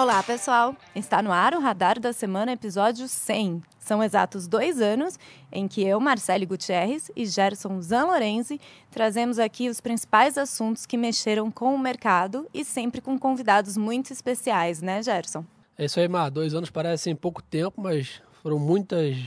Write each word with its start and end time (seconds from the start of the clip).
Olá, 0.00 0.22
pessoal! 0.22 0.74
Está 0.96 1.20
no 1.20 1.30
ar 1.30 1.52
o 1.52 1.60
Radar 1.60 2.00
da 2.00 2.10
Semana, 2.10 2.52
episódio 2.52 3.06
100. 3.06 3.62
São 3.78 4.02
exatos 4.02 4.48
dois 4.48 4.80
anos 4.80 5.18
em 5.52 5.68
que 5.68 5.82
eu, 5.82 6.00
Marcele 6.00 6.46
Gutierrez 6.46 7.10
e 7.14 7.26
Gerson 7.26 7.82
Zanlorenzi 7.82 8.58
trazemos 8.90 9.38
aqui 9.38 9.68
os 9.68 9.78
principais 9.78 10.38
assuntos 10.38 10.86
que 10.86 10.96
mexeram 10.96 11.50
com 11.50 11.74
o 11.74 11.78
mercado 11.78 12.48
e 12.54 12.64
sempre 12.64 13.02
com 13.02 13.18
convidados 13.18 13.76
muito 13.76 14.10
especiais, 14.10 14.80
né, 14.80 15.02
Gerson? 15.02 15.44
É 15.76 15.84
isso 15.84 16.00
aí, 16.00 16.08
Mar. 16.08 16.30
Dois 16.30 16.54
anos 16.54 16.70
parecem 16.70 17.14
pouco 17.14 17.42
tempo, 17.42 17.78
mas 17.78 18.22
foram 18.42 18.58
muitas 18.58 19.18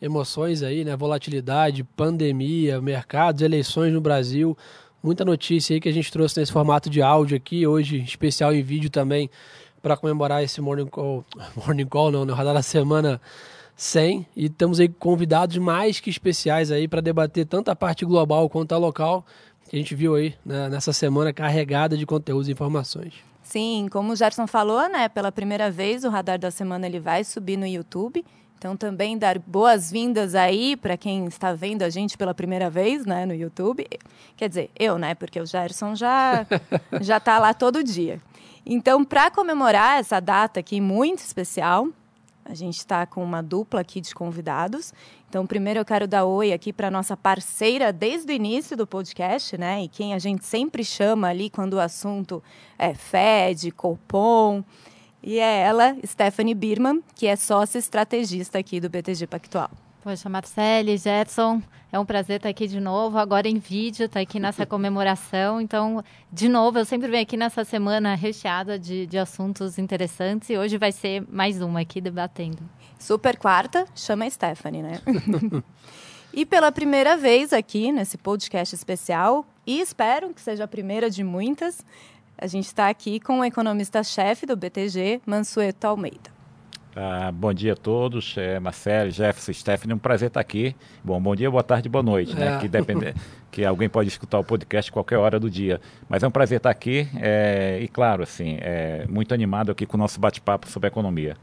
emoções 0.00 0.62
aí, 0.62 0.84
né? 0.84 0.96
Volatilidade, 0.96 1.82
pandemia, 1.82 2.80
mercados, 2.80 3.42
eleições 3.42 3.92
no 3.92 4.00
Brasil. 4.00 4.56
Muita 5.02 5.24
notícia 5.24 5.74
aí 5.74 5.80
que 5.80 5.88
a 5.88 5.92
gente 5.92 6.12
trouxe 6.12 6.38
nesse 6.38 6.52
formato 6.52 6.88
de 6.88 7.02
áudio 7.02 7.36
aqui, 7.36 7.66
hoje 7.66 7.98
especial 7.98 8.54
em 8.54 8.62
vídeo 8.62 8.90
também 8.90 9.28
para 9.82 9.96
comemorar 9.96 10.42
esse 10.42 10.60
Morning 10.60 10.86
Call, 10.86 11.24
Morning 11.56 11.86
Call 11.86 12.10
não, 12.10 12.24
no 12.24 12.34
Radar 12.34 12.54
da 12.54 12.62
Semana 12.62 13.20
100 13.76 14.26
e 14.36 14.48
temos 14.48 14.80
aí 14.80 14.88
convidados 14.88 15.56
mais 15.56 16.00
que 16.00 16.10
especiais 16.10 16.70
aí 16.70 16.88
para 16.88 17.00
debater 17.00 17.46
tanto 17.46 17.70
a 17.70 17.76
parte 17.76 18.04
global 18.04 18.48
quanto 18.48 18.74
a 18.74 18.78
local 18.78 19.24
que 19.68 19.76
a 19.76 19.78
gente 19.78 19.94
viu 19.94 20.14
aí 20.14 20.34
né, 20.44 20.68
nessa 20.68 20.92
semana 20.92 21.32
carregada 21.32 21.96
de 21.96 22.04
conteúdos 22.06 22.48
e 22.48 22.52
informações. 22.52 23.14
Sim, 23.42 23.88
como 23.90 24.12
o 24.12 24.16
Gerson 24.16 24.46
falou, 24.46 24.88
né, 24.88 25.08
pela 25.08 25.30
primeira 25.30 25.70
vez 25.70 26.04
o 26.04 26.10
Radar 26.10 26.38
da 26.38 26.50
Semana 26.50 26.86
ele 26.86 26.98
vai 26.98 27.22
subir 27.22 27.56
no 27.56 27.66
YouTube. 27.66 28.24
Então 28.58 28.76
também 28.76 29.16
dar 29.16 29.38
boas-vindas 29.38 30.34
aí 30.34 30.76
para 30.76 30.96
quem 30.96 31.26
está 31.26 31.52
vendo 31.52 31.82
a 31.82 31.88
gente 31.88 32.18
pela 32.18 32.34
primeira 32.34 32.68
vez, 32.68 33.06
né, 33.06 33.24
no 33.24 33.32
YouTube. 33.32 33.86
Quer 34.36 34.48
dizer, 34.48 34.70
eu, 34.76 34.98
né, 34.98 35.14
porque 35.14 35.40
o 35.40 35.46
Gerson 35.46 35.94
já 35.94 36.44
já 37.00 37.20
tá 37.20 37.38
lá 37.38 37.54
todo 37.54 37.84
dia. 37.84 38.20
Então, 38.70 39.02
para 39.02 39.30
comemorar 39.30 39.98
essa 39.98 40.20
data 40.20 40.60
aqui 40.60 40.78
muito 40.78 41.20
especial, 41.20 41.88
a 42.44 42.52
gente 42.52 42.76
está 42.76 43.06
com 43.06 43.24
uma 43.24 43.42
dupla 43.42 43.80
aqui 43.80 43.98
de 43.98 44.14
convidados. 44.14 44.92
Então, 45.26 45.46
primeiro 45.46 45.80
eu 45.80 45.86
quero 45.86 46.06
dar 46.06 46.26
oi 46.26 46.52
aqui 46.52 46.70
para 46.70 46.90
nossa 46.90 47.16
parceira 47.16 47.90
desde 47.90 48.30
o 48.30 48.34
início 48.34 48.76
do 48.76 48.86
podcast, 48.86 49.56
né? 49.56 49.84
E 49.84 49.88
quem 49.88 50.12
a 50.12 50.18
gente 50.18 50.44
sempre 50.44 50.84
chama 50.84 51.28
ali 51.28 51.48
quando 51.48 51.74
o 51.74 51.80
assunto 51.80 52.42
é 52.78 52.92
Fed, 52.92 53.70
Copom. 53.70 54.62
E 55.22 55.38
é 55.38 55.60
ela, 55.62 55.96
Stephanie 56.06 56.54
Birman, 56.54 57.02
que 57.14 57.26
é 57.26 57.36
sócia 57.36 57.78
estrategista 57.78 58.58
aqui 58.58 58.80
do 58.80 58.90
BTG 58.90 59.26
Pactual. 59.26 59.70
Poxa, 60.08 60.26
Marcele, 60.26 60.96
Jetson, 60.96 61.62
é 61.92 61.98
um 61.98 62.06
prazer 62.06 62.36
estar 62.36 62.48
aqui 62.48 62.66
de 62.66 62.80
novo, 62.80 63.18
agora 63.18 63.46
em 63.46 63.58
vídeo, 63.58 64.06
estar 64.06 64.20
aqui 64.20 64.40
nessa 64.40 64.64
comemoração. 64.64 65.60
Então, 65.60 66.02
de 66.32 66.48
novo, 66.48 66.78
eu 66.78 66.86
sempre 66.86 67.10
venho 67.10 67.24
aqui 67.24 67.36
nessa 67.36 67.62
semana 67.62 68.14
recheada 68.14 68.78
de, 68.78 69.06
de 69.06 69.18
assuntos 69.18 69.76
interessantes 69.76 70.48
e 70.48 70.56
hoje 70.56 70.78
vai 70.78 70.92
ser 70.92 71.26
mais 71.30 71.60
uma 71.60 71.80
aqui 71.80 72.00
debatendo. 72.00 72.62
Super 72.98 73.36
quarta, 73.36 73.84
chama 73.94 74.24
a 74.24 74.30
Stephanie, 74.30 74.82
né? 74.82 74.98
e 76.32 76.46
pela 76.46 76.72
primeira 76.72 77.14
vez 77.14 77.52
aqui 77.52 77.92
nesse 77.92 78.16
podcast 78.16 78.74
especial, 78.74 79.44
e 79.66 79.78
espero 79.78 80.32
que 80.32 80.40
seja 80.40 80.64
a 80.64 80.68
primeira 80.68 81.10
de 81.10 81.22
muitas, 81.22 81.84
a 82.38 82.46
gente 82.46 82.64
está 82.64 82.88
aqui 82.88 83.20
com 83.20 83.40
o 83.40 83.44
economista-chefe 83.44 84.46
do 84.46 84.56
BTG, 84.56 85.20
Mansueto 85.26 85.86
Almeida. 85.86 86.37
Ah, 87.00 87.30
bom 87.30 87.54
dia 87.54 87.74
a 87.74 87.76
todos, 87.76 88.34
é, 88.36 88.58
Marcelo, 88.58 89.08
Jefferson, 89.12 89.52
Stephanie, 89.52 89.94
um 89.94 89.98
prazer 89.98 90.26
estar 90.26 90.40
aqui. 90.40 90.74
Bom, 91.04 91.22
bom 91.22 91.36
dia, 91.36 91.48
boa 91.48 91.62
tarde, 91.62 91.88
boa 91.88 92.02
noite, 92.02 92.34
né? 92.34 92.56
É. 92.56 92.58
Que 92.58 92.66
depende, 92.66 93.14
que 93.52 93.64
alguém 93.64 93.88
pode 93.88 94.08
escutar 94.08 94.36
o 94.40 94.42
podcast 94.42 94.90
qualquer 94.90 95.16
hora 95.16 95.38
do 95.38 95.48
dia. 95.48 95.80
Mas 96.08 96.24
é 96.24 96.26
um 96.26 96.30
prazer 96.32 96.56
estar 96.56 96.70
aqui 96.70 97.08
é, 97.14 97.78
e, 97.80 97.86
claro, 97.86 98.24
assim, 98.24 98.58
é, 98.60 99.06
muito 99.08 99.32
animado 99.32 99.70
aqui 99.70 99.86
com 99.86 99.96
o 99.96 100.00
nosso 100.00 100.18
bate-papo 100.18 100.68
sobre 100.68 100.88
economia. 100.88 101.36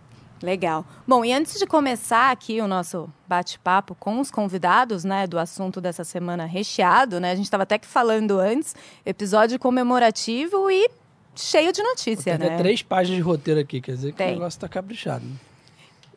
Legal. 0.43 0.85
Bom, 1.07 1.23
e 1.23 1.31
antes 1.31 1.57
de 1.57 1.65
começar 1.65 2.31
aqui 2.31 2.59
o 2.59 2.67
nosso 2.67 3.09
bate-papo 3.25 3.95
com 3.95 4.19
os 4.19 4.29
convidados, 4.29 5.05
né, 5.05 5.25
do 5.25 5.39
assunto 5.39 5.79
dessa 5.79 6.03
semana 6.03 6.45
recheado, 6.45 7.17
né? 7.17 7.31
A 7.31 7.35
gente 7.35 7.45
estava 7.45 7.63
até 7.63 7.77
que 7.77 7.87
falando 7.87 8.41
antes, 8.41 8.75
episódio 9.05 9.57
comemorativo 9.57 10.69
e 10.69 10.89
cheio 11.35 11.71
de 11.71 11.81
notícia, 11.83 12.37
Tem 12.37 12.49
né? 12.49 12.57
três 12.57 12.81
páginas 12.81 13.17
de 13.17 13.21
roteiro 13.21 13.59
aqui, 13.59 13.81
quer 13.81 13.93
dizer 13.93 14.11
que 14.11 14.17
Tem. 14.17 14.29
o 14.29 14.33
negócio 14.33 14.57
está 14.57 14.67
caprichado. 14.67 15.25
Né? 15.25 15.35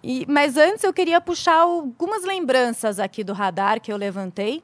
E, 0.03 0.25
mas 0.29 0.57
antes 0.57 0.85
eu 0.85 0.93
queria 0.93 1.21
puxar 1.21 1.61
algumas 1.61 2.25
lembranças 2.25 2.99
aqui 3.01 3.25
do 3.25 3.33
radar 3.33 3.81
que 3.81 3.93
eu 3.93 3.97
levantei. 3.97 4.63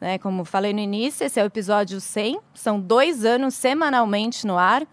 Né? 0.00 0.18
Como 0.18 0.44
falei 0.44 0.72
no 0.72 0.80
início, 0.80 1.24
esse 1.24 1.40
é 1.40 1.42
o 1.42 1.46
episódio 1.46 2.00
100. 2.00 2.38
São 2.54 2.78
dois 2.78 3.24
anos 3.24 3.54
semanalmente 3.54 4.46
no 4.46 4.58
ar. 4.58 4.86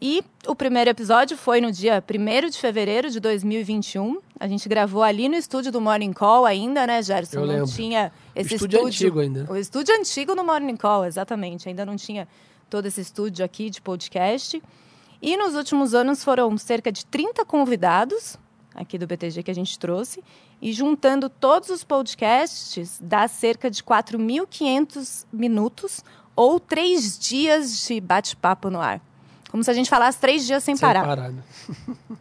E 0.00 0.22
o 0.46 0.54
primeiro 0.54 0.88
episódio 0.88 1.36
foi 1.36 1.60
no 1.60 1.72
dia 1.72 2.02
1 2.08 2.50
de 2.50 2.58
fevereiro 2.58 3.10
de 3.10 3.18
2021. 3.18 4.20
A 4.38 4.46
gente 4.46 4.68
gravou 4.68 5.02
ali 5.02 5.28
no 5.28 5.34
estúdio 5.34 5.72
do 5.72 5.80
Morning 5.80 6.12
Call 6.12 6.46
ainda, 6.46 6.86
né, 6.86 7.02
Gerson? 7.02 7.40
Eu 7.40 7.46
não 7.46 7.54
lembro. 7.54 7.66
tinha 7.66 8.12
esse 8.34 8.52
o 8.52 8.56
estúdio, 8.56 8.78
estúdio 8.78 8.86
antigo 8.86 9.20
ainda. 9.20 9.52
O 9.52 9.56
estúdio 9.56 9.94
antigo 9.96 10.36
no 10.36 10.44
Morning 10.44 10.76
Call, 10.76 11.04
exatamente. 11.04 11.68
Ainda 11.68 11.84
não 11.84 11.96
tinha 11.96 12.28
todo 12.68 12.86
esse 12.86 13.00
estúdio 13.00 13.44
aqui 13.44 13.70
de 13.70 13.80
podcast. 13.80 14.62
E 15.20 15.36
nos 15.36 15.54
últimos 15.54 15.94
anos 15.94 16.22
foram 16.22 16.56
cerca 16.56 16.92
de 16.92 17.04
30 17.06 17.44
convidados 17.44 18.38
aqui 18.74 18.96
do 18.96 19.06
BTG 19.06 19.42
que 19.42 19.50
a 19.50 19.54
gente 19.54 19.78
trouxe. 19.78 20.22
E 20.62 20.72
juntando 20.72 21.28
todos 21.28 21.70
os 21.70 21.84
podcasts, 21.84 22.98
dá 23.00 23.26
cerca 23.26 23.70
de 23.70 23.82
4.500 23.82 25.26
minutos 25.32 26.04
ou 26.36 26.60
três 26.60 27.18
dias 27.18 27.86
de 27.86 28.00
bate-papo 28.00 28.70
no 28.70 28.80
ar. 28.80 29.00
Como 29.50 29.64
se 29.64 29.70
a 29.70 29.74
gente 29.74 29.90
falasse 29.90 30.18
três 30.18 30.46
dias 30.46 30.62
sem, 30.62 30.76
sem 30.76 30.86
parar. 30.86 31.04
parar 31.04 31.30
né? 31.30 31.42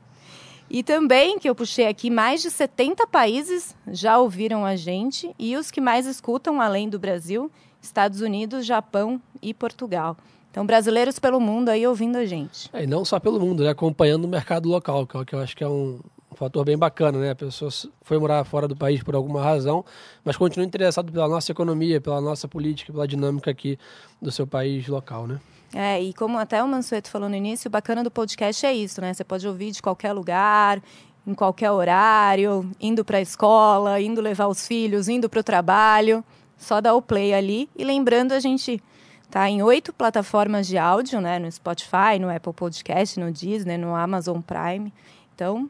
E 0.70 0.84
também, 0.84 1.40
que 1.40 1.50
eu 1.50 1.56
puxei 1.56 1.88
aqui, 1.88 2.10
mais 2.10 2.42
de 2.42 2.52
70 2.52 3.08
países 3.08 3.74
já 3.88 4.18
ouviram 4.18 4.66
a 4.66 4.76
gente. 4.76 5.34
E 5.40 5.56
os 5.56 5.72
que 5.72 5.80
mais 5.80 6.06
escutam, 6.06 6.60
além 6.60 6.90
do 6.90 7.00
Brasil, 7.00 7.50
Estados 7.82 8.20
Unidos, 8.20 8.66
Japão 8.66 9.22
e 9.42 9.54
Portugal. 9.54 10.18
Então, 10.58 10.66
brasileiros 10.66 11.20
pelo 11.20 11.40
mundo 11.40 11.70
aí 11.70 11.86
ouvindo 11.86 12.16
a 12.16 12.26
gente. 12.26 12.68
É, 12.74 12.84
e 12.84 12.88
não 12.88 13.06
só 13.06 13.20
pelo 13.20 13.40
mundo, 13.40 13.64
né? 13.64 13.70
acompanhando 13.70 14.26
o 14.26 14.28
mercado 14.28 14.68
local, 14.68 15.06
que 15.06 15.16
é 15.16 15.38
eu 15.38 15.44
acho 15.44 15.56
que 15.56 15.64
é 15.64 15.68
um, 15.68 16.00
um 16.32 16.36
fator 16.36 16.66
bem 16.66 16.76
bacana, 16.76 17.20
né? 17.20 17.30
A 17.30 17.36
pessoa 17.36 17.70
foi 18.02 18.18
morar 18.18 18.44
fora 18.44 18.68
do 18.68 18.76
país 18.76 19.04
por 19.04 19.14
alguma 19.14 19.40
razão, 19.40 19.86
mas 20.26 20.36
continua 20.36 20.66
interessado 20.66 21.12
pela 21.12 21.28
nossa 21.28 21.52
economia, 21.52 22.02
pela 22.02 22.20
nossa 22.20 22.48
política, 22.48 22.92
pela 22.92 23.08
dinâmica 23.08 23.52
aqui 23.52 23.78
do 24.20 24.32
seu 24.32 24.48
país 24.48 24.88
local, 24.88 25.28
né? 25.28 25.40
É, 25.76 26.02
e 26.02 26.12
como 26.12 26.40
até 26.40 26.64
o 26.64 26.68
Mansueto 26.68 27.12
falou 27.12 27.30
no 27.30 27.36
início, 27.36 27.68
o 27.68 27.72
bacana 27.72 28.04
do 28.04 28.10
podcast 28.10 28.66
é 28.66 28.74
isso, 28.74 29.00
né? 29.00 29.14
Você 29.14 29.24
pode 29.24 29.48
ouvir 29.48 29.70
de 29.70 29.80
qualquer 29.80 30.12
lugar, 30.12 30.82
em 31.28 31.36
qualquer 31.36 31.70
horário, 31.70 32.68
indo 32.82 33.06
para 33.06 33.20
a 33.20 33.22
escola, 33.22 34.02
indo 34.02 34.22
levar 34.22 34.48
os 34.48 34.66
filhos, 34.66 35.08
indo 35.08 35.30
para 35.30 35.40
o 35.40 35.44
trabalho. 35.44 36.26
Só 36.58 36.82
dar 36.82 36.96
o 36.96 37.02
play 37.04 37.36
ali. 37.36 37.70
E 37.78 37.84
lembrando, 37.84 38.32
a 38.32 38.40
gente 38.40 38.82
tá 39.30 39.50
em 39.50 39.62
oito 39.62 39.94
plataformas 39.94 40.68
de 40.68 40.78
áudio, 40.78 41.22
né? 41.22 41.40
No 41.40 41.52
Spotify, 41.52 42.20
no 42.20 42.30
Apple 42.30 42.54
Podcast, 42.54 43.20
no 43.20 43.32
Disney, 43.32 43.78
no 43.78 43.96
Amazon 43.96 44.40
Prime. 44.42 44.94
Então, 45.36 45.70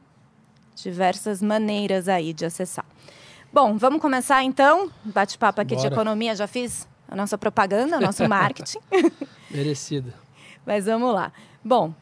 diversas 0.75 1.41
maneiras 1.41 2.07
aí 2.07 2.33
de 2.33 2.45
acessar. 2.45 2.85
Bom, 3.51 3.77
vamos 3.77 4.01
começar 4.01 4.43
então. 4.43 4.91
Bate-papo 5.03 5.61
aqui 5.61 5.75
Bora. 5.75 5.87
de 5.87 5.93
economia. 5.93 6.35
Já 6.35 6.47
fiz 6.47 6.87
a 7.07 7.15
nossa 7.15 7.37
propaganda, 7.37 7.97
o 7.97 8.01
nosso 8.01 8.27
marketing. 8.29 8.79
Merecida. 9.49 10.13
Mas 10.65 10.85
vamos 10.85 11.13
lá. 11.13 11.31
Bom, 11.63 11.93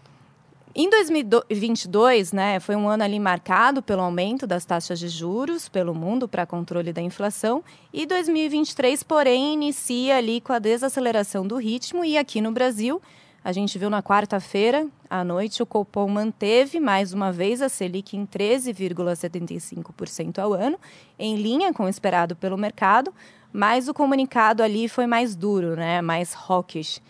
em 0.78 0.90
2022, 0.90 2.34
né, 2.34 2.60
foi 2.60 2.76
um 2.76 2.90
ano 2.90 3.02
ali 3.02 3.18
marcado 3.18 3.82
pelo 3.82 4.02
aumento 4.02 4.46
das 4.46 4.66
taxas 4.66 5.00
de 5.00 5.08
juros 5.08 5.70
pelo 5.70 5.96
mundo 5.96 6.28
para 6.28 6.46
controle 6.46 6.92
da 6.92 7.02
inflação, 7.02 7.64
e 7.94 8.06
2023, 8.06 9.02
porém, 9.04 9.54
inicia 9.54 10.18
ali 10.18 10.42
com 10.42 10.52
a 10.52 10.60
desaceleração 10.60 11.48
do 11.48 11.56
ritmo. 11.56 12.04
E 12.04 12.18
aqui 12.18 12.42
no 12.42 12.52
Brasil, 12.52 13.02
a 13.42 13.54
gente 13.54 13.80
viu 13.80 13.90
na 13.90 14.04
quarta-feira 14.04 14.86
à 15.10 15.24
noite 15.24 15.64
o 15.64 15.66
Copom 15.66 16.10
manteve 16.10 16.78
mais 16.78 17.14
uma 17.14 17.32
vez 17.32 17.62
a 17.62 17.70
Selic 17.70 18.18
em 18.18 18.26
13,75% 18.26 20.40
ao 20.40 20.54
ano, 20.54 20.78
em 21.18 21.38
linha 21.38 21.74
com 21.74 21.86
o 21.86 21.90
esperado 21.90 22.36
pelo 22.36 22.58
mercado, 22.58 23.14
mas 23.54 23.88
o 23.88 23.94
comunicado 23.94 24.62
ali 24.62 24.90
foi 24.90 25.08
mais 25.08 25.38
duro, 25.38 25.78
né, 25.78 26.02
mais 26.02 26.36
hawkish. 26.36 27.02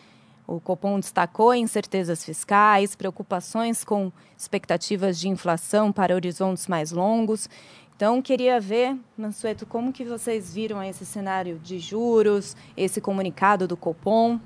O 0.47 0.59
Copom 0.59 0.99
destacou 0.99 1.53
incertezas 1.55 2.23
fiscais, 2.23 2.95
preocupações 2.95 3.83
com 3.83 4.11
expectativas 4.37 5.19
de 5.19 5.27
inflação 5.27 5.91
para 5.91 6.13
horizontes 6.13 6.67
mais 6.67 6.91
longos. 6.91 7.49
Então, 7.95 8.21
queria 8.21 8.59
ver, 8.59 8.97
Mansueto, 9.17 9.65
como 9.65 9.93
que 9.93 10.03
vocês 10.03 10.53
viram 10.53 10.83
esse 10.83 11.05
cenário 11.05 11.57
de 11.57 11.79
juros, 11.79 12.55
esse 12.75 12.99
comunicado 12.99 13.67
do 13.67 13.77
Copom? 13.77 14.39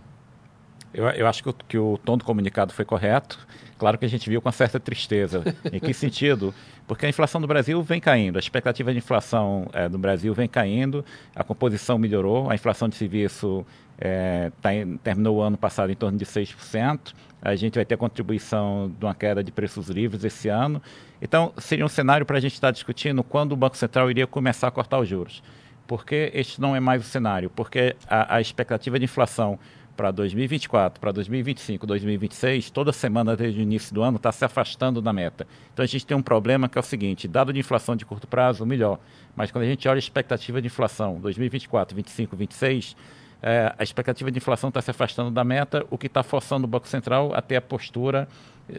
Eu, 0.93 1.05
eu 1.09 1.27
acho 1.27 1.43
que 1.43 1.49
o, 1.49 1.53
que 1.53 1.77
o 1.77 1.99
tom 2.03 2.17
do 2.17 2.23
comunicado 2.23 2.73
foi 2.73 2.85
correto. 2.85 3.39
Claro 3.77 3.97
que 3.97 4.05
a 4.05 4.09
gente 4.09 4.29
viu 4.29 4.41
com 4.41 4.51
certa 4.51 4.79
tristeza. 4.79 5.43
em 5.71 5.79
que 5.79 5.93
sentido? 5.93 6.53
Porque 6.87 7.05
a 7.05 7.09
inflação 7.09 7.39
do 7.39 7.47
Brasil 7.47 7.81
vem 7.83 8.01
caindo, 8.01 8.37
a 8.37 8.39
expectativa 8.39 8.91
de 8.91 8.97
inflação 8.97 9.69
é, 9.73 9.87
do 9.87 9.97
Brasil 9.97 10.33
vem 10.33 10.47
caindo, 10.47 11.05
a 11.35 11.43
composição 11.43 11.99
melhorou, 11.99 12.49
a 12.49 12.55
inflação 12.55 12.89
de 12.89 12.95
serviço 12.95 13.63
é, 13.99 14.51
tá 14.59 14.73
em, 14.73 14.97
terminou 14.97 15.37
o 15.37 15.41
ano 15.41 15.55
passado 15.55 15.91
em 15.91 15.95
torno 15.95 16.17
de 16.17 16.25
6%, 16.25 17.13
a 17.41 17.55
gente 17.55 17.75
vai 17.75 17.85
ter 17.85 17.95
contribuição 17.95 18.91
de 18.97 19.05
uma 19.05 19.13
queda 19.13 19.43
de 19.43 19.51
preços 19.51 19.87
livres 19.87 20.23
esse 20.23 20.49
ano. 20.49 20.81
Então, 21.21 21.53
seria 21.57 21.85
um 21.85 21.89
cenário 21.89 22.25
para 22.25 22.37
a 22.37 22.41
gente 22.41 22.53
estar 22.53 22.71
discutindo 22.71 23.23
quando 23.23 23.51
o 23.51 23.55
Banco 23.55 23.77
Central 23.77 24.09
iria 24.09 24.25
começar 24.25 24.67
a 24.67 24.71
cortar 24.71 24.99
os 24.99 25.07
juros. 25.07 25.43
Porque 25.87 26.31
este 26.33 26.59
não 26.59 26.75
é 26.75 26.79
mais 26.79 27.01
o 27.01 27.05
cenário, 27.05 27.49
porque 27.49 27.95
a, 28.07 28.35
a 28.35 28.41
expectativa 28.41 28.99
de 28.99 29.05
inflação 29.05 29.59
para 29.99 30.11
2024, 30.11 30.97
para 30.97 31.11
2025, 31.11 31.85
2026, 31.85 32.69
toda 32.69 32.93
semana 32.93 33.35
desde 33.35 33.59
o 33.59 33.61
início 33.61 33.93
do 33.93 34.01
ano 34.01 34.15
está 34.15 34.31
se 34.31 34.45
afastando 34.45 35.01
da 35.01 35.11
meta. 35.11 35.45
Então 35.73 35.83
a 35.83 35.85
gente 35.85 36.05
tem 36.05 36.15
um 36.15 36.21
problema 36.21 36.69
que 36.69 36.77
é 36.77 36.79
o 36.79 36.83
seguinte: 36.83 37.27
dado 37.27 37.51
de 37.51 37.59
inflação 37.59 37.97
de 37.97 38.05
curto 38.05 38.25
prazo, 38.25 38.65
melhor. 38.65 38.97
Mas 39.35 39.51
quando 39.51 39.65
a 39.65 39.67
gente 39.67 39.85
olha 39.89 39.97
a 39.97 39.99
expectativa 39.99 40.61
de 40.61 40.67
inflação 40.67 41.19
2024, 41.19 41.95
2025, 41.95 42.37
2026, 42.37 42.95
é, 43.43 43.75
a 43.77 43.83
expectativa 43.83 44.31
de 44.31 44.37
inflação 44.37 44.69
está 44.69 44.81
se 44.81 44.89
afastando 44.89 45.31
da 45.31 45.43
meta, 45.43 45.85
o 45.89 45.97
que 45.97 46.07
está 46.07 46.23
forçando 46.23 46.63
o 46.63 46.67
Banco 46.69 46.87
Central 46.87 47.33
a 47.35 47.41
ter 47.41 47.57
a 47.57 47.61
postura 47.61 48.25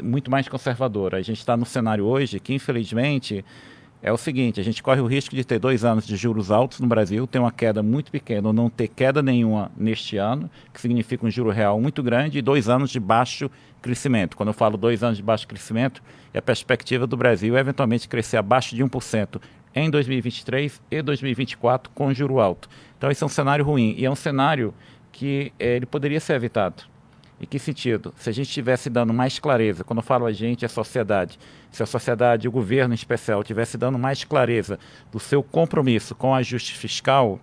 muito 0.02 0.30
mais 0.30 0.48
conservadora. 0.48 1.18
A 1.18 1.22
gente 1.22 1.40
está 1.40 1.54
no 1.54 1.66
cenário 1.66 2.06
hoje 2.06 2.40
que, 2.40 2.54
infelizmente, 2.54 3.44
é 4.02 4.12
o 4.12 4.16
seguinte: 4.16 4.60
a 4.60 4.62
gente 4.62 4.82
corre 4.82 5.00
o 5.00 5.06
risco 5.06 5.34
de 5.34 5.44
ter 5.44 5.58
dois 5.58 5.84
anos 5.84 6.06
de 6.06 6.16
juros 6.16 6.50
altos 6.50 6.80
no 6.80 6.86
Brasil, 6.86 7.26
ter 7.26 7.38
uma 7.38 7.52
queda 7.52 7.82
muito 7.82 8.10
pequena 8.10 8.48
ou 8.48 8.52
não 8.52 8.70
ter 8.70 8.88
queda 8.88 9.22
nenhuma 9.22 9.70
neste 9.76 10.16
ano, 10.16 10.50
que 10.72 10.80
significa 10.80 11.26
um 11.26 11.30
juro 11.30 11.50
real 11.50 11.80
muito 11.80 12.02
grande, 12.02 12.38
e 12.38 12.42
dois 12.42 12.68
anos 12.68 12.90
de 12.90 12.98
baixo 12.98 13.50
crescimento. 13.82 14.36
Quando 14.36 14.48
eu 14.48 14.54
falo 14.54 14.76
dois 14.76 15.02
anos 15.02 15.16
de 15.16 15.22
baixo 15.22 15.46
crescimento, 15.46 16.02
é 16.32 16.38
a 16.38 16.42
perspectiva 16.42 17.06
do 17.06 17.16
Brasil 17.16 17.56
eventualmente 17.56 18.08
crescer 18.08 18.36
abaixo 18.36 18.74
de 18.74 18.84
1% 18.84 19.40
em 19.74 19.90
2023 19.90 20.80
e 20.90 21.02
2024 21.02 21.90
com 21.94 22.12
juro 22.12 22.40
alto. 22.40 22.68
Então, 22.96 23.10
esse 23.10 23.22
é 23.22 23.26
um 23.26 23.30
cenário 23.30 23.64
ruim 23.64 23.94
e 23.96 24.04
é 24.04 24.10
um 24.10 24.16
cenário 24.16 24.74
que 25.12 25.52
é, 25.58 25.76
ele 25.76 25.86
poderia 25.86 26.20
ser 26.20 26.34
evitado. 26.34 26.84
Em 27.40 27.46
que 27.46 27.58
sentido? 27.58 28.12
Se 28.18 28.28
a 28.28 28.32
gente 28.32 28.48
estivesse 28.48 28.90
dando 28.90 29.14
mais 29.14 29.38
clareza, 29.38 29.82
quando 29.82 30.00
eu 30.00 30.02
falo 30.02 30.26
a 30.26 30.32
gente, 30.32 30.64
é 30.64 30.66
a 30.66 30.68
sociedade, 30.68 31.38
se 31.70 31.82
a 31.82 31.86
sociedade, 31.86 32.46
o 32.46 32.52
governo 32.52 32.92
em 32.92 32.94
especial, 32.94 33.40
estivesse 33.40 33.78
dando 33.78 33.98
mais 33.98 34.24
clareza 34.24 34.78
do 35.10 35.18
seu 35.18 35.42
compromisso 35.42 36.14
com 36.14 36.30
o 36.30 36.34
ajuste 36.34 36.74
fiscal, 36.74 37.40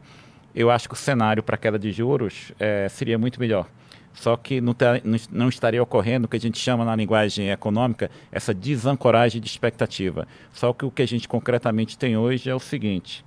eu 0.53 0.69
acho 0.69 0.87
que 0.87 0.93
o 0.93 0.97
cenário 0.97 1.41
para 1.41 1.57
queda 1.57 1.79
de 1.79 1.91
juros 1.91 2.51
é, 2.59 2.87
seria 2.89 3.17
muito 3.17 3.39
melhor. 3.39 3.67
Só 4.13 4.35
que 4.35 4.59
não, 4.59 4.73
tá, 4.73 4.99
não, 5.31 5.47
estaria 5.47 5.81
ocorrendo 5.81 6.25
o 6.25 6.27
que 6.27 6.37
a 6.37 6.39
gente 6.39 6.57
chama 6.57 6.83
na 6.83 6.95
linguagem 6.95 7.51
econômica 7.51 8.09
essa 8.31 8.53
desancoragem 8.53 9.39
de 9.39 9.47
expectativa. 9.47 10.27
Só 10.51 10.73
que 10.73 10.85
o 10.85 10.91
que 10.91 11.03
a 11.03 11.07
gente 11.07 11.27
concretamente 11.27 11.97
tem 11.97 12.17
hoje 12.17 12.49
é 12.49 12.55
o 12.55 12.59
seguinte: 12.59 13.23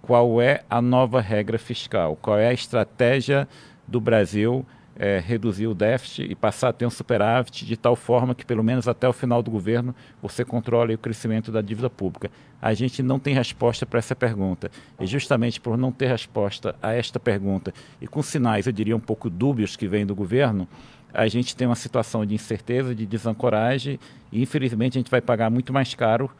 qual 0.00 0.40
é 0.40 0.62
a 0.70 0.80
nova 0.80 1.20
regra 1.20 1.58
fiscal? 1.58 2.16
Qual 2.22 2.38
é 2.38 2.46
a 2.46 2.52
estratégia 2.52 3.48
do 3.88 4.00
Brasil 4.00 4.64
é, 4.96 5.18
reduzir 5.18 5.66
o 5.66 5.74
déficit 5.74 6.30
e 6.30 6.34
passar 6.34 6.68
a 6.68 6.72
ter 6.72 6.86
um 6.86 6.90
superávit 6.90 7.66
de 7.66 7.76
tal 7.76 7.96
forma 7.96 8.34
que, 8.34 8.44
pelo 8.44 8.62
menos 8.62 8.86
até 8.86 9.08
o 9.08 9.12
final 9.12 9.42
do 9.42 9.50
governo, 9.50 9.94
você 10.22 10.44
controle 10.44 10.94
o 10.94 10.98
crescimento 10.98 11.50
da 11.50 11.60
dívida 11.60 11.90
pública. 11.90 12.30
A 12.62 12.72
gente 12.74 13.02
não 13.02 13.18
tem 13.18 13.34
resposta 13.34 13.84
para 13.84 13.98
essa 13.98 14.14
pergunta. 14.14 14.70
E 15.00 15.06
justamente 15.06 15.60
por 15.60 15.76
não 15.76 15.90
ter 15.90 16.06
resposta 16.06 16.76
a 16.82 16.92
esta 16.92 17.18
pergunta, 17.18 17.74
e 18.00 18.06
com 18.06 18.22
sinais, 18.22 18.66
eu 18.66 18.72
diria, 18.72 18.96
um 18.96 19.00
pouco 19.00 19.28
dúbios 19.28 19.76
que 19.76 19.88
vêm 19.88 20.06
do 20.06 20.14
governo, 20.14 20.68
a 21.12 21.28
gente 21.28 21.54
tem 21.54 21.66
uma 21.66 21.76
situação 21.76 22.26
de 22.26 22.34
incerteza, 22.34 22.94
de 22.94 23.06
desancoragem, 23.06 24.00
e 24.32 24.42
infelizmente 24.42 24.98
a 24.98 25.00
gente 25.00 25.10
vai 25.10 25.20
pagar 25.20 25.50
muito 25.50 25.72
mais 25.72 25.94
caro, 25.94 26.30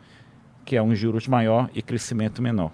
que 0.65 0.77
é 0.77 0.83
um 0.83 0.95
juros 0.95 1.29
maior 1.29 1.71
e 1.75 1.83
crescimento 1.83 2.43
menor. 2.43 2.73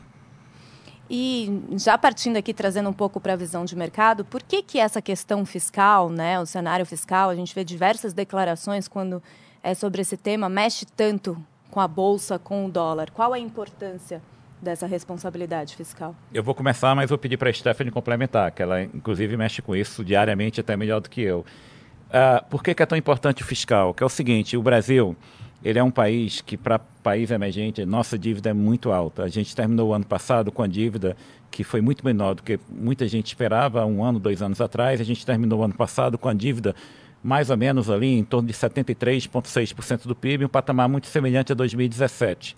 E 1.12 1.64
já 1.72 1.98
partindo 1.98 2.36
aqui, 2.36 2.54
trazendo 2.54 2.88
um 2.88 2.92
pouco 2.92 3.20
para 3.20 3.32
a 3.32 3.36
visão 3.36 3.64
de 3.64 3.74
mercado, 3.74 4.24
por 4.24 4.40
que, 4.40 4.62
que 4.62 4.78
essa 4.78 5.02
questão 5.02 5.44
fiscal, 5.44 6.08
né, 6.08 6.38
o 6.38 6.46
cenário 6.46 6.86
fiscal, 6.86 7.30
a 7.30 7.34
gente 7.34 7.52
vê 7.52 7.64
diversas 7.64 8.12
declarações 8.12 8.86
quando 8.86 9.20
é 9.60 9.74
sobre 9.74 10.02
esse 10.02 10.16
tema, 10.16 10.48
mexe 10.48 10.86
tanto 10.86 11.36
com 11.68 11.80
a 11.80 11.88
Bolsa, 11.88 12.38
com 12.38 12.64
o 12.64 12.70
dólar? 12.70 13.10
Qual 13.10 13.32
a 13.32 13.40
importância 13.40 14.22
dessa 14.62 14.86
responsabilidade 14.86 15.74
fiscal? 15.74 16.14
Eu 16.32 16.44
vou 16.44 16.54
começar, 16.54 16.94
mas 16.94 17.10
vou 17.10 17.18
pedir 17.18 17.36
para 17.36 17.50
a 17.50 17.52
Stephanie 17.52 17.90
complementar, 17.90 18.52
que 18.52 18.62
ela 18.62 18.80
inclusive 18.80 19.36
mexe 19.36 19.60
com 19.60 19.74
isso 19.74 20.04
diariamente 20.04 20.60
até 20.60 20.76
melhor 20.76 21.00
do 21.00 21.10
que 21.10 21.22
eu. 21.22 21.40
Uh, 21.40 22.44
por 22.48 22.62
que, 22.62 22.72
que 22.72 22.84
é 22.84 22.86
tão 22.86 22.96
importante 22.96 23.42
o 23.42 23.46
fiscal? 23.46 23.92
Que 23.92 24.04
é 24.04 24.06
o 24.06 24.08
seguinte, 24.08 24.56
o 24.56 24.62
Brasil 24.62 25.16
ele 25.64 25.78
é 25.78 25.82
um 25.82 25.90
país 25.90 26.40
que, 26.40 26.56
para 26.56 26.78
país 26.78 27.30
emergente, 27.30 27.84
nossa 27.84 28.18
dívida 28.18 28.50
é 28.50 28.52
muito 28.52 28.92
alta. 28.92 29.24
A 29.24 29.28
gente 29.28 29.54
terminou 29.54 29.90
o 29.90 29.94
ano 29.94 30.06
passado 30.06 30.50
com 30.50 30.62
a 30.62 30.66
dívida 30.66 31.16
que 31.50 31.64
foi 31.64 31.80
muito 31.80 32.04
menor 32.04 32.34
do 32.34 32.42
que 32.42 32.58
muita 32.68 33.06
gente 33.08 33.26
esperava 33.26 33.84
um 33.84 34.04
ano, 34.04 34.18
dois 34.18 34.40
anos 34.40 34.60
atrás. 34.60 35.00
A 35.00 35.04
gente 35.04 35.26
terminou 35.26 35.60
o 35.60 35.62
ano 35.62 35.74
passado 35.74 36.16
com 36.16 36.28
a 36.28 36.34
dívida 36.34 36.74
mais 37.22 37.50
ou 37.50 37.56
menos 37.56 37.90
ali 37.90 38.18
em 38.18 38.24
torno 38.24 38.48
de 38.48 38.54
73,6% 38.54 40.06
do 40.06 40.14
PIB, 40.14 40.46
um 40.46 40.48
patamar 40.48 40.88
muito 40.88 41.06
semelhante 41.06 41.52
a 41.52 41.54
2017. 41.54 42.56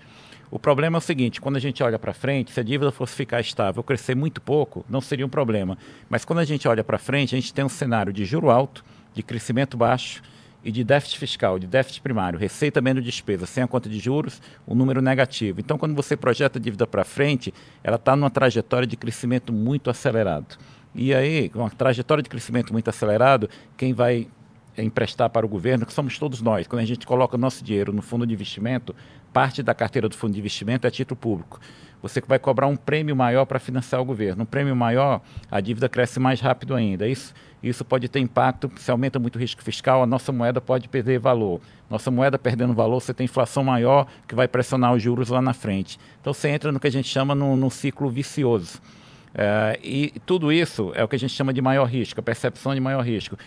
O 0.51 0.59
problema 0.59 0.99
é 0.99 1.01
o 1.01 1.01
seguinte: 1.01 1.41
quando 1.41 1.57
a 1.57 1.61
gente 1.61 1.83
olha 1.83 1.99
para 1.99 2.13
frente, 2.13 2.53
se 2.53 2.61
a 2.61 2.63
dívida 2.63 2.93
fosse 2.93 3.15
ficar 3.15 3.41
estável, 3.41 3.83
crescer 3.83 4.15
muito 4.15 4.41
pouco, 4.41 4.85
não 4.89 5.01
seria 5.01 5.27
um 5.27 5.29
problema. 5.29 5.77
Mas 6.09 6.25
quando 6.25 6.39
a 6.39 6.45
gente 6.45 6.69
olha 6.69 6.85
para 6.85 6.99
frente, 6.99 7.35
a 7.35 7.41
gente 7.41 7.53
tem 7.53 7.65
um 7.65 7.71
cenário 7.71 8.13
de 8.13 8.25
juro 8.25 8.51
alto, 8.51 8.85
de 9.15 9.23
crescimento 9.23 9.77
baixo 9.77 10.23
e 10.65 10.71
de 10.71 10.85
déficit 10.85 11.19
fiscal, 11.19 11.59
de 11.59 11.67
déficit 11.67 12.01
primário, 12.01 12.39
receita 12.39 12.81
menos 12.81 13.05
despesa, 13.05 13.47
sem 13.47 13.63
a 13.63 13.67
conta 13.67 13.89
de 13.89 13.99
juros, 13.99 14.41
o 14.67 14.73
um 14.73 14.77
número 14.77 15.03
negativo. 15.03 15.61
Então, 15.61 15.77
quando 15.77 15.95
você 15.95 16.17
projeta 16.17 16.59
a 16.59 16.63
dívida 16.63 16.87
para 16.87 17.05
frente, 17.05 17.53
ela 17.83 17.97
está 17.97 18.15
numa 18.15 18.31
trajetória 18.31 18.87
de 18.87 18.97
crescimento 18.97 19.53
muito 19.53 19.91
acelerado. 19.91 20.57
E 20.95 21.15
aí, 21.15 21.49
com 21.49 21.61
uma 21.61 21.71
trajetória 21.71 22.23
de 22.23 22.29
crescimento 22.29 22.73
muito 22.73 22.89
acelerado, 22.89 23.49
quem 23.77 23.93
vai 23.93 24.29
emprestar 24.77 25.29
para 25.29 25.45
o 25.45 25.49
governo, 25.49 25.85
que 25.85 25.93
somos 25.93 26.19
todos 26.19 26.41
nós, 26.41 26.67
quando 26.67 26.83
a 26.83 26.85
gente 26.85 27.07
coloca 27.07 27.37
o 27.37 27.39
nosso 27.39 27.63
dinheiro 27.63 27.93
no 27.93 28.03
fundo 28.03 28.27
de 28.27 28.33
investimento, 28.33 28.95
parte 29.33 29.63
da 29.63 29.75
carteira 29.75 30.09
do 30.09 30.17
fundo 30.17 30.33
de 30.33 30.39
investimento 30.39 30.87
é 30.87 30.91
título 30.91 31.19
público. 31.19 31.61
Você 32.03 32.21
vai 32.27 32.39
cobrar 32.39 32.67
um 32.67 32.77
prêmio 32.77 33.15
maior 33.15 33.45
para 33.47 33.59
financiar 33.59 34.03
o 34.03 34.05
governo. 34.05 34.43
Um 34.43 34.47
prêmio 34.47 34.75
maior, 34.75 35.21
a 35.51 35.61
dívida 35.61 35.89
cresce 35.89 36.19
mais 36.19 36.41
rápido 36.41 36.75
ainda. 36.75 37.07
Isso 37.07 37.33
isso 37.63 37.85
pode 37.85 38.09
ter 38.09 38.19
impacto, 38.19 38.71
se 38.77 38.91
aumenta 38.91 39.21
muito 39.21 39.37
o 39.37 39.39
risco 39.39 39.63
fiscal, 39.63 40.03
a 40.03 40.07
nossa 40.07 40.33
moeda 40.33 40.61
pode 40.61 40.89
perder 40.89 41.21
valor. 41.21 41.61
Nossa 41.89 42.11
moeda 42.11 42.37
perdendo 42.37 42.75
valor, 42.75 43.01
você 43.01 43.15
tem 43.15 43.27
inflação 43.27 43.63
maior 43.63 44.09
que 44.27 44.35
vai 44.35 44.49
pressionar 44.49 44.93
os 44.93 45.01
juros 45.01 45.29
lá 45.29 45.41
na 45.41 45.53
frente. 45.53 45.99
Então 46.21 46.35
você 46.35 46.49
entra 46.49 46.73
no 46.73 46.81
que 46.81 46.89
a 46.89 46.91
gente 46.91 47.09
chama 47.09 47.35
num, 47.37 47.71
ciclo 47.71 48.11
vicioso. 48.11 48.81
É, 49.33 49.79
e 49.83 50.13
tudo 50.27 50.53
isso 50.53 50.91
é 50.97 51.05
o 51.05 51.09
que 51.09 51.15
a 51.15 51.19
gente 51.19 51.33
chama 51.33 51.53
de 51.53 51.63
maior 51.63 51.85
risco, 51.85 52.19
a 52.19 52.23
percepção 52.23 52.75
de 52.75 52.81
maior 52.81 53.03
risco. 53.03 53.39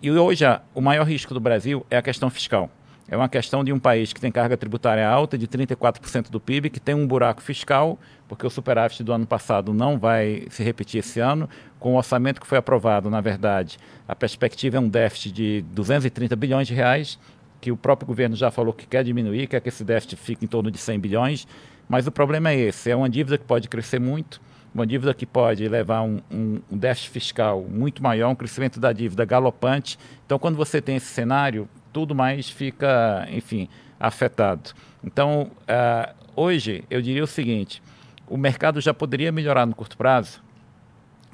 E 0.00 0.10
hoje 0.12 0.44
o 0.72 0.80
maior 0.80 1.04
risco 1.04 1.34
do 1.34 1.40
Brasil 1.40 1.84
é 1.90 1.96
a 1.96 2.02
questão 2.02 2.30
fiscal. 2.30 2.70
É 3.08 3.16
uma 3.16 3.28
questão 3.28 3.62
de 3.62 3.72
um 3.72 3.78
país 3.78 4.12
que 4.12 4.20
tem 4.20 4.32
carga 4.32 4.56
tributária 4.56 5.08
alta, 5.08 5.38
de 5.38 5.46
34% 5.46 6.28
do 6.28 6.40
PIB, 6.40 6.70
que 6.70 6.80
tem 6.80 6.92
um 6.92 7.06
buraco 7.06 7.40
fiscal, 7.40 7.98
porque 8.26 8.44
o 8.44 8.50
superávit 8.50 9.04
do 9.04 9.12
ano 9.12 9.24
passado 9.24 9.72
não 9.72 9.96
vai 9.96 10.46
se 10.50 10.64
repetir 10.64 10.98
esse 10.98 11.20
ano. 11.20 11.48
Com 11.78 11.94
o 11.94 11.96
orçamento 11.96 12.40
que 12.40 12.46
foi 12.46 12.58
aprovado, 12.58 13.08
na 13.08 13.20
verdade, 13.20 13.78
a 14.08 14.16
perspectiva 14.16 14.78
é 14.78 14.80
um 14.80 14.88
déficit 14.88 15.32
de 15.32 15.64
230 15.72 16.34
bilhões 16.34 16.66
de 16.66 16.74
reais, 16.74 17.16
que 17.60 17.70
o 17.70 17.76
próprio 17.76 18.08
governo 18.08 18.34
já 18.34 18.50
falou 18.50 18.72
que 18.72 18.86
quer 18.86 19.04
diminuir, 19.04 19.46
quer 19.46 19.60
que 19.60 19.68
esse 19.68 19.84
déficit 19.84 20.16
fique 20.16 20.44
em 20.44 20.48
torno 20.48 20.68
de 20.68 20.78
100 20.78 20.98
bilhões. 20.98 21.46
Mas 21.88 22.08
o 22.08 22.12
problema 22.12 22.50
é 22.50 22.56
esse: 22.56 22.90
é 22.90 22.96
uma 22.96 23.08
dívida 23.08 23.38
que 23.38 23.44
pode 23.44 23.68
crescer 23.68 24.00
muito, 24.00 24.40
uma 24.74 24.84
dívida 24.84 25.14
que 25.14 25.24
pode 25.24 25.66
levar 25.68 26.02
um, 26.02 26.20
um, 26.28 26.60
um 26.72 26.76
déficit 26.76 27.10
fiscal 27.10 27.62
muito 27.62 28.02
maior, 28.02 28.30
um 28.30 28.34
crescimento 28.34 28.80
da 28.80 28.92
dívida 28.92 29.24
galopante. 29.24 29.96
Então, 30.26 30.40
quando 30.40 30.56
você 30.56 30.82
tem 30.82 30.96
esse 30.96 31.06
cenário, 31.06 31.68
tudo 31.96 32.14
mais 32.14 32.50
fica, 32.50 33.26
enfim, 33.30 33.70
afetado. 33.98 34.74
Então, 35.02 35.50
uh, 35.62 36.14
hoje, 36.36 36.84
eu 36.90 37.00
diria 37.00 37.24
o 37.24 37.26
seguinte: 37.26 37.82
o 38.28 38.36
mercado 38.36 38.82
já 38.82 38.92
poderia 38.92 39.32
melhorar 39.32 39.64
no 39.64 39.74
curto 39.74 39.96
prazo 39.96 40.42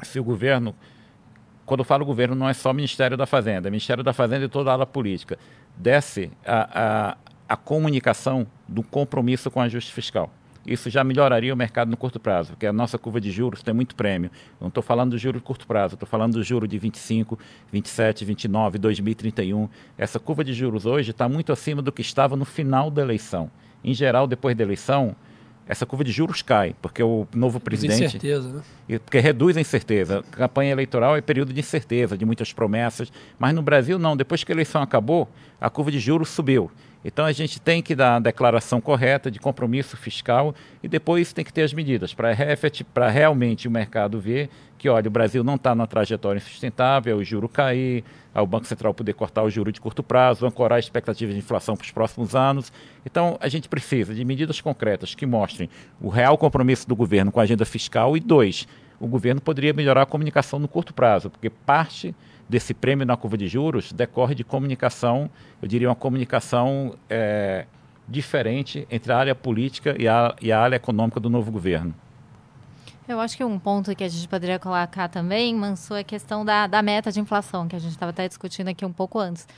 se 0.04 0.20
o 0.20 0.24
governo. 0.24 0.72
Quando 1.66 1.80
eu 1.80 1.84
falo 1.84 2.04
governo, 2.04 2.36
não 2.36 2.48
é 2.48 2.52
só 2.52 2.72
Ministério 2.72 3.16
da 3.16 3.26
Fazenda, 3.26 3.68
é 3.68 3.70
Ministério 3.72 4.04
da 4.04 4.12
Fazenda 4.12 4.44
e 4.44 4.48
toda 4.48 4.70
a 4.70 4.74
ala 4.74 4.86
política. 4.86 5.36
Desse 5.76 6.30
a, 6.46 6.68
a, 7.08 7.16
a 7.48 7.56
comunicação 7.56 8.46
do 8.68 8.84
compromisso 8.84 9.50
com 9.50 9.58
o 9.58 9.62
ajuste 9.64 9.92
fiscal 9.92 10.30
isso 10.66 10.88
já 10.88 11.02
melhoraria 11.02 11.52
o 11.52 11.56
mercado 11.56 11.90
no 11.90 11.96
curto 11.96 12.20
prazo, 12.20 12.50
porque 12.50 12.66
a 12.66 12.72
nossa 12.72 12.96
curva 12.98 13.20
de 13.20 13.30
juros 13.30 13.62
tem 13.62 13.74
muito 13.74 13.94
prêmio. 13.94 14.30
não 14.60 14.68
estou 14.68 14.82
falando 14.82 15.10
do 15.10 15.18
juro 15.18 15.38
de 15.38 15.44
curto 15.44 15.66
prazo, 15.66 15.94
estou 15.94 16.08
falando 16.08 16.34
do 16.34 16.42
juro 16.42 16.68
de 16.68 16.78
25, 16.78 17.38
27, 17.72 18.24
29, 18.24 18.78
2031. 18.78 19.68
Essa 19.98 20.20
curva 20.20 20.44
de 20.44 20.52
juros 20.52 20.86
hoje 20.86 21.10
está 21.10 21.28
muito 21.28 21.52
acima 21.52 21.82
do 21.82 21.90
que 21.90 22.02
estava 22.02 22.36
no 22.36 22.44
final 22.44 22.90
da 22.90 23.02
eleição. 23.02 23.50
Em 23.84 23.92
geral, 23.92 24.26
depois 24.26 24.56
da 24.56 24.62
eleição, 24.62 25.16
essa 25.66 25.86
curva 25.86 26.04
de 26.04 26.12
juros 26.12 26.42
cai, 26.42 26.74
porque 26.82 27.02
o 27.02 27.26
novo 27.34 27.60
presidente. 27.60 28.04
Incerteza, 28.04 28.48
né? 28.88 28.98
Porque 28.98 29.18
reduz 29.18 29.56
a 29.56 29.60
incerteza. 29.60 30.24
Campanha 30.30 30.72
eleitoral 30.72 31.16
é 31.16 31.20
período 31.20 31.52
de 31.52 31.60
incerteza, 31.60 32.16
de 32.16 32.24
muitas 32.24 32.52
promessas. 32.52 33.12
Mas 33.38 33.54
no 33.54 33.62
Brasil, 33.62 33.98
não. 33.98 34.16
Depois 34.16 34.42
que 34.44 34.52
a 34.52 34.54
eleição 34.54 34.82
acabou, 34.82 35.28
a 35.60 35.70
curva 35.70 35.90
de 35.90 35.98
juros 35.98 36.28
subiu. 36.28 36.70
Então 37.04 37.24
a 37.24 37.32
gente 37.32 37.60
tem 37.60 37.82
que 37.82 37.94
dar 37.94 38.16
a 38.16 38.20
declaração 38.20 38.80
correta 38.80 39.30
de 39.30 39.40
compromisso 39.40 39.96
fiscal 39.96 40.54
e 40.82 40.88
depois 40.88 41.32
tem 41.32 41.44
que 41.44 41.52
ter 41.52 41.62
as 41.62 41.72
medidas 41.72 42.14
para 42.14 43.08
realmente 43.08 43.66
o 43.66 43.70
mercado 43.70 44.20
ver 44.20 44.48
que, 44.78 44.88
olha, 44.88 45.06
o 45.06 45.10
Brasil 45.10 45.44
não 45.44 45.54
está 45.54 45.74
numa 45.74 45.86
trajetória 45.86 46.40
sustentável, 46.40 47.16
o 47.16 47.24
juro 47.24 47.48
cair, 47.48 48.02
o 48.34 48.46
Banco 48.46 48.66
Central 48.66 48.92
poder 48.92 49.12
cortar 49.12 49.44
o 49.44 49.50
juro 49.50 49.70
de 49.70 49.80
curto 49.80 50.02
prazo, 50.02 50.44
ancorar 50.44 50.76
a 50.76 50.80
expectativa 50.80 51.32
de 51.32 51.38
inflação 51.38 51.76
para 51.76 51.84
os 51.84 51.90
próximos 51.92 52.34
anos. 52.34 52.72
Então 53.06 53.38
a 53.40 53.48
gente 53.48 53.68
precisa 53.68 54.12
de 54.14 54.24
medidas 54.24 54.60
concretas 54.60 55.14
que 55.14 55.24
mostrem 55.24 55.70
o 56.00 56.08
real 56.08 56.36
compromisso 56.36 56.88
do 56.88 56.96
governo 56.96 57.30
com 57.30 57.38
a 57.38 57.44
agenda 57.44 57.64
fiscal 57.64 58.16
e, 58.16 58.20
dois, 58.20 58.66
o 58.98 59.06
governo 59.06 59.40
poderia 59.40 59.72
melhorar 59.72 60.02
a 60.02 60.06
comunicação 60.06 60.58
no 60.58 60.66
curto 60.66 60.92
prazo, 60.94 61.30
porque 61.30 61.50
parte 61.50 62.14
desse 62.52 62.74
prêmio 62.74 63.06
na 63.06 63.16
curva 63.16 63.38
de 63.38 63.48
juros 63.48 63.92
decorre 63.94 64.34
de 64.34 64.44
comunicação, 64.44 65.30
eu 65.62 65.66
diria 65.66 65.88
uma 65.88 65.94
comunicação 65.94 66.94
é, 67.08 67.64
diferente 68.06 68.86
entre 68.90 69.10
a 69.10 69.16
área 69.16 69.34
política 69.34 69.96
e 69.98 70.06
a, 70.06 70.36
e 70.38 70.52
a 70.52 70.60
área 70.60 70.76
econômica 70.76 71.18
do 71.18 71.30
novo 71.30 71.50
governo. 71.50 71.94
Eu 73.08 73.18
acho 73.20 73.38
que 73.38 73.42
um 73.42 73.58
ponto 73.58 73.96
que 73.96 74.04
a 74.04 74.08
gente 74.08 74.28
poderia 74.28 74.58
colocar 74.58 75.08
também, 75.08 75.54
Manso, 75.54 75.94
é 75.94 76.00
a 76.00 76.04
questão 76.04 76.44
da, 76.44 76.66
da 76.66 76.82
meta 76.82 77.10
de 77.10 77.20
inflação, 77.20 77.66
que 77.66 77.74
a 77.74 77.78
gente 77.78 77.92
estava 77.92 78.10
até 78.10 78.28
discutindo 78.28 78.68
aqui 78.68 78.84
um 78.84 78.92
pouco 78.92 79.18
antes. 79.18 79.48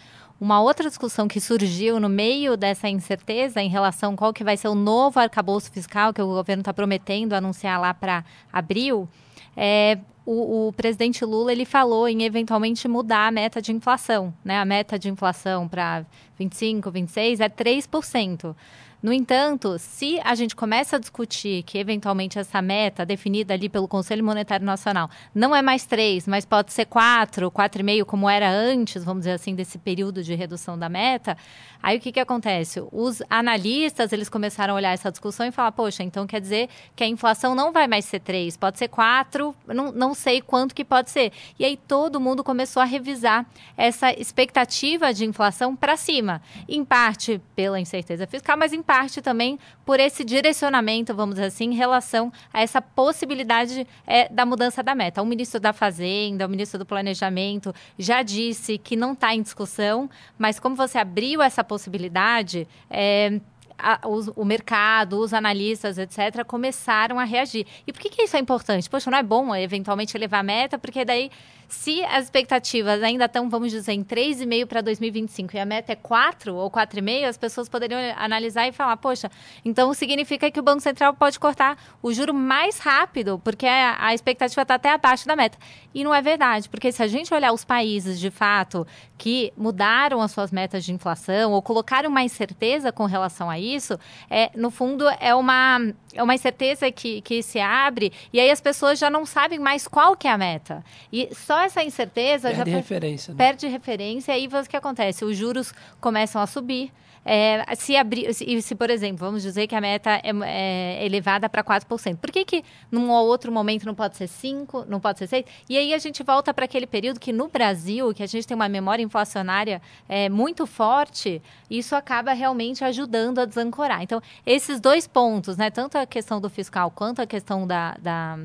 Uma 0.40 0.60
outra 0.60 0.88
discussão 0.88 1.26
que 1.26 1.40
surgiu 1.40 1.98
no 1.98 2.08
meio 2.08 2.56
dessa 2.56 2.88
incerteza 2.88 3.60
em 3.60 3.68
relação 3.68 4.14
a 4.14 4.16
qual 4.16 4.32
que 4.32 4.44
vai 4.44 4.56
ser 4.56 4.68
o 4.68 4.74
novo 4.74 5.18
arcabouço 5.18 5.70
fiscal 5.70 6.12
que 6.12 6.22
o 6.22 6.26
governo 6.26 6.60
está 6.60 6.72
prometendo 6.72 7.32
anunciar 7.32 7.80
lá 7.80 7.92
para 7.92 8.24
abril, 8.52 9.08
é 9.56 9.98
o, 10.26 10.68
o, 10.68 10.72
presidente 10.72 11.24
Lula 11.24 11.52
ele 11.52 11.66
falou 11.66 12.08
em 12.08 12.22
eventualmente 12.22 12.88
mudar 12.88 13.28
a 13.28 13.30
meta 13.30 13.60
de 13.60 13.72
inflação. 13.72 14.32
Né? 14.42 14.58
A 14.58 14.64
meta 14.64 14.98
de 14.98 15.10
inflação 15.10 15.68
para 15.68 16.04
25, 16.38 16.90
26 16.90 17.40
é 17.40 17.48
3%. 17.48 18.56
No 19.04 19.12
entanto, 19.12 19.78
se 19.78 20.18
a 20.24 20.34
gente 20.34 20.56
começa 20.56 20.96
a 20.96 20.98
discutir 20.98 21.62
que 21.64 21.76
eventualmente 21.76 22.38
essa 22.38 22.62
meta 22.62 23.04
definida 23.04 23.52
ali 23.52 23.68
pelo 23.68 23.86
Conselho 23.86 24.24
Monetário 24.24 24.64
Nacional 24.64 25.10
não 25.34 25.54
é 25.54 25.60
mais 25.60 25.84
3, 25.84 26.26
mas 26.26 26.46
pode 26.46 26.72
ser 26.72 26.86
4, 26.86 27.50
4,5, 27.50 28.06
como 28.06 28.30
era 28.30 28.50
antes, 28.50 29.04
vamos 29.04 29.24
dizer 29.24 29.32
assim, 29.32 29.54
desse 29.54 29.76
período 29.76 30.22
de 30.22 30.34
redução 30.34 30.78
da 30.78 30.88
meta, 30.88 31.36
aí 31.82 31.98
o 31.98 32.00
que, 32.00 32.12
que 32.12 32.18
acontece? 32.18 32.82
Os 32.90 33.22
analistas, 33.28 34.10
eles 34.10 34.30
começaram 34.30 34.72
a 34.72 34.78
olhar 34.78 34.94
essa 34.94 35.10
discussão 35.10 35.44
e 35.44 35.52
falar, 35.52 35.72
poxa, 35.72 36.02
então 36.02 36.26
quer 36.26 36.40
dizer 36.40 36.70
que 36.96 37.04
a 37.04 37.06
inflação 37.06 37.54
não 37.54 37.72
vai 37.72 37.86
mais 37.86 38.06
ser 38.06 38.20
3, 38.20 38.56
pode 38.56 38.78
ser 38.78 38.88
4, 38.88 39.54
não, 39.66 39.92
não 39.92 40.14
sei 40.14 40.40
quanto 40.40 40.74
que 40.74 40.82
pode 40.82 41.10
ser. 41.10 41.30
E 41.58 41.64
aí 41.66 41.76
todo 41.76 42.18
mundo 42.18 42.42
começou 42.42 42.80
a 42.80 42.86
revisar 42.86 43.44
essa 43.76 44.18
expectativa 44.18 45.12
de 45.12 45.26
inflação 45.26 45.76
para 45.76 45.94
cima, 45.94 46.40
em 46.66 46.82
parte 46.82 47.38
pela 47.54 47.78
incerteza 47.78 48.26
fiscal, 48.26 48.56
mas 48.56 48.72
em 48.72 48.80
parte 48.80 48.93
parte 48.94 49.20
também 49.20 49.58
por 49.84 49.98
esse 49.98 50.24
direcionamento, 50.24 51.12
vamos 51.12 51.34
dizer 51.34 51.48
assim, 51.48 51.64
em 51.64 51.74
relação 51.74 52.32
a 52.52 52.62
essa 52.62 52.80
possibilidade 52.80 53.84
é, 54.06 54.28
da 54.28 54.46
mudança 54.46 54.84
da 54.84 54.94
meta. 54.94 55.20
O 55.20 55.26
ministro 55.26 55.58
da 55.58 55.72
Fazenda, 55.72 56.46
o 56.46 56.48
ministro 56.48 56.78
do 56.78 56.86
Planejamento 56.86 57.74
já 57.98 58.22
disse 58.22 58.78
que 58.78 58.94
não 58.94 59.12
está 59.12 59.34
em 59.34 59.42
discussão, 59.42 60.08
mas 60.38 60.60
como 60.60 60.76
você 60.76 60.96
abriu 60.96 61.42
essa 61.42 61.64
possibilidade, 61.64 62.68
é, 62.88 63.40
a, 63.76 64.06
os, 64.06 64.28
o 64.36 64.44
mercado, 64.44 65.18
os 65.18 65.34
analistas, 65.34 65.98
etc., 65.98 66.44
começaram 66.46 67.18
a 67.18 67.24
reagir. 67.24 67.66
E 67.84 67.92
por 67.92 68.00
que, 68.00 68.08
que 68.08 68.22
isso 68.22 68.36
é 68.36 68.40
importante? 68.40 68.88
Poxa, 68.88 69.10
não 69.10 69.18
é 69.18 69.24
bom 69.24 69.52
eventualmente 69.56 70.16
elevar 70.16 70.38
a 70.38 70.44
meta, 70.44 70.78
porque 70.78 71.04
daí 71.04 71.32
se 71.68 72.04
as 72.04 72.24
expectativas 72.24 73.02
ainda 73.02 73.24
estão, 73.26 73.48
vamos 73.48 73.70
dizer, 73.70 73.92
em 73.92 74.02
3,5 74.02 74.66
para 74.66 74.80
2025 74.80 75.56
e 75.56 75.58
a 75.58 75.64
meta 75.64 75.92
é 75.92 75.96
4 75.96 76.54
ou 76.54 76.70
4,5, 76.70 77.24
as 77.28 77.36
pessoas 77.36 77.68
poderiam 77.68 78.00
analisar 78.16 78.66
e 78.68 78.72
falar, 78.72 78.96
poxa, 78.96 79.30
então 79.64 79.92
significa 79.94 80.50
que 80.50 80.60
o 80.60 80.62
Banco 80.62 80.80
Central 80.80 81.14
pode 81.14 81.38
cortar 81.38 81.78
o 82.02 82.12
juro 82.12 82.34
mais 82.34 82.78
rápido, 82.78 83.40
porque 83.42 83.66
a, 83.66 84.14
expectativa 84.14 84.62
está 84.62 84.74
até 84.74 84.90
abaixo 84.90 85.26
da 85.26 85.36
meta. 85.36 85.58
E 85.94 86.02
não 86.02 86.14
é 86.14 86.20
verdade, 86.20 86.68
porque 86.68 86.90
se 86.90 87.02
a 87.02 87.06
gente 87.06 87.32
olhar 87.32 87.52
os 87.52 87.64
países, 87.64 88.18
de 88.18 88.30
fato, 88.30 88.86
que 89.16 89.52
mudaram 89.56 90.20
as 90.20 90.32
suas 90.32 90.50
metas 90.50 90.84
de 90.84 90.92
inflação 90.92 91.52
ou 91.52 91.62
colocaram 91.62 92.10
mais 92.10 92.32
certeza 92.32 92.90
com 92.90 93.04
relação 93.04 93.48
a 93.48 93.58
isso, 93.58 93.98
é, 94.28 94.50
no 94.56 94.70
fundo, 94.70 95.08
é 95.20 95.34
uma, 95.34 95.80
é 96.12 96.22
uma 96.22 96.34
incerteza 96.34 96.90
que, 96.90 97.20
que 97.20 97.42
se 97.42 97.60
abre 97.60 98.12
e 98.32 98.40
aí 98.40 98.50
as 98.50 98.60
pessoas 98.60 98.98
já 98.98 99.08
não 99.08 99.24
sabem 99.24 99.58
mais 99.58 99.86
qual 99.86 100.16
que 100.16 100.26
é 100.26 100.32
a 100.32 100.38
meta. 100.38 100.84
E 101.12 101.28
só 101.34 101.53
só 101.54 101.60
essa 101.60 101.84
incerteza 101.84 102.48
perde 102.48 102.70
já 102.70 102.76
referência, 102.76 103.32
né? 103.32 103.38
perde 103.38 103.66
referência 103.68 104.32
e 104.32 104.34
aí 104.34 104.46
o 104.46 104.68
que 104.68 104.76
acontece? 104.76 105.24
Os 105.24 105.36
juros 105.36 105.72
começam 106.00 106.42
a 106.42 106.46
subir. 106.46 106.90
É, 107.26 107.64
se 107.74 107.96
abrir, 107.96 108.34
se, 108.34 108.60
se, 108.60 108.74
por 108.74 108.90
exemplo, 108.90 109.24
vamos 109.24 109.42
dizer 109.42 109.66
que 109.66 109.74
a 109.74 109.80
meta 109.80 110.20
é, 110.22 110.30
é 110.42 111.06
elevada 111.06 111.48
para 111.48 111.64
4%, 111.64 112.18
por 112.18 112.30
que, 112.30 112.44
que 112.44 112.62
num 112.92 113.10
ou 113.10 113.26
outro 113.26 113.50
momento 113.50 113.86
não 113.86 113.94
pode 113.94 114.18
ser 114.18 114.28
5%, 114.28 114.84
não 114.86 115.00
pode 115.00 115.20
ser 115.20 115.28
6%? 115.28 115.46
E 115.66 115.78
aí 115.78 115.94
a 115.94 115.98
gente 115.98 116.22
volta 116.22 116.52
para 116.52 116.66
aquele 116.66 116.86
período 116.86 117.18
que 117.18 117.32
no 117.32 117.48
Brasil, 117.48 118.12
que 118.12 118.22
a 118.22 118.26
gente 118.26 118.46
tem 118.46 118.54
uma 118.54 118.68
memória 118.68 119.02
inflacionária 119.02 119.80
é, 120.06 120.28
muito 120.28 120.66
forte, 120.66 121.40
isso 121.70 121.96
acaba 121.96 122.34
realmente 122.34 122.84
ajudando 122.84 123.38
a 123.38 123.46
desancorar. 123.46 124.02
Então, 124.02 124.20
esses 124.44 124.78
dois 124.78 125.06
pontos, 125.06 125.56
né, 125.56 125.70
tanto 125.70 125.96
a 125.96 126.04
questão 126.04 126.42
do 126.42 126.50
fiscal 126.50 126.90
quanto 126.90 127.22
a 127.22 127.26
questão 127.26 127.66
da, 127.66 127.96
da 128.02 128.38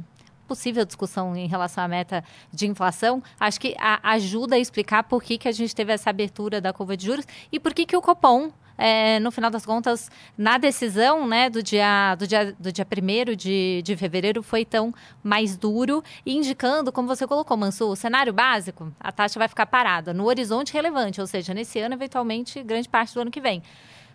possível 0.49 0.83
discussão 0.83 1.35
em 1.35 1.47
relação 1.47 1.83
à 1.83 1.87
meta 1.87 2.23
de 2.51 2.67
inflação, 2.67 3.21
acho 3.39 3.61
que 3.61 3.75
a, 3.77 3.99
ajuda 4.11 4.55
a 4.55 4.59
explicar 4.59 5.03
por 5.03 5.21
que, 5.21 5.37
que 5.37 5.47
a 5.47 5.51
gente 5.51 5.75
teve 5.75 5.93
essa 5.93 6.09
abertura 6.09 6.59
da 6.59 6.73
curva 6.73 6.97
de 6.97 7.05
juros 7.05 7.25
e 7.51 7.59
por 7.59 7.71
que, 7.71 7.85
que 7.85 7.95
o 7.95 8.01
Copom 8.01 8.51
é, 8.79 9.19
no 9.19 9.29
final 9.29 9.51
das 9.51 9.65
contas, 9.65 10.09
na 10.37 10.57
decisão 10.57 11.27
né, 11.27 11.49
do 11.49 11.61
dia 11.61 12.15
do 12.15 12.25
dia, 12.25 12.55
do 12.57 12.71
dia 12.71 12.87
1 12.89 13.35
de, 13.35 13.81
de 13.83 13.97
fevereiro 13.97 14.41
foi 14.41 14.63
tão 14.63 14.93
mais 15.21 15.57
duro, 15.57 16.01
indicando, 16.25 16.89
como 16.89 17.05
você 17.05 17.27
colocou, 17.27 17.57
Mansu, 17.57 17.89
o 17.89 17.95
cenário 17.95 18.31
básico, 18.31 18.91
a 18.97 19.11
taxa 19.11 19.37
vai 19.37 19.49
ficar 19.49 19.65
parada 19.65 20.13
no 20.13 20.25
horizonte 20.25 20.73
relevante, 20.73 21.19
ou 21.19 21.27
seja, 21.27 21.53
nesse 21.53 21.77
ano, 21.79 21.93
eventualmente, 21.95 22.63
grande 22.63 22.87
parte 22.87 23.13
do 23.13 23.19
ano 23.19 23.29
que 23.29 23.41
vem. 23.41 23.61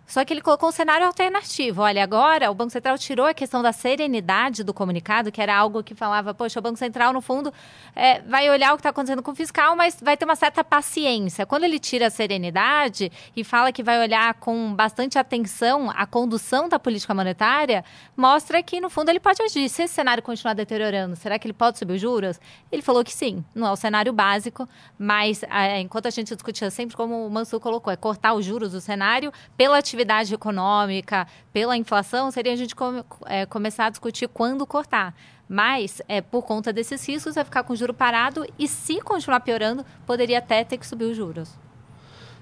Só 0.07 0.23
que 0.23 0.31
ele 0.31 0.41
colocou 0.41 0.69
um 0.69 0.71
cenário 0.71 1.05
alternativo. 1.07 1.81
Olha, 1.81 2.03
agora 2.03 2.51
o 2.51 2.53
Banco 2.53 2.71
Central 2.71 2.97
tirou 2.97 3.25
a 3.25 3.33
questão 3.33 3.63
da 3.63 3.71
serenidade 3.71 4.63
do 4.63 4.73
comunicado, 4.73 5.31
que 5.31 5.41
era 5.41 5.55
algo 5.55 5.83
que 5.83 5.95
falava, 5.95 6.33
poxa, 6.33 6.59
o 6.59 6.61
Banco 6.61 6.77
Central, 6.77 7.11
no 7.11 7.21
fundo, 7.21 7.51
é, 7.95 8.21
vai 8.21 8.49
olhar 8.49 8.73
o 8.73 8.75
que 8.75 8.81
está 8.81 8.89
acontecendo 8.89 9.23
com 9.23 9.31
o 9.31 9.35
fiscal, 9.35 9.75
mas 9.75 9.97
vai 9.99 10.15
ter 10.15 10.25
uma 10.25 10.35
certa 10.35 10.63
paciência. 10.63 11.45
Quando 11.45 11.63
ele 11.63 11.79
tira 11.79 12.07
a 12.07 12.09
serenidade 12.11 13.11
e 13.35 13.43
fala 13.43 13.71
que 13.71 13.81
vai 13.81 13.99
olhar 13.99 14.35
com 14.35 14.75
bastante 14.75 15.17
atenção 15.17 15.89
a 15.89 16.05
condução 16.05 16.69
da 16.69 16.77
política 16.77 17.13
monetária, 17.13 17.83
mostra 18.15 18.61
que, 18.61 18.79
no 18.79 18.91
fundo, 18.91 19.09
ele 19.09 19.19
pode 19.19 19.41
agir. 19.41 19.67
Se 19.69 19.83
esse 19.83 19.93
cenário 19.95 20.21
continuar 20.21 20.53
deteriorando, 20.53 21.15
será 21.15 21.39
que 21.39 21.47
ele 21.47 21.53
pode 21.53 21.79
subir 21.79 21.93
os 21.93 22.01
juros? 22.01 22.39
Ele 22.71 22.83
falou 22.83 23.03
que 23.03 23.13
sim. 23.13 23.43
Não 23.55 23.67
é 23.67 23.71
o 23.71 23.75
cenário 23.75 24.13
básico, 24.13 24.69
mas 24.99 25.41
é, 25.43 25.79
enquanto 25.79 26.05
a 26.05 26.11
gente 26.11 26.33
discutia 26.33 26.69
sempre, 26.69 26.95
como 26.95 27.25
o 27.25 27.29
Mansur 27.29 27.59
colocou, 27.59 27.91
é 27.91 27.95
cortar 27.95 28.35
os 28.35 28.45
juros 28.45 28.71
do 28.71 28.79
cenário 28.79 29.33
pela 29.57 29.79
atividade 29.79 29.94
atividade 29.95 30.33
econômica, 30.33 31.25
pela 31.53 31.77
inflação, 31.77 32.29
seria 32.29 32.53
a 32.53 32.55
gente 32.55 32.75
come, 32.75 33.03
é, 33.25 33.45
começar 33.45 33.85
a 33.85 33.89
discutir 33.89 34.27
quando 34.27 34.65
cortar. 34.67 35.15
Mas, 35.47 36.01
é, 36.07 36.21
por 36.21 36.43
conta 36.43 36.73
desses 36.73 37.07
riscos, 37.07 37.35
vai 37.35 37.43
ficar 37.43 37.63
com 37.63 37.73
o 37.73 37.75
juro 37.75 37.93
parado 37.93 38.45
e, 38.59 38.67
se 38.67 38.99
continuar 39.01 39.39
piorando, 39.39 39.85
poderia 40.05 40.39
até 40.39 40.63
ter 40.63 40.77
que 40.77 40.85
subir 40.85 41.05
os 41.05 41.15
juros. 41.15 41.49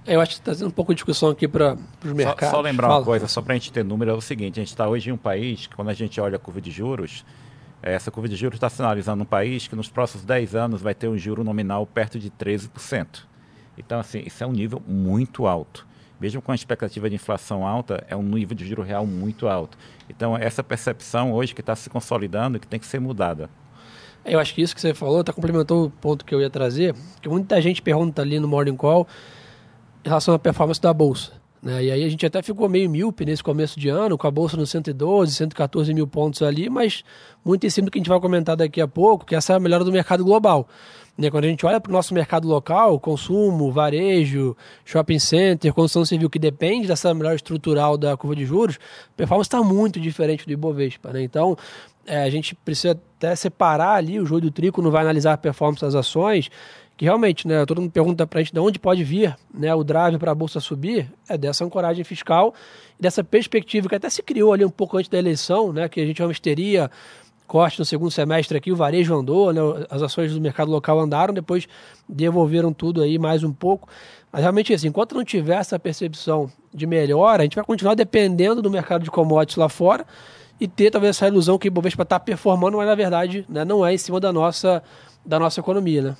Eu 0.06 0.20
acho 0.20 0.32
que 0.32 0.36
está 0.36 0.46
trazendo 0.46 0.68
um 0.68 0.72
pouco 0.72 0.94
de 0.94 0.98
discussão 0.98 1.30
aqui 1.30 1.48
para 1.48 1.78
os 2.04 2.12
mercados. 2.12 2.50
Só, 2.50 2.56
só 2.58 2.62
lembrar 2.62 2.88
Fala. 2.88 3.00
uma 3.00 3.06
coisa, 3.06 3.28
só 3.28 3.42
para 3.42 3.54
a 3.54 3.56
gente 3.56 3.72
ter 3.72 3.86
número, 3.86 4.12
é 4.12 4.14
o 4.14 4.22
seguinte: 4.22 4.60
a 4.60 4.64
gente 4.64 4.72
está 4.72 4.88
hoje 4.88 5.10
em 5.10 5.14
um 5.14 5.18
país 5.18 5.68
que, 5.68 5.76
quando 5.76 5.90
a 5.90 5.94
gente 5.94 6.20
olha 6.20 6.36
a 6.36 6.40
curva 6.40 6.60
de 6.60 6.72
juros, 6.72 7.26
essa 7.82 8.12
curva 8.12 8.28
de 8.28 8.36
juros 8.36 8.58
está 8.58 8.70
sinalizando 8.70 9.24
um 9.24 9.26
país 9.26 9.68
que 9.68 9.76
nos 9.76 9.90
próximos 9.90 10.26
10 10.26 10.56
anos 10.56 10.82
vai 10.82 10.94
ter 10.94 11.08
um 11.08 11.18
juro 11.18 11.44
nominal 11.44 11.86
perto 11.86 12.20
de 12.20 12.30
13%. 12.30 13.22
Então, 13.78 14.00
assim, 14.00 14.24
isso 14.26 14.44
é 14.44 14.48
um 14.48 14.52
nível 14.52 14.82
muito 14.86 15.48
alto 15.48 15.86
mesmo 16.24 16.42
com 16.42 16.54
a 16.54 16.56
expectativa 16.56 17.10
de 17.10 17.16
inflação 17.16 17.68
alta, 17.68 18.02
é 18.08 18.16
um 18.16 18.24
nível 18.24 18.56
de 18.56 18.66
juro 18.66 18.82
real 18.82 19.06
muito 19.06 19.46
alto. 19.46 19.78
Então, 20.10 20.38
essa 20.38 20.64
percepção 20.64 21.34
hoje 21.34 21.54
que 21.54 21.60
está 21.60 21.76
se 21.76 21.90
consolidando 21.90 22.58
que 22.62 22.66
tem 22.66 22.80
que 22.80 22.86
ser 22.86 22.98
mudada. 22.98 23.50
Eu 24.24 24.40
acho 24.40 24.56
que 24.56 24.62
isso 24.62 24.74
que 24.74 24.80
você 24.80 24.94
falou 24.94 25.20
está 25.20 25.34
complementou 25.34 25.88
o 25.88 25.90
ponto 25.90 26.24
que 26.24 26.34
eu 26.34 26.40
ia 26.40 26.50
trazer, 26.50 26.96
que 27.22 27.28
muita 27.28 27.62
gente 27.62 27.82
pergunta 27.82 28.22
ali 28.22 28.40
no 28.40 28.48
Morning 28.48 28.78
Call 28.78 29.06
em 30.06 30.08
relação 30.08 30.34
à 30.34 30.40
performance 30.40 30.80
da 30.80 30.94
Bolsa. 30.94 31.34
Né? 31.62 31.84
E 31.84 31.92
aí 31.92 32.04
a 32.06 32.10
gente 32.10 32.26
até 32.26 32.42
ficou 32.42 32.70
meio 32.70 32.90
míope 32.90 33.26
nesse 33.26 33.44
começo 33.44 33.78
de 33.78 33.90
ano, 33.90 34.18
com 34.18 34.26
a 34.26 34.32
Bolsa 34.32 34.56
no 34.56 34.66
112, 34.66 35.36
114 35.36 35.94
mil 35.94 36.08
pontos 36.08 36.42
ali, 36.42 36.70
mas 36.70 37.04
muito 37.44 37.68
em 37.68 37.70
cima 37.70 37.86
do 37.86 37.92
que 37.92 37.98
a 37.98 38.02
gente 38.02 38.10
vai 38.10 38.20
comentar 38.22 38.56
daqui 38.56 38.80
a 38.80 38.88
pouco, 38.88 39.26
que 39.26 39.36
essa 39.36 39.52
é 39.52 39.56
a 39.58 39.60
melhora 39.60 39.84
do 39.84 39.92
mercado 39.92 40.24
global. 40.24 40.70
Né? 41.18 41.30
Quando 41.30 41.46
a 41.46 41.48
gente 41.48 41.66
olha 41.66 41.80
para 41.80 41.90
o 41.90 41.94
nosso 41.94 42.14
mercado 42.14 42.48
local, 42.48 43.00
consumo, 43.00 43.72
varejo, 43.72 44.56
shopping 44.84 45.20
center, 45.20 45.74
construção 45.74 46.06
civil, 46.06 46.30
que 46.30 46.40
depende 46.40 46.88
dessa 46.88 47.14
melhor 47.14 47.36
estrutural 47.36 47.98
da 47.98 48.18
curva 48.18 48.36
de 48.36 48.46
juros, 48.46 48.80
a 49.14 49.18
performance 49.18 49.48
está 49.48 49.62
muito 49.62 50.00
diferente 50.00 50.46
do 50.46 50.52
Ibovespa. 50.52 51.14
Né? 51.14 51.24
Então, 51.24 51.58
é, 52.06 52.24
a 52.24 52.30
gente 52.30 52.56
precisa 52.56 53.00
até 53.18 53.36
separar 53.36 53.96
ali 53.96 54.20
o 54.20 54.26
joio 54.26 54.42
do 54.42 54.52
trigo, 54.52 54.82
não 54.82 54.92
vai 54.92 55.04
analisar 55.04 55.34
a 55.34 55.38
performance 55.38 55.82
das 55.82 55.96
ações, 55.96 56.50
que 56.96 57.06
realmente, 57.06 57.48
né, 57.48 57.66
todo 57.66 57.82
mundo 57.82 57.92
pergunta 57.92 58.28
para 58.28 58.40
a 58.40 58.44
gente 58.44 58.54
de 58.54 58.60
onde 58.60 58.78
pode 58.78 59.04
vir 59.04 59.36
né, 59.54 59.74
o 59.74 59.84
drive 59.84 60.18
para 60.18 60.32
a 60.32 60.36
Bolsa 60.36 60.60
subir, 60.60 61.12
é 61.28 61.38
dessa 61.38 61.66
ancoragem 61.66 62.04
fiscal, 62.04 62.54
dessa 63.00 63.24
perspectiva 63.24 63.90
que 63.90 63.96
até 63.96 64.10
se 64.10 64.22
criou 64.22 64.54
ali 64.54 64.64
um 64.64 64.70
pouco 64.70 64.98
antes 64.98 65.10
da 65.10 65.18
eleição, 65.18 65.74
né, 65.74 65.90
que 65.90 66.00
a 66.00 66.06
gente 66.06 66.18
realmente 66.18 66.42
teria 66.42 66.92
corte 67.54 67.78
no 67.78 67.86
segundo 67.86 68.10
semestre 68.10 68.58
aqui, 68.58 68.72
o 68.72 68.76
varejo 68.76 69.14
andou, 69.14 69.54
né, 69.54 69.62
as 69.88 70.02
ações 70.02 70.34
do 70.34 70.42
mercado 70.42 70.72
local 70.72 71.00
andaram, 71.00 71.32
depois 71.32 71.68
devolveram 72.10 72.74
tudo 72.74 73.04
aí 73.04 73.20
mais 73.20 73.44
um 73.44 73.54
pouco. 73.54 73.88
Mas 74.32 74.42
realmente, 74.42 74.74
assim, 74.74 74.88
enquanto 74.88 75.14
não 75.14 75.24
tiver 75.24 75.58
essa 75.58 75.78
percepção 75.78 76.52
de 76.74 76.88
melhora, 76.88 77.44
a 77.44 77.46
gente 77.46 77.56
vai 77.56 77.64
continuar 77.64 77.94
dependendo 77.94 78.60
do 78.60 78.72
mercado 78.72 79.04
de 79.04 79.12
commodities 79.12 79.58
lá 79.58 79.70
fora 79.70 80.04
e 80.60 80.68
ter 80.68 80.90
talvez 80.90 81.16
essa 81.16 81.28
ilusão 81.28 81.60
que 81.60 81.68
o 81.68 81.70
Ibovespa 81.70 82.02
está 82.02 82.20
performando, 82.20 82.78
mas 82.78 82.88
na 82.88 82.96
verdade 82.96 83.46
né, 83.48 83.64
não 83.64 83.86
é 83.86 83.94
em 83.94 84.00
cima 84.00 84.20
da 84.20 84.34
nossa, 84.34 84.82
da 85.24 85.38
nossa 85.38 85.60
economia, 85.60 86.02
né? 86.02 86.16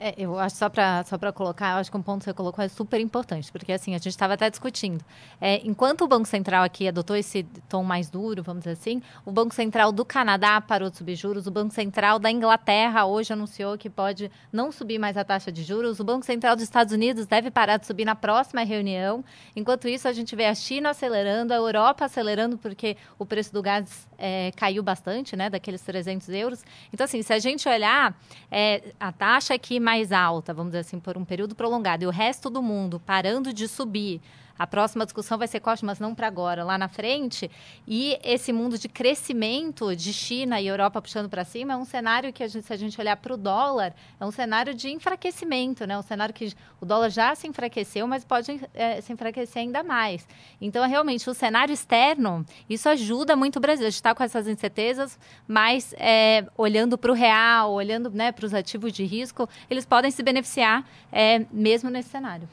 É, 0.00 0.14
eu 0.16 0.38
acho 0.38 0.56
só 0.56 0.68
para 0.68 1.02
só 1.04 1.18
para 1.18 1.32
colocar, 1.32 1.72
eu 1.72 1.78
acho 1.78 1.90
que 1.90 1.96
um 1.96 2.02
ponto 2.02 2.20
que 2.20 2.26
você 2.26 2.34
colocou 2.34 2.64
é 2.64 2.68
super 2.68 3.00
importante, 3.00 3.50
porque 3.50 3.72
assim, 3.72 3.94
a 3.94 3.98
gente 3.98 4.08
estava 4.08 4.34
até 4.34 4.48
discutindo. 4.48 5.04
É, 5.40 5.60
enquanto 5.64 6.02
o 6.02 6.08
Banco 6.08 6.28
Central 6.28 6.62
aqui 6.62 6.86
adotou 6.86 7.16
esse 7.16 7.42
tom 7.68 7.82
mais 7.82 8.08
duro, 8.08 8.42
vamos 8.42 8.62
dizer 8.62 8.72
assim, 8.72 9.02
o 9.24 9.32
Banco 9.32 9.54
Central 9.54 9.90
do 9.90 10.04
Canadá 10.04 10.60
parou 10.60 10.88
de 10.88 10.96
subir 10.96 11.16
juros, 11.16 11.48
o 11.48 11.50
Banco 11.50 11.74
Central 11.74 12.18
da 12.20 12.30
Inglaterra 12.30 13.06
hoje 13.06 13.32
anunciou 13.32 13.76
que 13.76 13.90
pode 13.90 14.30
não 14.52 14.70
subir 14.70 14.98
mais 14.98 15.16
a 15.16 15.24
taxa 15.24 15.50
de 15.50 15.64
juros, 15.64 15.98
o 15.98 16.04
Banco 16.04 16.24
Central 16.24 16.54
dos 16.54 16.62
Estados 16.62 16.92
Unidos 16.92 17.26
deve 17.26 17.50
parar 17.50 17.76
de 17.76 17.86
subir 17.86 18.04
na 18.04 18.14
próxima 18.14 18.62
reunião. 18.62 19.24
Enquanto 19.56 19.88
isso, 19.88 20.06
a 20.06 20.12
gente 20.12 20.36
vê 20.36 20.46
a 20.46 20.54
China 20.54 20.90
acelerando, 20.90 21.52
a 21.52 21.56
Europa 21.56 22.04
acelerando, 22.04 22.56
porque 22.56 22.96
o 23.18 23.26
preço 23.26 23.52
do 23.52 23.60
gás 23.60 24.06
é, 24.16 24.52
caiu 24.56 24.82
bastante, 24.82 25.34
né, 25.34 25.50
daqueles 25.50 25.80
300 25.82 26.28
euros. 26.30 26.64
Então, 26.92 27.04
assim, 27.04 27.20
se 27.22 27.32
a 27.32 27.38
gente 27.38 27.68
olhar, 27.68 28.16
é, 28.50 28.92
a 29.00 29.10
taxa 29.10 29.54
aqui 29.54 29.80
mais 29.88 30.12
alta, 30.12 30.52
vamos 30.52 30.72
dizer 30.72 30.80
assim, 30.80 31.00
por 31.00 31.16
um 31.16 31.24
período 31.24 31.54
prolongado, 31.54 32.04
e 32.04 32.06
o 32.06 32.10
resto 32.10 32.50
do 32.50 32.60
mundo 32.60 33.00
parando 33.00 33.54
de 33.54 33.66
subir, 33.66 34.20
a 34.58 34.66
próxima 34.66 35.04
discussão 35.04 35.38
vai 35.38 35.46
ser 35.46 35.60
corte, 35.60 35.84
mas 35.84 35.98
não 35.98 36.14
para 36.14 36.26
agora, 36.26 36.64
lá 36.64 36.76
na 36.76 36.88
frente. 36.88 37.50
E 37.86 38.18
esse 38.24 38.52
mundo 38.52 38.78
de 38.78 38.88
crescimento 38.88 39.94
de 39.94 40.12
China 40.12 40.60
e 40.60 40.66
Europa 40.66 41.00
puxando 41.00 41.28
para 41.28 41.44
cima 41.44 41.74
é 41.74 41.76
um 41.76 41.84
cenário 41.84 42.32
que, 42.32 42.42
a 42.42 42.48
gente, 42.48 42.66
se 42.66 42.72
a 42.72 42.76
gente 42.76 43.00
olhar 43.00 43.16
para 43.16 43.32
o 43.32 43.36
dólar, 43.36 43.94
é 44.18 44.24
um 44.24 44.30
cenário 44.30 44.74
de 44.74 44.90
enfraquecimento, 44.90 45.86
né? 45.86 45.96
Um 45.96 46.02
cenário 46.02 46.34
que 46.34 46.52
o 46.80 46.86
dólar 46.86 47.10
já 47.10 47.34
se 47.34 47.46
enfraqueceu, 47.46 48.06
mas 48.06 48.24
pode 48.24 48.60
é, 48.74 49.00
se 49.00 49.12
enfraquecer 49.12 49.62
ainda 49.62 49.82
mais. 49.82 50.26
Então, 50.60 50.84
é 50.84 50.88
realmente, 50.88 51.28
o 51.30 51.34
cenário 51.34 51.72
externo, 51.72 52.44
isso 52.68 52.88
ajuda 52.88 53.36
muito 53.36 53.56
o 53.56 53.60
Brasil. 53.60 53.86
A 53.86 53.90
gente 53.90 53.96
está 53.96 54.14
com 54.14 54.22
essas 54.22 54.48
incertezas, 54.48 55.18
mas 55.46 55.94
é, 55.96 56.44
olhando 56.56 56.98
para 56.98 57.10
o 57.10 57.14
real, 57.14 57.72
olhando 57.72 58.10
né, 58.10 58.32
para 58.32 58.44
os 58.44 58.54
ativos 58.54 58.92
de 58.92 59.04
risco, 59.04 59.48
eles 59.70 59.86
podem 59.86 60.10
se 60.10 60.22
beneficiar 60.22 60.84
é, 61.12 61.46
mesmo 61.52 61.90
nesse 61.90 62.08
cenário. 62.08 62.48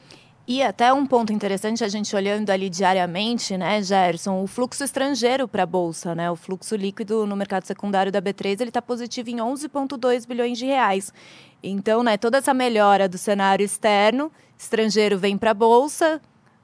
E 0.48 0.62
até 0.62 0.92
um 0.92 1.04
ponto 1.04 1.32
interessante, 1.32 1.82
a 1.82 1.88
gente 1.88 2.14
olhando 2.14 2.50
ali 2.50 2.70
diariamente, 2.70 3.56
né, 3.56 3.82
Gerson, 3.82 4.44
o 4.44 4.46
fluxo 4.46 4.84
estrangeiro 4.84 5.48
para 5.48 5.64
a 5.64 5.66
Bolsa, 5.66 6.14
né, 6.14 6.30
o 6.30 6.36
fluxo 6.36 6.76
líquido 6.76 7.26
no 7.26 7.34
mercado 7.34 7.64
secundário 7.64 8.12
da 8.12 8.22
B3, 8.22 8.60
ele 8.60 8.70
está 8.70 8.80
positivo 8.80 9.28
em 9.28 9.38
11,2 9.38 10.24
bilhões 10.24 10.56
de 10.56 10.64
reais. 10.64 11.12
Então, 11.60 12.04
né, 12.04 12.16
toda 12.16 12.38
essa 12.38 12.54
melhora 12.54 13.08
do 13.08 13.18
cenário 13.18 13.64
externo, 13.64 14.30
estrangeiro 14.56 15.18
vem 15.18 15.36
para 15.36 15.50
a 15.50 15.54
Bolsa, 15.54 16.20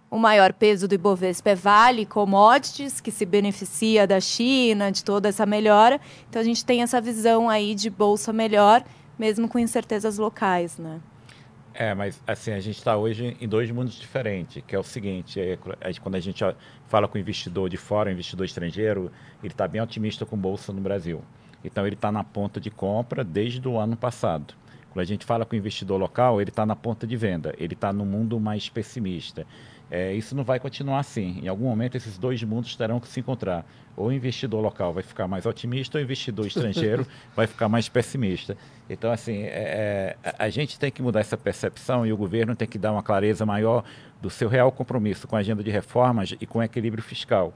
o 0.08 0.16
maior 0.16 0.52
peso 0.52 0.86
do 0.86 0.94
Ibovespa 0.94 1.50
é 1.50 1.54
Vale 1.56 2.06
Commodities, 2.06 3.00
que 3.00 3.10
se 3.10 3.26
beneficia 3.26 4.06
da 4.06 4.20
China, 4.20 4.92
de 4.92 5.02
toda 5.02 5.30
essa 5.30 5.44
melhora. 5.44 6.00
Então, 6.30 6.40
a 6.40 6.44
gente 6.44 6.64
tem 6.64 6.82
essa 6.82 7.00
visão 7.00 7.48
aí 7.48 7.74
de 7.74 7.90
Bolsa 7.90 8.32
melhor, 8.32 8.84
mesmo 9.18 9.48
com 9.48 9.58
incertezas 9.58 10.18
locais, 10.18 10.78
né? 10.78 11.00
É, 11.74 11.94
mas 11.94 12.22
assim, 12.26 12.52
a 12.52 12.60
gente 12.60 12.76
está 12.76 12.96
hoje 12.96 13.36
em 13.40 13.48
dois 13.48 13.70
mundos 13.70 13.94
diferentes, 13.94 14.62
que 14.66 14.76
é 14.76 14.78
o 14.78 14.82
seguinte, 14.82 15.40
é, 15.40 15.58
quando 16.00 16.16
a 16.16 16.20
gente 16.20 16.44
fala 16.86 17.08
com 17.08 17.16
investidor 17.16 17.70
de 17.70 17.76
fora, 17.76 18.12
investidor 18.12 18.44
estrangeiro, 18.44 19.10
ele 19.42 19.52
está 19.52 19.66
bem 19.66 19.80
otimista 19.80 20.26
com 20.26 20.36
bolsa 20.36 20.72
no 20.72 20.80
Brasil. 20.80 21.22
Então 21.64 21.86
ele 21.86 21.94
está 21.94 22.12
na 22.12 22.22
ponta 22.22 22.60
de 22.60 22.70
compra 22.70 23.24
desde 23.24 23.66
o 23.66 23.78
ano 23.78 23.96
passado. 23.96 24.54
Quando 24.90 25.02
a 25.02 25.06
gente 25.06 25.24
fala 25.24 25.46
com 25.46 25.54
o 25.54 25.58
investidor 25.58 25.98
local, 25.98 26.40
ele 26.40 26.50
está 26.50 26.66
na 26.66 26.76
ponta 26.76 27.06
de 27.06 27.16
venda, 27.16 27.54
ele 27.56 27.72
está 27.72 27.92
no 27.92 28.04
mundo 28.04 28.38
mais 28.38 28.68
pessimista. 28.68 29.46
É, 29.94 30.14
isso 30.14 30.34
não 30.34 30.42
vai 30.42 30.58
continuar 30.58 31.00
assim. 31.00 31.38
Em 31.42 31.48
algum 31.48 31.66
momento, 31.66 31.98
esses 31.98 32.16
dois 32.16 32.42
mundos 32.42 32.74
terão 32.74 32.98
que 32.98 33.06
se 33.06 33.20
encontrar. 33.20 33.62
Ou 33.94 34.06
o 34.06 34.12
investidor 34.12 34.62
local 34.62 34.90
vai 34.90 35.02
ficar 35.02 35.28
mais 35.28 35.44
otimista, 35.44 35.98
ou 35.98 36.00
o 36.00 36.04
investidor 36.04 36.46
estrangeiro 36.46 37.06
vai 37.36 37.46
ficar 37.46 37.68
mais 37.68 37.90
pessimista. 37.90 38.56
Então, 38.88 39.12
assim, 39.12 39.42
é, 39.42 40.16
é 40.22 40.34
a 40.38 40.48
gente 40.48 40.78
tem 40.78 40.90
que 40.90 41.02
mudar 41.02 41.20
essa 41.20 41.36
percepção 41.36 42.06
e 42.06 42.12
o 42.12 42.16
governo 42.16 42.56
tem 42.56 42.66
que 42.66 42.78
dar 42.78 42.90
uma 42.90 43.02
clareza 43.02 43.44
maior 43.44 43.84
do 44.18 44.30
seu 44.30 44.48
real 44.48 44.72
compromisso 44.72 45.28
com 45.28 45.36
a 45.36 45.40
agenda 45.40 45.62
de 45.62 45.70
reformas 45.70 46.34
e 46.40 46.46
com 46.46 46.60
o 46.60 46.62
equilíbrio 46.62 47.02
fiscal. 47.02 47.52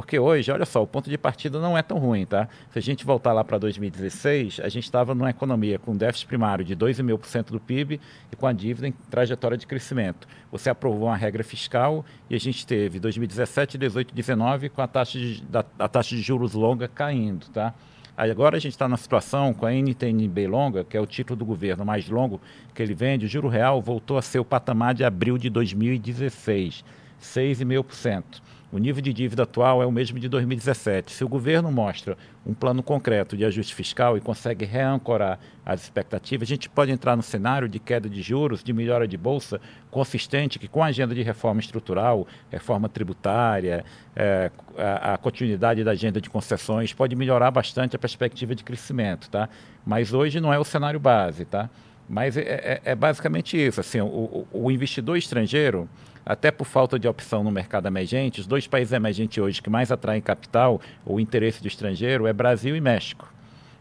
Porque 0.00 0.18
hoje, 0.18 0.50
olha 0.50 0.64
só, 0.64 0.82
o 0.82 0.86
ponto 0.86 1.10
de 1.10 1.18
partida 1.18 1.60
não 1.60 1.76
é 1.76 1.82
tão 1.82 1.98
ruim, 1.98 2.24
tá? 2.24 2.48
Se 2.72 2.78
a 2.78 2.82
gente 2.82 3.04
voltar 3.04 3.34
lá 3.34 3.44
para 3.44 3.58
2016, 3.58 4.58
a 4.62 4.68
gente 4.70 4.84
estava 4.84 5.14
numa 5.14 5.28
economia 5.28 5.78
com 5.78 5.94
déficit 5.94 6.26
primário 6.26 6.64
de 6.64 6.74
2,5% 6.74 7.50
do 7.50 7.60
PIB 7.60 8.00
e 8.32 8.34
com 8.34 8.46
a 8.46 8.52
dívida 8.52 8.88
em 8.88 8.92
trajetória 8.92 9.58
de 9.58 9.66
crescimento. 9.66 10.26
Você 10.50 10.70
aprovou 10.70 11.08
uma 11.08 11.16
regra 11.16 11.44
fiscal 11.44 12.02
e 12.30 12.34
a 12.34 12.40
gente 12.40 12.66
teve 12.66 12.98
2017, 12.98 13.76
18, 13.76 14.14
19 14.14 14.70
com 14.70 14.80
a 14.80 14.86
taxa 14.86 15.18
de, 15.18 15.42
da, 15.42 15.62
a 15.78 15.86
taxa 15.86 16.16
de 16.16 16.22
juros 16.22 16.54
longa 16.54 16.88
caindo, 16.88 17.48
tá? 17.50 17.74
Agora 18.16 18.56
a 18.56 18.60
gente 18.60 18.72
está 18.72 18.88
na 18.88 18.96
situação 18.96 19.52
com 19.52 19.66
a 19.66 19.72
NTNB 19.72 20.46
longa, 20.46 20.82
que 20.82 20.96
é 20.96 21.00
o 21.00 21.06
título 21.06 21.36
do 21.36 21.44
governo 21.44 21.84
mais 21.84 22.08
longo 22.08 22.40
que 22.74 22.82
ele 22.82 22.94
vende, 22.94 23.26
o 23.26 23.28
juro 23.28 23.48
real 23.48 23.82
voltou 23.82 24.16
a 24.16 24.22
ser 24.22 24.38
o 24.38 24.44
patamar 24.46 24.94
de 24.94 25.04
abril 25.04 25.36
de 25.36 25.50
2016, 25.50 26.84
6,5%. 27.22 28.24
O 28.72 28.78
nível 28.78 29.02
de 29.02 29.12
dívida 29.12 29.42
atual 29.42 29.82
é 29.82 29.86
o 29.86 29.90
mesmo 29.90 30.18
de 30.20 30.28
2017. 30.28 31.12
Se 31.12 31.24
o 31.24 31.28
governo 31.28 31.72
mostra 31.72 32.16
um 32.46 32.54
plano 32.54 32.84
concreto 32.84 33.36
de 33.36 33.44
ajuste 33.44 33.74
fiscal 33.74 34.16
e 34.16 34.20
consegue 34.20 34.64
reancorar 34.64 35.40
as 35.66 35.82
expectativas, 35.82 36.46
a 36.46 36.50
gente 36.50 36.70
pode 36.70 36.92
entrar 36.92 37.16
no 37.16 37.22
cenário 37.22 37.68
de 37.68 37.80
queda 37.80 38.08
de 38.08 38.22
juros, 38.22 38.62
de 38.62 38.72
melhora 38.72 39.08
de 39.08 39.16
bolsa 39.16 39.60
consistente, 39.90 40.56
que 40.56 40.68
com 40.68 40.84
a 40.84 40.86
agenda 40.86 41.16
de 41.16 41.22
reforma 41.22 41.60
estrutural, 41.60 42.28
reforma 42.48 42.88
tributária, 42.88 43.84
é, 44.14 44.52
a, 44.78 45.14
a, 45.14 45.18
continuidade 45.18 45.82
da 45.82 45.90
agenda 45.90 46.20
de 46.20 46.30
concessões, 46.30 46.92
pode 46.92 47.16
melhorar 47.16 47.50
bastante 47.50 47.96
a 47.96 47.98
perspectiva 47.98 48.54
de 48.54 48.62
crescimento. 48.62 49.28
Tá? 49.28 49.48
Mas 49.84 50.12
hoje 50.12 50.38
não 50.38 50.52
é 50.52 50.58
o 50.60 50.64
cenário 50.64 51.00
base. 51.00 51.44
Tá? 51.44 51.68
Mas 52.08 52.36
é, 52.36 52.42
é, 52.42 52.80
é 52.84 52.94
basicamente 52.94 53.56
isso. 53.56 53.80
Assim, 53.80 54.00
o, 54.00 54.46
o 54.52 54.70
investidor 54.70 55.16
estrangeiro 55.16 55.88
até 56.24 56.50
por 56.50 56.64
falta 56.64 56.98
de 56.98 57.08
opção 57.08 57.42
no 57.42 57.50
mercado 57.50 57.86
emergente, 57.86 58.40
os 58.40 58.46
dois 58.46 58.66
países 58.66 58.92
emergentes 58.92 59.38
hoje 59.42 59.62
que 59.62 59.70
mais 59.70 59.90
atraem 59.90 60.20
capital 60.20 60.80
ou 61.04 61.18
interesse 61.18 61.60
do 61.60 61.68
estrangeiro 61.68 62.26
é 62.26 62.32
Brasil 62.32 62.76
e 62.76 62.80
México. 62.80 63.32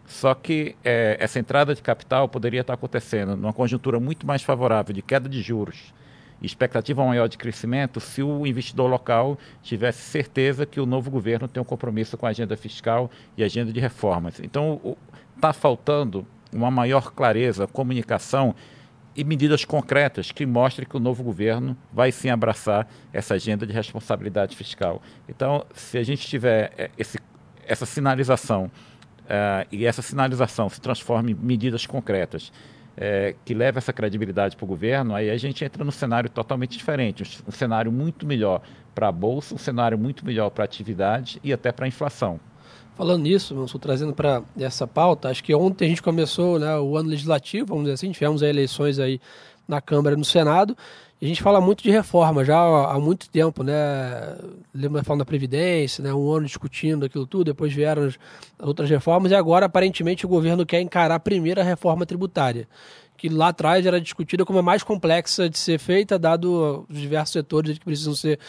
Só 0.06 0.34
que 0.34 0.76
é, 0.84 1.18
essa 1.20 1.40
entrada 1.40 1.76
de 1.76 1.82
capital 1.82 2.28
poderia 2.28 2.62
estar 2.62 2.74
acontecendo 2.74 3.36
numa 3.38 3.54
conjuntura 3.54 4.00
muito 4.00 4.26
mais 4.26 4.42
favorável 4.42 4.94
de 4.94 5.04
queda 5.04 5.30
de 5.30 5.42
juros 5.42 5.94
e 6.42 6.46
expectativa 6.46 7.06
maior 7.06 7.28
de 7.28 7.38
crescimento 7.38 8.00
se 8.00 8.24
o 8.24 8.48
investidor 8.48 8.90
local 8.90 9.38
tivesse 9.62 10.02
certeza 10.02 10.66
que 10.66 10.80
o 10.80 10.86
novo 10.86 11.12
governo 11.12 11.48
tem 11.48 11.62
um 11.62 11.66
compromisso 11.66 12.18
com 12.18 12.26
a 12.26 12.30
agenda 12.30 12.58
fiscal 12.58 13.12
e 13.38 13.44
agenda 13.44 13.72
de 13.72 13.80
reformas. 13.80 14.40
Então, 14.40 14.98
está 15.36 15.54
faltando 15.54 16.26
uma 16.52 16.72
maior 16.72 17.12
clareza, 17.12 17.68
comunicação 17.68 18.56
e 19.20 19.24
medidas 19.26 19.66
concretas 19.66 20.32
que 20.32 20.46
mostrem 20.46 20.88
que 20.88 20.96
o 20.96 21.00
novo 21.00 21.22
governo 21.24 21.76
vai 21.92 22.10
sim 22.10 22.30
abraçar 22.30 22.88
essa 23.12 23.34
agenda 23.34 23.68
de 23.68 23.74
responsabilidade 23.74 24.56
fiscal. 24.56 25.02
Então, 25.28 25.66
se 25.74 25.98
a 25.98 26.04
gente 26.04 26.26
tiver 26.26 26.72
é, 26.78 26.90
esse, 26.98 27.20
essa 27.68 27.86
sinalização 27.86 28.72
uh, 29.26 29.68
e 29.70 29.86
essa 29.86 30.02
sinalização 30.02 30.70
se 30.70 30.80
transforma 30.80 31.32
em 31.32 31.34
medidas 31.34 31.86
concretas 31.86 32.50
é, 32.96 33.36
que 33.44 33.54
leva 33.54 33.80
essa 33.80 33.92
credibilidade 33.92 34.56
para 34.56 34.64
o 34.64 34.68
governo, 34.68 35.14
aí 35.14 35.30
a 35.30 35.38
gente 35.38 35.66
entra 35.66 35.84
num 35.84 35.92
cenário 35.92 36.30
totalmente 36.30 36.78
diferente, 36.78 37.44
um 37.46 37.52
cenário 37.52 37.92
muito 37.92 38.26
melhor 38.26 38.62
para 38.96 39.10
a 39.10 39.12
bolsa, 39.12 39.54
um 39.54 39.58
cenário 39.58 39.98
muito 39.98 40.26
melhor 40.26 40.50
para 40.50 40.64
a 40.64 40.66
atividade 40.66 41.42
e 41.44 41.52
até 41.52 41.74
para 41.74 41.84
a 41.84 41.88
inflação. 41.90 42.40
Falando 43.00 43.24
nisso, 43.24 43.64
estou 43.64 43.80
trazendo 43.80 44.14
para 44.14 44.44
essa 44.60 44.86
pauta, 44.86 45.30
acho 45.30 45.42
que 45.42 45.56
ontem 45.56 45.86
a 45.86 45.88
gente 45.88 46.04
começou 46.04 46.60
né, 46.60 46.78
o 46.78 46.98
ano 46.98 47.08
legislativo, 47.08 47.68
vamos 47.68 47.84
dizer 47.84 47.94
assim, 47.94 48.12
tivemos 48.12 48.42
eleições 48.42 49.00
aí 49.00 49.22
na 49.66 49.80
Câmara 49.80 50.18
e 50.18 50.20
no 50.20 50.26
Senado, 50.26 50.76
e 51.22 51.24
a 51.24 51.28
gente 51.30 51.42
fala 51.42 51.62
muito 51.62 51.82
de 51.82 51.90
reforma 51.90 52.44
já 52.44 52.58
há 52.60 53.00
muito 53.00 53.30
tempo, 53.30 53.64
né? 53.64 53.74
Lembra 54.74 55.02
falando 55.02 55.20
da 55.20 55.26
Previdência, 55.26 56.04
né? 56.04 56.14
Um 56.14 56.30
ano 56.30 56.46
discutindo 56.46 57.06
aquilo 57.06 57.26
tudo, 57.26 57.46
depois 57.46 57.72
vieram 57.72 58.04
as 58.04 58.20
outras 58.60 58.90
reformas, 58.90 59.32
e 59.32 59.36
agora 59.36 59.68
aparentemente 59.68 60.26
o 60.26 60.30
governo 60.30 60.66
quer 60.66 60.82
encarar 60.82 61.16
a 61.16 61.20
primeira 61.22 61.64
reforma 61.64 62.06
tributária 62.06 62.68
que 63.20 63.28
lá 63.28 63.50
atrás 63.50 63.86
era 63.86 64.00
discutida 64.00 64.46
como 64.46 64.60
a 64.60 64.62
mais 64.64 64.82
complexa 64.82 65.50
de 65.50 65.58
ser 65.58 65.78
feita, 65.78 66.18
dado 66.18 66.86
os 66.90 66.98
diversos 66.98 67.34
setores 67.34 67.78
que 67.78 67.84
precisam 67.84 68.16
ser 68.16 68.40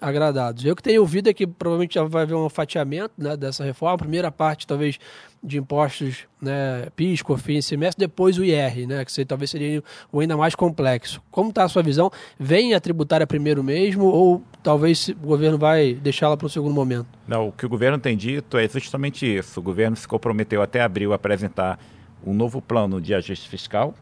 agradados. 0.00 0.64
Eu 0.64 0.74
que 0.74 0.82
tenho 0.82 1.00
ouvido 1.00 1.28
é 1.28 1.34
que 1.34 1.46
provavelmente 1.46 1.94
já 1.94 2.04
vai 2.04 2.22
haver 2.22 2.34
um 2.34 2.48
fatiamento 2.48 3.12
né, 3.16 3.36
dessa 3.36 3.64
reforma. 3.64 3.94
A 3.94 3.98
primeira 3.98 4.30
parte, 4.30 4.66
talvez, 4.66 4.98
de 5.42 5.58
impostos, 5.58 6.26
né, 6.40 6.88
PIS, 6.96 7.22
COFINS, 7.22 7.66
semestre, 7.66 8.06
depois 8.06 8.38
o 8.38 8.44
IR, 8.44 8.86
né, 8.86 9.04
que 9.04 9.24
talvez 9.24 9.50
seria 9.50 9.82
o 10.12 10.20
ainda 10.20 10.36
mais 10.36 10.54
complexo. 10.54 11.22
Como 11.30 11.50
está 11.50 11.64
a 11.64 11.68
sua 11.68 11.82
visão? 11.82 12.10
Vem 12.38 12.74
a 12.74 12.80
tributária 12.80 13.26
primeiro 13.26 13.62
mesmo 13.62 14.04
ou 14.06 14.42
talvez 14.62 15.08
o 15.08 15.26
governo 15.26 15.58
vai 15.58 15.94
deixá-la 15.94 16.36
para 16.36 16.46
um 16.46 16.50
segundo 16.50 16.74
momento? 16.74 17.06
Não, 17.26 17.48
o 17.48 17.52
que 17.52 17.66
o 17.66 17.68
governo 17.68 17.98
tem 17.98 18.16
dito 18.16 18.56
é 18.56 18.68
justamente 18.68 19.26
isso. 19.26 19.60
O 19.60 19.62
governo 19.62 19.96
se 19.96 20.06
comprometeu 20.06 20.62
até 20.62 20.80
abril 20.80 21.12
a 21.12 21.16
apresentar 21.16 21.78
um 22.24 22.34
novo 22.34 22.60
plano 22.60 23.00
de 23.00 23.14
ajuste 23.14 23.48
fiscal, 23.48 23.94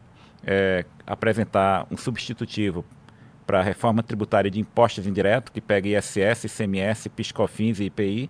é, 0.45 0.85
apresentar 1.05 1.87
um 1.91 1.97
substitutivo 1.97 2.83
para 3.47 3.61
a 3.61 3.63
reforma 3.63 4.03
tributária 4.03 4.51
de 4.51 4.59
impostos 4.59 5.07
indiretos, 5.07 5.53
que 5.53 5.61
pega 5.61 5.87
ISS, 5.87 6.43
ICMS, 6.43 7.09
PIS/COFINS 7.09 7.79
e 7.79 7.85
IPI, 7.85 8.29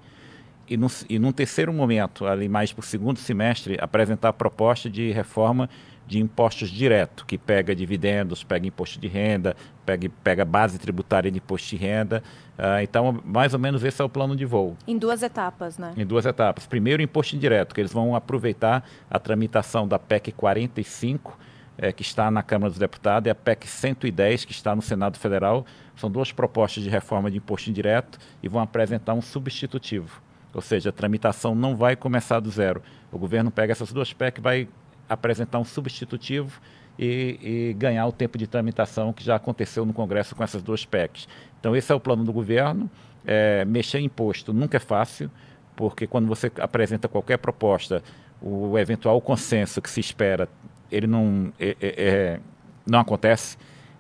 e, 0.69 0.77
no, 0.77 0.87
e 1.09 1.17
num 1.17 1.31
terceiro 1.31 1.73
momento, 1.73 2.27
ali 2.27 2.47
mais 2.47 2.71
para 2.71 2.81
o 2.81 2.85
segundo 2.85 3.17
semestre, 3.17 3.77
apresentar 3.81 4.29
a 4.29 4.33
proposta 4.33 4.89
de 4.89 5.11
reforma 5.11 5.67
de 6.05 6.19
impostos 6.19 6.69
direto, 6.69 7.25
que 7.25 7.37
pega 7.37 7.75
dividendos, 7.75 8.43
pega 8.43 8.65
imposto 8.65 8.99
de 8.99 9.07
renda, 9.07 9.55
pega, 9.85 10.09
pega 10.23 10.45
base 10.45 10.79
tributária 10.79 11.29
de 11.29 11.37
imposto 11.37 11.69
de 11.69 11.75
renda. 11.75 12.23
Uh, 12.57 12.81
então, 12.81 13.21
mais 13.25 13.53
ou 13.53 13.59
menos 13.59 13.83
esse 13.83 14.01
é 14.01 14.05
o 14.05 14.09
plano 14.09 14.35
de 14.35 14.45
voo. 14.45 14.77
Em 14.87 14.97
duas 14.97 15.21
etapas, 15.21 15.77
né? 15.77 15.93
Em 15.97 16.05
duas 16.05 16.25
etapas. 16.25 16.65
Primeiro, 16.65 17.01
imposto 17.01 17.35
indireto, 17.35 17.75
que 17.75 17.81
eles 17.81 17.91
vão 17.91 18.15
aproveitar 18.15 18.87
a 19.09 19.19
tramitação 19.19 19.87
da 19.87 19.99
PEC 19.99 20.31
45, 20.31 21.37
é, 21.77 21.91
que 21.91 22.01
está 22.01 22.31
na 22.31 22.41
Câmara 22.41 22.69
dos 22.69 22.79
Deputados, 22.79 23.27
e 23.27 23.29
a 23.29 23.35
PEC 23.35 23.67
110, 23.67 24.45
que 24.45 24.51
está 24.51 24.75
no 24.75 24.81
Senado 24.81 25.17
Federal. 25.17 25.65
São 25.95 26.09
duas 26.09 26.31
propostas 26.31 26.83
de 26.83 26.89
reforma 26.89 27.29
de 27.29 27.37
imposto 27.37 27.69
indireto 27.69 28.17
e 28.41 28.47
vão 28.47 28.61
apresentar 28.61 29.13
um 29.13 29.21
substitutivo. 29.21 30.21
Ou 30.53 30.61
seja, 30.61 30.89
a 30.89 30.91
tramitação 30.93 31.53
não 31.53 31.75
vai 31.75 31.95
começar 31.95 32.39
do 32.39 32.49
zero. 32.49 32.81
O 33.11 33.17
governo 33.17 33.51
pega 33.51 33.71
essas 33.71 33.91
duas 33.91 34.11
PEC, 34.13 34.41
vai 34.41 34.67
apresentar 35.07 35.59
um 35.59 35.63
substitutivo 35.63 36.59
e, 36.97 37.69
e, 37.69 37.73
ganhar 37.73 38.07
o 38.07 38.11
tempo 38.11 38.37
de 38.37 38.47
tramitação 38.47 39.13
que 39.13 39.23
já 39.23 39.35
aconteceu 39.35 39.85
no 39.85 39.93
Congresso 39.93 40.35
com 40.35 40.43
essas 40.43 40.63
duas 40.63 40.85
PECs. 40.85 41.27
Então, 41.59 41.75
esse 41.75 41.91
é 41.91 41.95
o 41.95 41.99
plano 41.99 42.23
do 42.23 42.33
governo. 42.33 42.89
É, 43.25 43.65
mexer 43.65 43.99
em 43.99 44.05
imposto 44.05 44.53
nunca 44.53 44.77
é 44.77 44.79
fácil, 44.79 45.29
porque 45.75 46.07
quando 46.07 46.27
você 46.27 46.51
apresenta 46.59 47.07
qualquer 47.07 47.37
proposta, 47.37 48.01
o 48.41 48.77
eventual 48.77 49.19
consenso 49.21 49.81
que 49.81 49.89
se 49.89 49.99
espera 49.99 50.47
ele 50.91 51.07
não, 51.07 51.51
é, 51.59 51.75
é, 51.79 51.93
é, 51.97 52.39
não 52.85 52.99
acontece, 52.99 53.57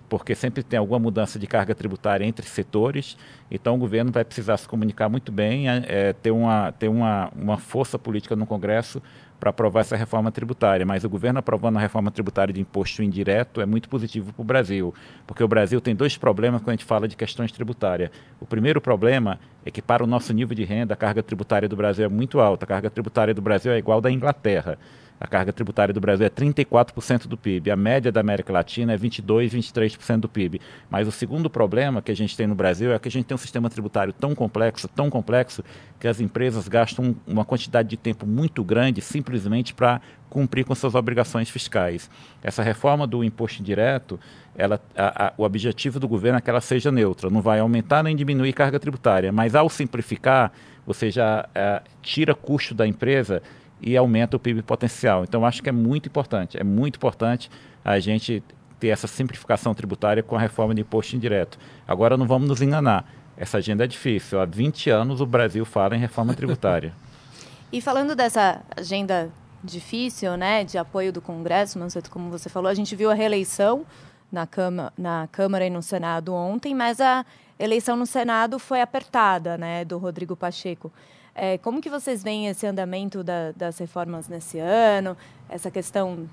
porque 0.09 0.33
sempre 0.33 0.63
tem 0.63 0.79
alguma 0.79 0.99
mudança 0.99 1.37
de 1.37 1.45
carga 1.47 1.75
tributária 1.75 2.25
entre 2.25 2.45
setores, 2.45 3.17
então 3.51 3.75
o 3.75 3.77
governo 3.77 4.11
vai 4.11 4.23
precisar 4.23 4.57
se 4.57 4.67
comunicar 4.67 5.09
muito 5.09 5.31
bem, 5.31 5.69
é, 5.69 5.83
é 5.87 6.13
ter, 6.13 6.31
uma, 6.31 6.71
ter 6.71 6.87
uma, 6.87 7.29
uma 7.35 7.57
força 7.57 7.99
política 7.99 8.35
no 8.35 8.45
Congresso 8.45 9.01
para 9.39 9.49
aprovar 9.49 9.81
essa 9.81 9.95
reforma 9.95 10.31
tributária. 10.31 10.85
Mas 10.85 11.03
o 11.03 11.09
governo 11.09 11.39
aprovando 11.39 11.77
a 11.77 11.79
reforma 11.79 12.11
tributária 12.11 12.53
de 12.53 12.61
imposto 12.61 13.03
indireto 13.03 13.61
é 13.61 13.65
muito 13.65 13.87
positivo 13.89 14.33
para 14.33 14.41
o 14.41 14.45
Brasil, 14.45 14.93
porque 15.25 15.43
o 15.43 15.47
Brasil 15.47 15.79
tem 15.79 15.95
dois 15.95 16.17
problemas 16.17 16.61
quando 16.61 16.69
a 16.69 16.73
gente 16.73 16.85
fala 16.85 17.07
de 17.07 17.15
questões 17.15 17.51
tributárias. 17.51 18.09
O 18.39 18.45
primeiro 18.45 18.81
problema 18.81 19.39
é 19.65 19.71
que, 19.71 19.81
para 19.81 20.03
o 20.03 20.07
nosso 20.07 20.33
nível 20.33 20.55
de 20.55 20.63
renda, 20.63 20.93
a 20.93 20.97
carga 20.97 21.21
tributária 21.21 21.67
do 21.67 21.75
Brasil 21.75 22.05
é 22.05 22.09
muito 22.09 22.39
alta. 22.39 22.65
A 22.65 22.67
carga 22.67 22.89
tributária 22.89 23.33
do 23.33 23.41
Brasil 23.41 23.71
é 23.71 23.77
igual 23.77 24.01
da 24.01 24.11
Inglaterra. 24.11 24.77
A 25.19 25.25
carga 25.25 25.51
tributária 25.51 25.93
do 25.93 25.99
Brasil 25.99 26.25
é 26.25 26.29
34% 26.29 27.27
do 27.27 27.35
PIB. 27.35 27.71
A 27.71 27.75
média 27.75 28.11
da 28.11 28.19
América 28.19 28.53
Latina 28.53 28.93
é 28.93 28.97
22, 28.97 29.53
23% 29.53 30.19
do 30.19 30.29
PIB. 30.29 30.61
Mas 30.89 31.07
o 31.07 31.11
segundo 31.11 31.49
problema 31.49 32.01
que 32.01 32.11
a 32.11 32.15
gente 32.15 32.37
tem 32.37 32.45
no 32.45 32.53
Brasil 32.53 32.93
é 32.93 32.99
que 32.99 33.07
a 33.07 33.11
gente 33.11 33.25
tem 33.25 33.33
um 33.33 33.39
sistema 33.39 33.69
tributário 33.69 34.13
tão 34.13 34.35
complexo, 34.35 34.87
tão 34.87 35.09
complexo, 35.09 35.63
que 35.99 36.07
as 36.07 36.19
empresas 36.19 36.67
gastam 36.67 37.15
uma 37.25 37.43
quantidade 37.43 37.89
de 37.89 37.97
tempo 37.97 38.27
muito 38.27 38.63
grande 38.63 39.01
simplesmente 39.01 39.73
para 39.73 39.99
cumprir 40.29 40.65
com 40.65 40.75
suas 40.75 40.93
obrigações 40.93 41.49
fiscais. 41.49 42.09
Essa 42.43 42.61
reforma 42.61 43.07
do 43.07 43.23
imposto 43.23 43.61
indireto, 43.61 44.19
ela, 44.55 44.79
a, 44.95 45.27
a, 45.27 45.33
o 45.37 45.43
objetivo 45.43 45.99
do 45.99 46.07
governo 46.07 46.37
é 46.37 46.41
que 46.41 46.49
ela 46.49 46.61
seja 46.61 46.91
neutra, 46.91 47.29
não 47.29 47.41
vai 47.41 47.59
aumentar 47.59 48.03
nem 48.03 48.15
diminuir 48.15 48.53
carga 48.53 48.79
tributária, 48.79 49.31
mas 49.31 49.55
ao 49.55 49.69
simplificar, 49.69 50.51
você 50.85 51.09
já 51.09 51.47
é, 51.55 51.81
tira 52.01 52.35
custo 52.35 52.75
da 52.75 52.85
empresa 52.85 53.41
e 53.81 53.95
aumenta 53.95 54.37
o 54.37 54.39
PIB 54.39 54.61
potencial. 54.61 55.23
Então, 55.23 55.45
acho 55.45 55.61
que 55.61 55.69
é 55.69 55.71
muito 55.71 56.07
importante, 56.07 56.57
é 56.57 56.63
muito 56.63 56.95
importante 56.95 57.49
a 57.83 57.99
gente 57.99 58.43
ter 58.79 58.89
essa 58.89 59.07
simplificação 59.07 59.73
tributária 59.73 60.21
com 60.21 60.35
a 60.35 60.39
reforma 60.39 60.73
de 60.73 60.81
imposto 60.81 61.15
indireto. 61.15 61.57
Agora, 61.87 62.17
não 62.17 62.27
vamos 62.27 62.47
nos 62.47 62.61
enganar, 62.61 63.05
essa 63.35 63.57
agenda 63.57 63.83
é 63.83 63.87
difícil. 63.87 64.39
Há 64.39 64.45
20 64.45 64.89
anos 64.89 65.21
o 65.21 65.25
Brasil 65.25 65.63
fala 65.65 65.95
em 65.95 65.99
reforma 65.99 66.33
tributária. 66.33 66.93
e 67.71 67.81
falando 67.81 68.15
dessa 68.15 68.61
agenda 68.75 69.31
difícil, 69.63 70.37
né, 70.37 70.63
de 70.63 70.77
apoio 70.77 71.11
do 71.11 71.21
Congresso, 71.21 71.79
Manceto, 71.79 72.09
como 72.09 72.29
você 72.29 72.49
falou, 72.49 72.69
a 72.69 72.73
gente 72.73 72.95
viu 72.95 73.11
a 73.11 73.13
reeleição 73.13 73.85
na 74.31 74.45
Câmara, 74.45 74.93
na 74.97 75.27
Câmara 75.31 75.65
e 75.65 75.69
no 75.69 75.81
Senado 75.81 76.33
ontem, 76.33 76.75
mas 76.75 77.01
a 77.01 77.25
eleição 77.59 77.95
no 77.95 78.05
Senado 78.05 78.59
foi 78.59 78.81
apertada, 78.81 79.57
né, 79.57 79.83
do 79.83 79.97
Rodrigo 79.97 80.35
Pacheco. 80.35 80.91
É, 81.39 81.55
como 81.59 81.79
que 81.79 81.89
vocês 81.89 82.23
veem 82.23 82.47
esse 82.47 82.65
andamento 82.65 83.23
da, 83.23 83.51
das 83.51 83.77
reformas 83.77 84.27
nesse 84.27 84.57
ano, 84.57 85.15
essa 85.47 85.69
questão 85.69 86.27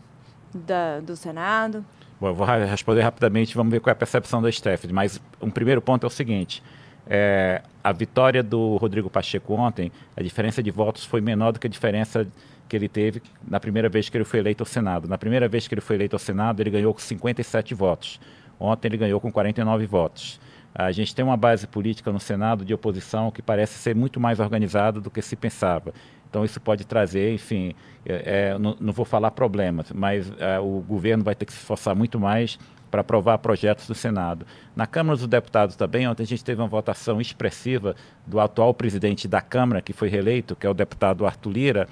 da, 0.54 1.00
do 1.00 1.14
Senado? 1.14 1.84
Bom, 2.18 2.28
eu 2.28 2.34
vou 2.34 2.46
responder 2.46 3.02
rapidamente, 3.02 3.54
vamos 3.54 3.70
ver 3.70 3.80
qual 3.80 3.90
é 3.90 3.92
a 3.92 3.96
percepção 3.96 4.40
da 4.40 4.50
Stephanie, 4.50 4.94
mas 4.94 5.20
um 5.42 5.50
primeiro 5.50 5.82
ponto 5.82 6.04
é 6.04 6.06
o 6.06 6.10
seguinte, 6.10 6.62
é, 7.06 7.60
a 7.82 7.92
vitória 7.92 8.42
do 8.42 8.76
Rodrigo 8.76 9.10
Pacheco 9.10 9.52
ontem, 9.52 9.92
a 10.16 10.22
diferença 10.22 10.62
de 10.62 10.70
votos 10.70 11.04
foi 11.04 11.20
menor 11.20 11.52
do 11.52 11.60
que 11.60 11.66
a 11.66 11.70
diferença 11.70 12.26
que 12.66 12.74
ele 12.74 12.88
teve 12.88 13.22
na 13.46 13.60
primeira 13.60 13.90
vez 13.90 14.08
que 14.08 14.16
ele 14.16 14.24
foi 14.24 14.40
eleito 14.40 14.62
ao 14.62 14.66
Senado. 14.66 15.06
Na 15.06 15.18
primeira 15.18 15.46
vez 15.46 15.68
que 15.68 15.74
ele 15.74 15.82
foi 15.82 15.96
eleito 15.96 16.16
ao 16.16 16.20
Senado, 16.20 16.62
ele 16.62 16.70
ganhou 16.70 16.94
com 16.94 17.00
57 17.00 17.74
votos. 17.74 18.18
Ontem 18.58 18.88
ele 18.88 18.96
ganhou 18.96 19.20
com 19.20 19.30
49 19.30 19.84
votos. 19.84 20.40
A 20.74 20.90
gente 20.90 21.14
tem 21.14 21.24
uma 21.24 21.36
base 21.36 21.66
política 21.66 22.10
no 22.10 22.18
Senado 22.18 22.64
de 22.64 22.74
oposição 22.74 23.30
que 23.30 23.40
parece 23.40 23.74
ser 23.74 23.94
muito 23.94 24.18
mais 24.18 24.40
organizada 24.40 25.00
do 25.00 25.10
que 25.10 25.22
se 25.22 25.36
pensava. 25.36 25.94
Então, 26.28 26.44
isso 26.44 26.60
pode 26.60 26.84
trazer, 26.84 27.32
enfim, 27.32 27.74
é, 28.04 28.50
é, 28.50 28.58
não, 28.58 28.76
não, 28.80 28.92
vou 28.92 29.04
falar 29.04 29.30
problemas, 29.30 29.92
mas 29.92 30.32
é, 30.40 30.58
o 30.58 30.80
governo 30.80 31.22
vai 31.22 31.32
ter 31.32 31.44
que 31.44 31.52
se 31.52 31.60
esforçar 31.60 31.94
muito 31.94 32.18
mais 32.18 32.58
para 32.90 33.02
aprovar 33.02 33.38
projetos 33.38 33.86
do 33.86 33.94
Senado. 33.94 34.44
Na 34.74 34.84
Câmara 34.84 35.16
dos 35.16 35.28
Deputados 35.28 35.76
também, 35.76 36.08
ontem 36.08 36.24
a 36.24 36.26
gente 36.26 36.42
teve 36.42 36.60
uma 36.60 36.66
votação 36.66 37.20
expressiva 37.20 37.94
do 38.26 38.40
atual 38.40 38.74
presidente 38.74 39.28
da 39.28 39.40
Câmara, 39.40 39.80
que 39.80 39.92
foi 39.92 40.08
reeleito, 40.08 40.56
que 40.56 40.66
é 40.66 40.70
o 40.70 40.74
deputado 40.74 41.24
Arthur 41.24 41.50
Lira, 41.50 41.88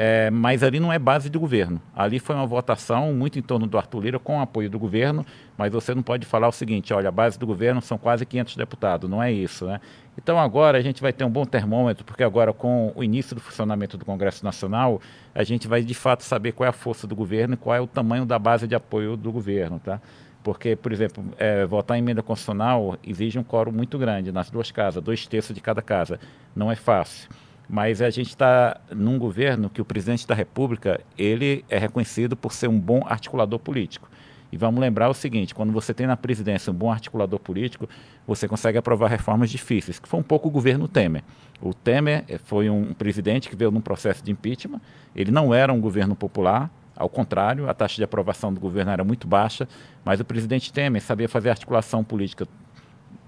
é, 0.00 0.30
mas 0.30 0.62
ali 0.62 0.78
não 0.78 0.92
é 0.92 0.98
base 0.98 1.28
do 1.28 1.40
governo. 1.40 1.82
Ali 1.92 2.20
foi 2.20 2.36
uma 2.36 2.46
votação 2.46 3.12
muito 3.12 3.36
em 3.36 3.42
torno 3.42 3.66
do 3.66 3.76
Arthur 3.76 4.00
Lira, 4.00 4.18
com 4.20 4.40
apoio 4.40 4.70
do 4.70 4.78
governo, 4.78 5.26
mas 5.56 5.72
você 5.72 5.92
não 5.92 6.04
pode 6.04 6.24
falar 6.24 6.46
o 6.46 6.52
seguinte: 6.52 6.94
olha, 6.94 7.08
a 7.08 7.10
base 7.10 7.36
do 7.36 7.44
governo 7.44 7.82
são 7.82 7.98
quase 7.98 8.24
500 8.24 8.54
deputados, 8.54 9.10
não 9.10 9.20
é 9.20 9.32
isso, 9.32 9.66
né? 9.66 9.80
Então 10.16 10.38
agora 10.38 10.78
a 10.78 10.80
gente 10.80 11.02
vai 11.02 11.12
ter 11.12 11.24
um 11.24 11.30
bom 11.30 11.44
termômetro, 11.44 12.04
porque 12.04 12.22
agora 12.22 12.52
com 12.52 12.92
o 12.94 13.02
início 13.02 13.34
do 13.34 13.40
funcionamento 13.40 13.98
do 13.98 14.04
Congresso 14.04 14.44
Nacional, 14.44 15.00
a 15.34 15.42
gente 15.42 15.66
vai 15.66 15.82
de 15.82 15.94
fato 15.94 16.22
saber 16.22 16.52
qual 16.52 16.66
é 16.66 16.70
a 16.70 16.72
força 16.72 17.04
do 17.04 17.16
governo 17.16 17.54
e 17.54 17.56
qual 17.56 17.74
é 17.74 17.80
o 17.80 17.86
tamanho 17.88 18.24
da 18.24 18.38
base 18.38 18.68
de 18.68 18.76
apoio 18.76 19.16
do 19.16 19.32
governo, 19.32 19.80
tá? 19.80 20.00
Porque, 20.44 20.76
por 20.76 20.92
exemplo, 20.92 21.24
é, 21.36 21.66
votar 21.66 21.96
em 21.96 22.00
emenda 22.00 22.22
constitucional 22.22 22.96
exige 23.02 23.36
um 23.36 23.42
quórum 23.42 23.72
muito 23.72 23.98
grande 23.98 24.30
nas 24.30 24.48
duas 24.48 24.70
casas, 24.70 25.02
dois 25.02 25.26
terços 25.26 25.52
de 25.52 25.60
cada 25.60 25.82
casa. 25.82 26.20
Não 26.54 26.70
é 26.70 26.76
fácil 26.76 27.28
mas 27.68 28.00
a 28.00 28.08
gente 28.08 28.28
está 28.28 28.80
num 28.90 29.18
governo 29.18 29.68
que 29.68 29.80
o 29.80 29.84
presidente 29.84 30.26
da 30.26 30.34
República 30.34 31.00
ele 31.16 31.64
é 31.68 31.78
reconhecido 31.78 32.36
por 32.36 32.52
ser 32.52 32.68
um 32.68 32.80
bom 32.80 33.02
articulador 33.06 33.58
político. 33.58 34.08
E 34.50 34.56
vamos 34.56 34.80
lembrar 34.80 35.10
o 35.10 35.14
seguinte: 35.14 35.54
quando 35.54 35.72
você 35.72 35.92
tem 35.92 36.06
na 36.06 36.16
presidência 36.16 36.70
um 36.70 36.74
bom 36.74 36.90
articulador 36.90 37.38
político, 37.38 37.88
você 38.26 38.48
consegue 38.48 38.78
aprovar 38.78 39.08
reformas 39.08 39.50
difíceis, 39.50 39.98
que 39.98 40.08
foi 40.08 40.18
um 40.18 40.22
pouco 40.22 40.48
o 40.48 40.50
governo 40.50 40.88
Temer. 40.88 41.22
O 41.60 41.74
Temer 41.74 42.24
eh, 42.28 42.38
foi 42.38 42.70
um 42.70 42.94
presidente 42.94 43.50
que 43.50 43.56
veio 43.56 43.70
num 43.70 43.80
processo 43.80 44.24
de 44.24 44.30
impeachment, 44.30 44.80
ele 45.14 45.30
não 45.30 45.52
era 45.52 45.72
um 45.72 45.80
governo 45.80 46.16
popular, 46.16 46.70
ao 46.96 47.08
contrário, 47.08 47.68
a 47.68 47.74
taxa 47.74 47.96
de 47.96 48.04
aprovação 48.04 48.52
do 48.52 48.58
governo 48.58 48.90
era 48.90 49.04
muito 49.04 49.26
baixa, 49.28 49.68
mas 50.04 50.18
o 50.18 50.24
presidente 50.24 50.72
Temer 50.72 51.00
sabia 51.00 51.28
fazer 51.28 51.50
articulação 51.50 52.02
política 52.02 52.46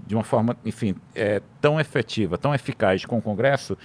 de 0.04 0.16
uma 0.16 0.24
forma, 0.24 0.56
enfim, 0.64 0.96
é, 1.14 1.40
tão 1.60 1.78
efetiva, 1.78 2.36
tão 2.36 2.52
eficaz 2.52 3.04
com 3.04 3.18
o 3.18 3.22
Congresso, 3.22 3.78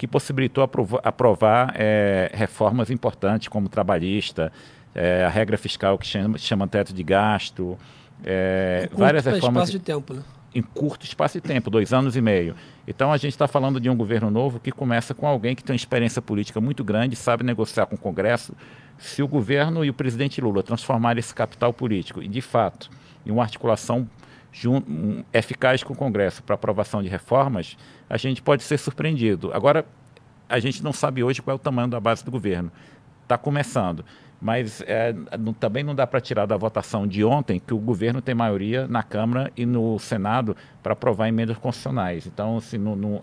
que 0.00 0.06
possibilitou 0.06 0.64
aprovar, 0.64 1.00
aprovar 1.04 1.74
é, 1.76 2.30
reformas 2.32 2.90
importantes 2.90 3.48
como 3.48 3.68
trabalhista, 3.68 4.50
é, 4.94 5.26
a 5.26 5.28
regra 5.28 5.58
fiscal 5.58 5.98
que 5.98 6.06
chama, 6.06 6.38
chama 6.38 6.66
teto 6.66 6.94
de 6.94 7.02
gasto, 7.02 7.76
é, 8.24 8.88
várias 8.94 9.26
reformas. 9.26 9.68
espaço 9.68 9.72
de 9.72 9.78
tempo, 9.78 10.14
né? 10.14 10.22
Em 10.54 10.62
curto 10.62 11.04
espaço 11.04 11.38
de 11.38 11.46
tempo, 11.46 11.68
dois 11.68 11.92
anos 11.92 12.16
e 12.16 12.22
meio. 12.22 12.54
Então 12.88 13.12
a 13.12 13.18
gente 13.18 13.32
está 13.32 13.46
falando 13.46 13.78
de 13.78 13.90
um 13.90 13.94
governo 13.94 14.30
novo 14.30 14.58
que 14.58 14.72
começa 14.72 15.12
com 15.12 15.26
alguém 15.26 15.54
que 15.54 15.62
tem 15.62 15.74
uma 15.74 15.76
experiência 15.76 16.22
política 16.22 16.62
muito 16.62 16.82
grande, 16.82 17.14
sabe 17.14 17.44
negociar 17.44 17.84
com 17.84 17.94
o 17.94 17.98
Congresso, 17.98 18.54
se 18.96 19.22
o 19.22 19.28
governo 19.28 19.84
e 19.84 19.90
o 19.90 19.94
presidente 19.94 20.40
Lula 20.40 20.62
transformarem 20.62 21.20
esse 21.20 21.34
capital 21.34 21.74
político, 21.74 22.22
e 22.22 22.26
de 22.26 22.40
fato, 22.40 22.88
em 23.26 23.30
uma 23.30 23.42
articulação 23.42 24.08
eficaz 25.32 25.82
com 25.82 25.92
o 25.92 25.96
Congresso 25.96 26.42
para 26.42 26.54
aprovação 26.54 27.02
de 27.02 27.08
reformas, 27.08 27.76
a 28.08 28.16
gente 28.16 28.42
pode 28.42 28.62
ser 28.62 28.78
surpreendido. 28.78 29.52
Agora, 29.52 29.84
a 30.48 30.58
gente 30.58 30.82
não 30.82 30.92
sabe 30.92 31.22
hoje 31.22 31.40
qual 31.40 31.52
é 31.52 31.56
o 31.56 31.58
tamanho 31.58 31.88
da 31.88 32.00
base 32.00 32.24
do 32.24 32.30
governo. 32.30 32.70
Está 33.22 33.38
começando. 33.38 34.04
Mas 34.40 34.82
é, 34.86 35.14
não, 35.38 35.52
também 35.52 35.84
não 35.84 35.94
dá 35.94 36.06
para 36.06 36.20
tirar 36.20 36.46
da 36.46 36.56
votação 36.56 37.06
de 37.06 37.22
ontem 37.22 37.60
que 37.60 37.74
o 37.74 37.78
governo 37.78 38.22
tem 38.22 38.34
maioria 38.34 38.88
na 38.88 39.02
Câmara 39.02 39.52
e 39.54 39.66
no 39.66 39.98
Senado 39.98 40.56
para 40.82 40.94
aprovar 40.94 41.28
emendas 41.28 41.58
constitucionais. 41.58 42.26
Então, 42.26 42.56
assim, 42.56 42.78
no, 42.78 42.96
no, 42.96 43.22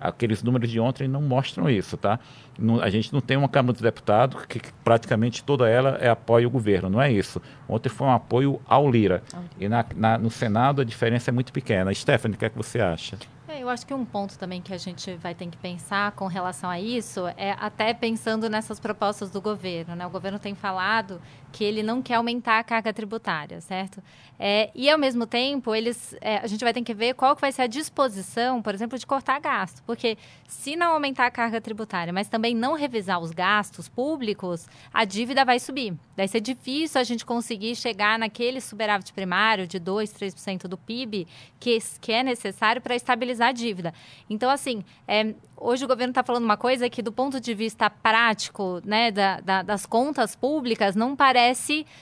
aqueles 0.00 0.42
números 0.42 0.70
de 0.70 0.80
ontem 0.80 1.06
não 1.06 1.20
mostram 1.20 1.68
isso, 1.68 1.96
tá? 1.96 2.18
No, 2.58 2.80
a 2.80 2.88
gente 2.88 3.12
não 3.12 3.20
tem 3.20 3.36
uma 3.36 3.48
Câmara 3.48 3.72
dos 3.72 3.82
Deputados 3.82 4.44
que, 4.46 4.58
que, 4.58 4.72
praticamente 4.84 5.44
toda 5.44 5.68
ela 5.68 5.98
é 6.00 6.08
apoio 6.08 6.46
ao 6.46 6.50
governo, 6.50 6.88
não 6.88 7.02
é 7.02 7.12
isso. 7.12 7.40
Ontem 7.68 7.88
foi 7.88 8.06
um 8.06 8.12
apoio 8.12 8.60
ao 8.66 8.90
Lira. 8.90 9.22
E 9.58 9.68
na, 9.68 9.84
na, 9.94 10.18
no 10.18 10.30
Senado 10.30 10.80
a 10.80 10.84
diferença 10.84 11.30
é 11.30 11.32
muito 11.32 11.52
pequena. 11.52 11.92
Stephanie, 11.94 12.36
o 12.36 12.38
que 12.38 12.44
é 12.44 12.48
que 12.48 12.56
você 12.56 12.80
acha? 12.80 13.18
É, 13.50 13.64
eu 13.64 13.68
acho 13.68 13.84
que 13.84 13.92
um 13.92 14.04
ponto 14.04 14.38
também 14.38 14.62
que 14.62 14.72
a 14.72 14.78
gente 14.78 15.16
vai 15.16 15.34
ter 15.34 15.46
que 15.48 15.56
pensar 15.56 16.12
com 16.12 16.28
relação 16.28 16.70
a 16.70 16.78
isso 16.78 17.26
é 17.36 17.56
até 17.58 17.92
pensando 17.92 18.48
nessas 18.48 18.78
propostas 18.78 19.28
do 19.28 19.40
governo. 19.40 19.96
Né? 19.96 20.06
O 20.06 20.10
governo 20.10 20.38
tem 20.38 20.54
falado 20.54 21.20
que 21.52 21.64
ele 21.64 21.82
não 21.82 22.00
quer 22.00 22.14
aumentar 22.14 22.58
a 22.58 22.64
carga 22.64 22.92
tributária, 22.92 23.60
certo? 23.60 24.02
É, 24.42 24.70
e, 24.74 24.88
ao 24.88 24.98
mesmo 24.98 25.26
tempo, 25.26 25.74
eles, 25.74 26.16
é, 26.18 26.38
a 26.38 26.46
gente 26.46 26.64
vai 26.64 26.72
ter 26.72 26.80
que 26.80 26.94
ver 26.94 27.12
qual 27.12 27.34
que 27.34 27.42
vai 27.42 27.52
ser 27.52 27.60
a 27.60 27.66
disposição, 27.66 28.62
por 28.62 28.74
exemplo, 28.74 28.98
de 28.98 29.06
cortar 29.06 29.38
gasto. 29.38 29.82
Porque 29.82 30.16
se 30.48 30.76
não 30.76 30.92
aumentar 30.92 31.26
a 31.26 31.30
carga 31.30 31.60
tributária, 31.60 32.10
mas 32.10 32.26
também 32.26 32.54
não 32.54 32.72
revisar 32.72 33.20
os 33.20 33.32
gastos 33.32 33.86
públicos, 33.86 34.66
a 34.94 35.04
dívida 35.04 35.44
vai 35.44 35.60
subir. 35.60 35.92
Vai 36.16 36.26
ser 36.26 36.40
difícil 36.40 36.98
a 36.98 37.04
gente 37.04 37.26
conseguir 37.26 37.76
chegar 37.76 38.18
naquele 38.18 38.62
superávit 38.62 39.12
primário 39.12 39.66
de 39.66 39.78
2, 39.78 40.10
3% 40.10 40.62
do 40.62 40.78
PIB 40.78 41.28
que, 41.58 41.78
que 42.00 42.10
é 42.10 42.22
necessário 42.22 42.80
para 42.80 42.94
estabilizar 42.94 43.48
a 43.48 43.52
dívida. 43.52 43.92
Então, 44.28 44.48
assim, 44.48 44.82
é, 45.06 45.34
hoje 45.54 45.84
o 45.84 45.88
governo 45.88 46.12
está 46.12 46.22
falando 46.22 46.44
uma 46.44 46.56
coisa 46.56 46.88
que, 46.88 47.02
do 47.02 47.12
ponto 47.12 47.38
de 47.38 47.52
vista 47.52 47.90
prático, 47.90 48.80
né, 48.86 49.10
da, 49.10 49.40
da, 49.40 49.62
das 49.62 49.84
contas 49.84 50.34
públicas, 50.34 50.96
não 50.96 51.14
parece 51.14 51.39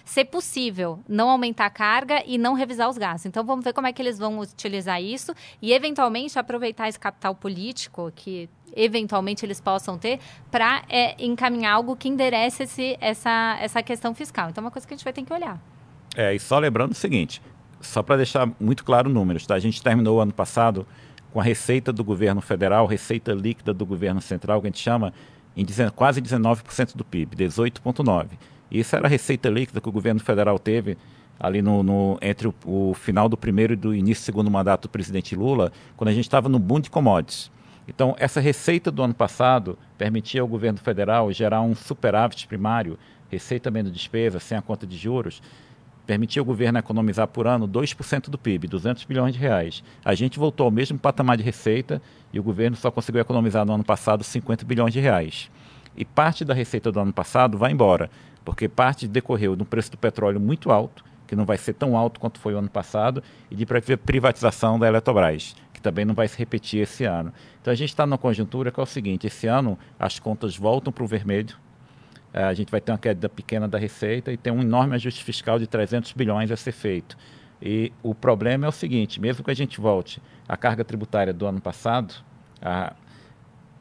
ser 0.05 0.24
possível 0.27 1.01
não 1.09 1.31
aumentar 1.31 1.66
a 1.66 1.70
carga 1.70 2.22
e 2.27 2.38
não 2.38 2.55
revisar 2.55 2.88
os 2.88 2.98
gastos. 2.98 3.27
Então, 3.27 3.44
vamos 3.44 3.64
ver 3.64 3.72
como 3.72 3.87
é 3.87 3.92
que 3.92 4.01
eles 4.03 4.18
vão 4.18 4.38
utilizar 4.40 5.03
isso 5.03 5.35
e, 5.61 5.72
eventualmente, 5.72 6.38
aproveitar 6.38 6.88
esse 6.88 6.98
capital 6.98 7.35
político 7.35 8.12
que 8.14 8.48
eventualmente 8.77 9.44
eles 9.44 9.61
possam 9.61 9.98
ter, 9.98 10.20
para 10.51 10.83
é, 10.88 11.14
encaminhar 11.24 11.74
algo 11.74 11.96
que 11.96 12.09
enderece 12.09 12.64
esse, 12.64 12.96
essa, 13.01 13.57
essa 13.61 13.83
questão 13.83 14.14
fiscal. 14.14 14.51
Então, 14.51 14.62
é 14.62 14.64
uma 14.66 14.70
coisa 14.70 14.87
que 14.87 14.94
a 14.94 14.96
gente 14.96 15.05
vai 15.05 15.12
ter 15.12 15.22
que 15.22 15.33
olhar. 15.33 15.61
É, 16.16 16.35
e 16.35 16.38
só 16.38 16.59
lembrando 16.59 16.92
o 16.92 16.94
seguinte, 16.94 17.40
só 17.81 18.03
para 18.03 18.16
deixar 18.16 18.51
muito 18.61 18.85
claro 18.85 19.09
números, 19.09 19.46
tá? 19.46 19.55
A 19.55 19.59
gente 19.59 19.83
terminou 19.83 20.18
o 20.18 20.20
ano 20.20 20.33
passado 20.33 20.87
com 21.33 21.40
a 21.40 21.42
receita 21.42 21.92
do 21.92 22.03
governo 22.03 22.40
federal, 22.40 22.87
receita 22.87 23.33
líquida 23.33 23.74
do 23.74 23.85
governo 23.85 24.20
central, 24.20 24.61
que 24.61 24.66
a 24.66 24.70
gente 24.70 24.81
chama, 24.81 25.12
em 25.57 25.64
quase 25.94 26.20
19% 26.20 26.96
do 26.96 27.05
PIB, 27.05 27.37
18,9%. 27.37 28.31
Isso 28.71 28.95
era 28.95 29.07
a 29.07 29.11
receita 29.11 29.49
líquida 29.49 29.81
que 29.81 29.89
o 29.89 29.93
governo 29.93 30.21
federal 30.21 30.59
teve 30.59 30.97
ali 31.39 31.63
no, 31.63 31.83
no 31.83 32.19
entre 32.21 32.49
o, 32.49 32.55
o, 32.65 32.95
final 32.95 33.29
do 33.29 33.37
primeiro 33.37 33.73
e 33.73 33.77
do 33.77 33.95
início 33.95 34.23
do 34.23 34.27
segundo 34.27 34.51
mandato 34.51 34.83
do 34.83 34.89
presidente 34.89 35.37
Lula, 35.37 35.73
quando 35.97 36.09
a 36.09 36.13
gente 36.13 36.25
estava 36.25 36.49
no 36.49 36.59
boom 36.59 36.81
de 36.81 36.91
commodities. 36.91 37.51
Então, 37.87 38.15
essa 38.19 38.41
receita 38.41 38.91
do 38.91 39.03
ano 39.03 39.15
passado 39.15 39.79
permitia 39.97 40.43
ao 40.43 40.49
governo 40.49 40.79
federal 40.79 41.33
gerar 41.33 41.63
um 41.63 41.75
superávit 41.75 42.47
primário, 42.47 42.99
receita 43.31 43.71
menos 43.71 43.93
despesa, 43.93 44.39
sem 44.41 44.59
a 44.59 44.63
conta 44.63 44.87
de 44.87 44.97
juros, 44.97 45.41
permitia 46.07 46.41
ao 46.41 46.47
governo 46.47 46.79
economizar 46.79 47.29
por 47.29 47.47
ano 47.47 47.69
2% 47.69 48.29
do 48.29 48.39
PIB, 48.39 48.67
200 48.67 49.05
bilhões 49.05 49.35
de 49.35 49.41
reais. 49.41 49.83
A 50.05 50.15
gente 50.15 50.39
voltou 50.39 50.65
ao 50.65 50.71
mesmo 50.71 50.99
patamar 50.99 51.37
de 51.37 51.43
receita 51.43 52.01
e 52.33 52.41
o 52.41 52.43
governo 52.43 52.77
só 52.77 52.91
conseguiu 52.91 53.21
economizar 53.21 53.65
no 53.65 53.75
ano 53.75 53.85
passado 53.85 54.25
50 54.25 54.65
bilhões 54.65 54.93
de 54.93 55.01
reais. 55.01 55.51
E 55.97 56.05
parte 56.05 56.45
da 56.45 56.55
receita 56.55 56.93
do 56.93 57.01
ano 57.01 57.13
passado 57.13 57.59
vai 57.59 57.73
embora, 57.73 58.11
porque 58.49 58.67
parte 58.67 59.07
decorreu 59.07 59.55
de 59.55 59.63
um 59.63 59.67
preço 59.67 59.91
do 59.91 59.99
petróleo 59.99 60.41
muito 60.41 60.71
alto, 60.71 61.05
que 61.27 61.37
não 61.37 61.45
vai 61.45 61.59
ser 61.59 61.75
tão 61.75 61.95
alto 61.95 62.19
quanto 62.19 62.41
foi 62.41 62.55
o 62.55 62.59
ano 62.59 62.71
passado, 62.71 63.23
e 63.51 63.55
de 63.55 63.67
privatização 63.67 64.79
da 64.79 64.89
Eletrobras 64.89 65.55
que 65.71 65.83
também 65.83 66.07
não 66.07 66.15
vai 66.15 66.27
se 66.27 66.39
repetir 66.39 66.81
esse 66.81 67.05
ano. 67.05 67.31
Então 67.61 67.71
a 67.71 67.75
gente 67.75 67.91
está 67.91 68.07
numa 68.07 68.17
conjuntura 68.17 68.73
que 68.73 68.81
é 68.81 68.83
o 68.83 68.87
seguinte: 68.87 69.27
esse 69.27 69.47
ano 69.47 69.79
as 69.99 70.19
contas 70.19 70.57
voltam 70.57 70.91
para 70.91 71.05
o 71.05 71.07
vermelho, 71.07 71.59
é, 72.33 72.43
a 72.43 72.55
gente 72.55 72.71
vai 72.71 72.81
ter 72.81 72.91
uma 72.91 72.97
queda 72.97 73.29
pequena 73.29 73.69
da 73.69 73.77
receita 73.77 74.33
e 74.33 74.39
tem 74.39 74.51
um 74.51 74.63
enorme 74.63 74.95
ajuste 74.95 75.23
fiscal 75.23 75.59
de 75.59 75.67
300 75.67 76.11
bilhões 76.13 76.51
a 76.51 76.57
ser 76.57 76.73
feito. 76.73 77.19
E 77.61 77.93
o 78.03 78.15
problema 78.15 78.65
é 78.65 78.69
o 78.71 78.73
seguinte: 78.73 79.21
mesmo 79.21 79.45
que 79.45 79.51
a 79.51 79.55
gente 79.55 79.79
volte 79.79 80.23
à 80.49 80.57
carga 80.57 80.83
tributária 80.83 81.35
do 81.35 81.47
ano 81.47 81.61
passado, 81.61 82.15
a, 82.63 82.95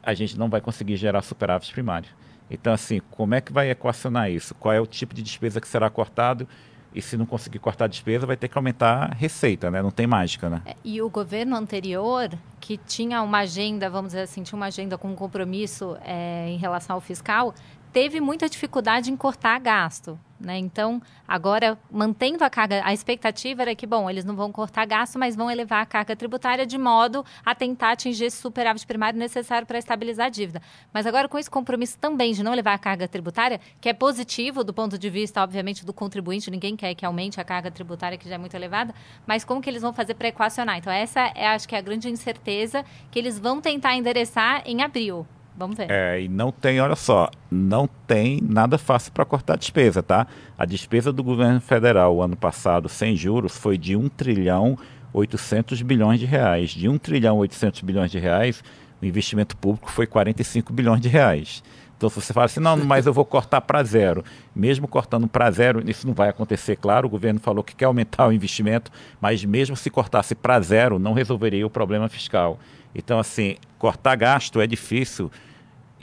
a 0.02 0.12
gente 0.12 0.38
não 0.38 0.50
vai 0.50 0.60
conseguir 0.60 0.98
gerar 0.98 1.22
superávit 1.22 1.72
primário. 1.72 2.17
Então, 2.50 2.72
assim, 2.72 3.00
como 3.10 3.34
é 3.34 3.40
que 3.40 3.52
vai 3.52 3.70
equacionar 3.70 4.30
isso? 4.30 4.54
Qual 4.54 4.72
é 4.72 4.80
o 4.80 4.86
tipo 4.86 5.14
de 5.14 5.22
despesa 5.22 5.60
que 5.60 5.68
será 5.68 5.90
cortado 5.90 6.48
e 6.94 7.02
se 7.02 7.16
não 7.16 7.26
conseguir 7.26 7.58
cortar 7.58 7.84
a 7.84 7.88
despesa, 7.88 8.26
vai 8.26 8.36
ter 8.36 8.48
que 8.48 8.56
aumentar 8.56 9.10
a 9.10 9.14
receita, 9.14 9.70
né? 9.70 9.82
Não 9.82 9.90
tem 9.90 10.06
mágica, 10.06 10.48
né? 10.48 10.62
É, 10.64 10.74
e 10.82 11.02
o 11.02 11.10
governo 11.10 11.54
anterior, 11.54 12.30
que 12.60 12.76
tinha 12.78 13.22
uma 13.22 13.38
agenda, 13.38 13.90
vamos 13.90 14.08
dizer 14.08 14.22
assim, 14.22 14.42
tinha 14.42 14.56
uma 14.56 14.66
agenda 14.66 14.96
com 14.96 15.08
um 15.08 15.14
compromisso 15.14 15.96
é, 16.02 16.48
em 16.48 16.56
relação 16.56 16.96
ao 16.96 17.00
fiscal, 17.00 17.54
teve 17.92 18.20
muita 18.20 18.48
dificuldade 18.48 19.10
em 19.10 19.16
cortar 19.16 19.58
gasto. 19.60 20.18
Né? 20.40 20.56
Então, 20.58 21.02
agora, 21.26 21.76
mantendo 21.90 22.44
a 22.44 22.50
carga, 22.50 22.80
a 22.84 22.92
expectativa 22.92 23.62
era 23.62 23.74
que, 23.74 23.86
bom, 23.86 24.08
eles 24.08 24.24
não 24.24 24.36
vão 24.36 24.52
cortar 24.52 24.86
gasto, 24.86 25.18
mas 25.18 25.34
vão 25.34 25.50
elevar 25.50 25.82
a 25.82 25.86
carga 25.86 26.14
tributária 26.14 26.64
de 26.64 26.78
modo 26.78 27.24
a 27.44 27.54
tentar 27.56 27.92
atingir 27.92 28.26
esse 28.26 28.36
superávit 28.36 28.86
primário 28.86 29.18
necessário 29.18 29.66
para 29.66 29.78
estabilizar 29.78 30.26
a 30.26 30.28
dívida. 30.28 30.62
Mas 30.92 31.06
agora, 31.06 31.28
com 31.28 31.38
esse 31.38 31.50
compromisso 31.50 31.98
também 31.98 32.32
de 32.32 32.42
não 32.44 32.52
elevar 32.52 32.74
a 32.74 32.78
carga 32.78 33.08
tributária, 33.08 33.60
que 33.80 33.88
é 33.88 33.92
positivo 33.92 34.62
do 34.62 34.72
ponto 34.72 34.96
de 34.96 35.10
vista, 35.10 35.42
obviamente, 35.42 35.84
do 35.84 35.92
contribuinte, 35.92 36.50
ninguém 36.50 36.76
quer 36.76 36.94
que 36.94 37.04
aumente 37.04 37.40
a 37.40 37.44
carga 37.44 37.70
tributária, 37.70 38.16
que 38.16 38.28
já 38.28 38.36
é 38.36 38.38
muito 38.38 38.54
elevada, 38.54 38.94
mas 39.26 39.44
como 39.44 39.60
que 39.60 39.68
eles 39.68 39.82
vão 39.82 39.92
fazer 39.92 40.14
para 40.14 40.28
equacionar? 40.28 40.78
Então, 40.78 40.92
essa 40.92 41.32
é, 41.34 41.48
acho 41.48 41.66
que, 41.66 41.74
é 41.74 41.78
a 41.78 41.82
grande 41.82 42.08
incerteza 42.08 42.84
que 43.10 43.18
eles 43.18 43.38
vão 43.38 43.60
tentar 43.60 43.96
endereçar 43.96 44.62
em 44.64 44.82
abril. 44.82 45.26
Vamos 45.58 45.76
ver. 45.76 45.90
É, 45.90 46.22
e 46.22 46.28
não 46.28 46.52
tem, 46.52 46.80
olha 46.80 46.94
só, 46.94 47.28
não 47.50 47.88
tem 48.06 48.40
nada 48.40 48.78
fácil 48.78 49.10
para 49.10 49.24
cortar 49.24 49.54
a 49.54 49.56
despesa, 49.56 50.02
tá? 50.02 50.26
A 50.56 50.64
despesa 50.64 51.12
do 51.12 51.24
governo 51.24 51.60
federal 51.60 52.22
ano 52.22 52.36
passado, 52.36 52.88
sem 52.88 53.16
juros, 53.16 53.56
foi 53.56 53.76
de 53.76 53.96
1 53.96 54.08
trilhão 54.10 54.78
800 55.12 55.82
bilhões 55.82 56.20
de 56.20 56.26
reais. 56.26 56.70
De 56.70 56.88
1 56.88 56.96
trilhão 56.98 57.38
800 57.38 57.80
bilhões 57.80 58.10
de 58.10 58.20
reais, 58.20 58.62
o 59.02 59.04
investimento 59.04 59.56
público 59.56 59.90
foi 59.90 60.06
45 60.06 60.72
bilhões 60.72 61.00
de 61.00 61.08
reais. 61.08 61.62
Então, 61.98 62.08
se 62.08 62.14
você 62.14 62.32
fala 62.32 62.46
assim, 62.46 62.60
não, 62.60 62.76
mas 62.76 63.06
eu 63.06 63.12
vou 63.12 63.24
cortar 63.24 63.60
para 63.60 63.82
zero. 63.82 64.24
Mesmo 64.54 64.86
cortando 64.86 65.26
para 65.26 65.50
zero, 65.50 65.82
isso 65.90 66.06
não 66.06 66.14
vai 66.14 66.28
acontecer, 66.28 66.76
claro. 66.76 67.08
O 67.08 67.10
governo 67.10 67.40
falou 67.40 67.64
que 67.64 67.74
quer 67.74 67.86
aumentar 67.86 68.28
o 68.28 68.32
investimento, 68.32 68.92
mas 69.20 69.44
mesmo 69.44 69.76
se 69.76 69.90
cortasse 69.90 70.36
para 70.36 70.60
zero, 70.60 71.00
não 71.00 71.12
resolveria 71.12 71.66
o 71.66 71.70
problema 71.70 72.08
fiscal. 72.08 72.56
Então, 72.94 73.18
assim, 73.18 73.56
cortar 73.80 74.14
gasto 74.14 74.60
é 74.60 74.66
difícil 74.66 75.28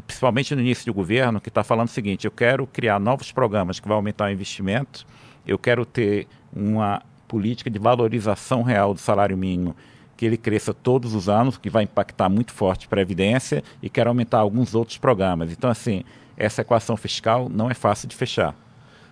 principalmente 0.06 0.54
no 0.54 0.62
início 0.62 0.86
do 0.86 0.94
governo, 0.94 1.40
que 1.40 1.48
está 1.50 1.64
falando 1.64 1.88
o 1.88 1.92
seguinte: 1.92 2.26
eu 2.26 2.32
quero 2.32 2.68
criar 2.68 3.00
novos 3.00 3.32
programas 3.32 3.80
que 3.80 3.88
vão 3.88 3.96
aumentar 3.96 4.26
o 4.26 4.30
investimento, 4.30 5.08
eu 5.48 5.58
quero 5.58 5.86
ter 5.86 6.28
uma 6.54 7.02
política 7.26 7.70
de 7.70 7.80
valorização 7.80 8.62
real 8.64 8.94
do 8.94 9.00
salário 9.00 9.38
mínimo 9.38 9.76
que 10.16 10.26
ele 10.26 10.38
cresça 10.38 10.74
todos 10.74 11.14
os 11.14 11.28
anos, 11.28 11.58
que 11.58 11.70
vai 11.70 11.84
impactar 11.84 12.30
muito 12.30 12.54
forte 12.54 12.86
a 12.86 12.90
Previdência, 12.90 13.64
e 13.82 13.90
quero 13.90 14.10
aumentar 14.10 14.40
alguns 14.40 14.74
outros 14.74 14.98
programas. 14.98 15.52
Então, 15.52 15.70
assim, 15.70 16.04
essa 16.38 16.62
equação 16.62 16.96
fiscal 16.96 17.50
não 17.50 17.70
é 17.70 17.74
fácil 17.74 18.08
de 18.08 18.16
fechar. 18.16 18.56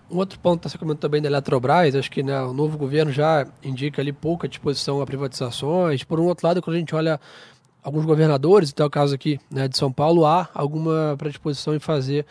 Um 0.10 0.18
outro 0.18 0.40
ponto 0.40 0.62
que 0.62 0.68
está 0.68 0.78
comentando 0.78 1.02
também 1.02 1.22
da 1.22 1.28
Eletrobras, 1.28 1.96
acho 1.96 2.12
que 2.12 2.22
né, 2.22 2.40
o 2.42 2.54
novo 2.54 2.78
governo 2.78 3.12
já 3.12 3.48
indica 3.64 4.02
ali 4.02 4.12
pouca 4.14 4.48
disposição 4.48 5.02
a 5.02 5.06
privatizações. 5.06 6.04
Por 6.04 6.20
um 6.20 6.26
outro 6.26 6.46
lado, 6.46 6.62
quando 6.62 6.76
a 6.76 6.80
gente 6.80 6.94
olha 6.94 7.20
alguns 7.82 8.06
governadores, 8.06 8.70
até 8.70 8.86
o 8.86 8.90
caso 8.90 9.16
aqui 9.16 9.40
né, 9.50 9.68
de 9.68 9.78
São 9.78 9.92
Paulo, 9.92 10.26
há 10.26 10.50
alguma 10.54 11.16
predisposição 11.18 11.76
em 11.76 11.80
fazer 11.80 12.26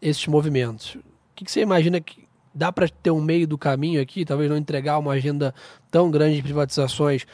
esses 0.00 0.26
movimentos. 0.26 0.94
O 0.94 1.00
que, 1.34 1.44
que 1.44 1.50
você 1.50 1.60
imagina 1.60 2.00
que 2.00 2.26
dá 2.54 2.72
para 2.72 2.88
ter 2.88 3.10
um 3.10 3.20
meio 3.20 3.46
do 3.46 3.58
caminho 3.58 4.00
aqui, 4.00 4.24
talvez 4.24 4.48
não 4.48 4.56
entregar 4.56 4.98
uma 4.98 5.12
agenda 5.12 5.54
tão 5.90 6.10
grande 6.10 6.36
de 6.36 6.42
privatizações 6.42 7.26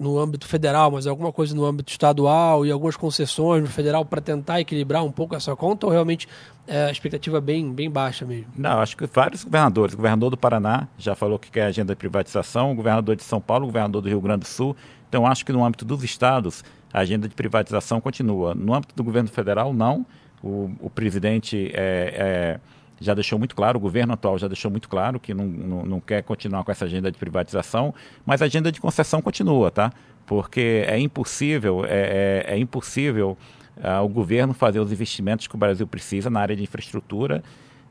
no 0.00 0.18
âmbito 0.18 0.48
federal, 0.48 0.90
mas 0.90 1.06
alguma 1.06 1.30
coisa 1.30 1.54
no 1.54 1.64
âmbito 1.64 1.92
estadual 1.92 2.64
e 2.64 2.70
algumas 2.70 2.96
concessões 2.96 3.62
no 3.62 3.68
federal 3.68 4.04
para 4.04 4.20
tentar 4.20 4.58
equilibrar 4.58 5.04
um 5.04 5.12
pouco 5.12 5.36
essa 5.36 5.54
conta 5.54 5.86
ou 5.86 5.92
realmente 5.92 6.26
é 6.66 6.86
a 6.86 6.90
expectativa 6.90 7.40
bem, 7.40 7.70
bem 7.72 7.90
baixa 7.90 8.24
mesmo? 8.24 8.46
Não, 8.56 8.80
acho 8.80 8.96
que 8.96 9.06
vários 9.06 9.44
governadores. 9.44 9.92
O 9.92 9.96
governador 9.98 10.30
do 10.30 10.36
Paraná 10.36 10.88
já 10.96 11.14
falou 11.14 11.38
que 11.38 11.50
quer 11.50 11.64
agenda 11.64 11.92
de 11.92 11.98
privatização, 11.98 12.72
o 12.72 12.74
governador 12.74 13.14
de 13.14 13.22
São 13.22 13.40
Paulo, 13.40 13.64
o 13.64 13.66
governador 13.66 14.00
do 14.00 14.08
Rio 14.08 14.20
Grande 14.20 14.40
do 14.40 14.46
Sul. 14.46 14.74
Então, 15.08 15.26
acho 15.26 15.44
que 15.44 15.52
no 15.52 15.64
âmbito 15.64 15.84
dos 15.84 16.02
estados, 16.02 16.64
a 16.92 17.00
agenda 17.00 17.28
de 17.28 17.34
privatização 17.34 18.00
continua. 18.00 18.54
No 18.54 18.74
âmbito 18.74 18.94
do 18.94 19.04
governo 19.04 19.28
federal, 19.28 19.74
não. 19.74 20.06
O, 20.42 20.70
o 20.80 20.88
presidente 20.88 21.70
é, 21.74 22.14
é, 22.56 22.60
já 23.00 23.14
deixou 23.14 23.38
muito 23.38 23.56
claro, 23.56 23.78
o 23.78 23.80
governo 23.80 24.12
atual 24.12 24.38
já 24.38 24.46
deixou 24.46 24.70
muito 24.70 24.88
claro 24.88 25.18
que 25.18 25.32
não, 25.32 25.46
não, 25.46 25.84
não 25.84 26.00
quer 26.00 26.22
continuar 26.22 26.62
com 26.62 26.70
essa 26.70 26.84
agenda 26.84 27.10
de 27.10 27.18
privatização, 27.18 27.94
mas 28.26 28.42
a 28.42 28.44
agenda 28.44 28.70
de 28.70 28.80
concessão 28.80 29.22
continua, 29.22 29.70
tá? 29.70 29.90
Porque 30.26 30.84
é 30.86 30.98
impossível, 30.98 31.84
é, 31.86 32.44
é, 32.46 32.54
é 32.54 32.58
impossível 32.58 33.36
uh, 33.78 34.04
o 34.04 34.08
governo 34.08 34.52
fazer 34.52 34.80
os 34.80 34.92
investimentos 34.92 35.46
que 35.46 35.54
o 35.54 35.58
Brasil 35.58 35.86
precisa 35.86 36.28
na 36.28 36.40
área 36.40 36.54
de 36.54 36.62
infraestrutura 36.62 37.42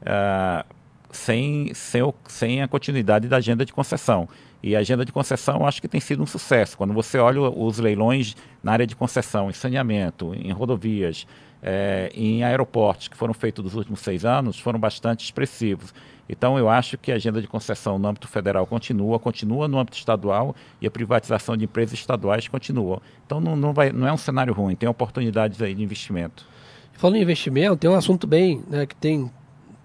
uh, 0.02 0.64
sem, 1.12 1.74
sem, 1.74 2.02
sem 2.28 2.62
a 2.62 2.68
continuidade 2.68 3.28
da 3.28 3.38
agenda 3.38 3.66
de 3.66 3.74
concessão. 3.74 4.30
E 4.62 4.76
a 4.76 4.80
agenda 4.80 5.06
de 5.06 5.12
concessão 5.12 5.66
acho 5.66 5.82
que 5.82 5.88
tem 5.88 6.02
sido 6.02 6.22
um 6.22 6.26
sucesso. 6.26 6.78
Quando 6.78 6.94
você 6.94 7.18
olha 7.18 7.42
os 7.42 7.80
leilões 7.80 8.36
na 8.62 8.74
área 8.74 8.86
de 8.86 8.96
concessão, 8.96 9.50
em 9.50 9.54
saneamento, 9.54 10.34
em 10.36 10.52
rodovias, 10.52 11.26
é, 11.62 12.12
em 12.14 12.44
aeroportos 12.44 13.08
que 13.08 13.18
foram 13.18 13.34
feitos 13.34 13.64
nos 13.64 13.76
últimos 13.76 14.00
seis 14.00 14.26
anos, 14.26 14.60
foram 14.60 14.80
bastante 14.80 15.24
expressivos. 15.24 15.94
Então, 16.28 16.60
eu 16.60 16.70
acho 16.70 16.98
que 16.98 17.12
a 17.12 17.16
agenda 17.16 17.42
de 17.42 17.48
concessão 17.48 17.98
no 17.98 18.08
âmbito 18.08 18.28
federal 18.28 18.66
continua, 18.68 19.18
continua 19.18 19.68
no 19.68 19.80
âmbito 19.80 19.98
estadual 19.98 20.56
e 20.80 20.86
a 20.86 20.92
privatização 20.92 21.58
de 21.58 21.66
empresas 21.66 21.98
estaduais 21.98 22.48
continua. 22.48 23.02
Então, 23.26 23.42
não, 23.42 23.56
não, 23.56 23.74
vai, 23.74 23.92
não 23.92 24.08
é 24.08 24.14
um 24.14 24.18
cenário 24.18 24.54
ruim, 24.54 24.76
tem 24.76 24.88
oportunidades 24.88 25.60
aí 25.62 25.74
de 25.74 25.84
investimento. 25.84 26.46
Falando 26.94 27.16
em 27.18 27.22
investimento, 27.22 27.78
tem 27.78 27.90
um 27.90 27.96
assunto 27.96 28.28
bem 28.28 28.64
né, 28.68 28.86
que 28.86 28.96
tem 28.96 29.32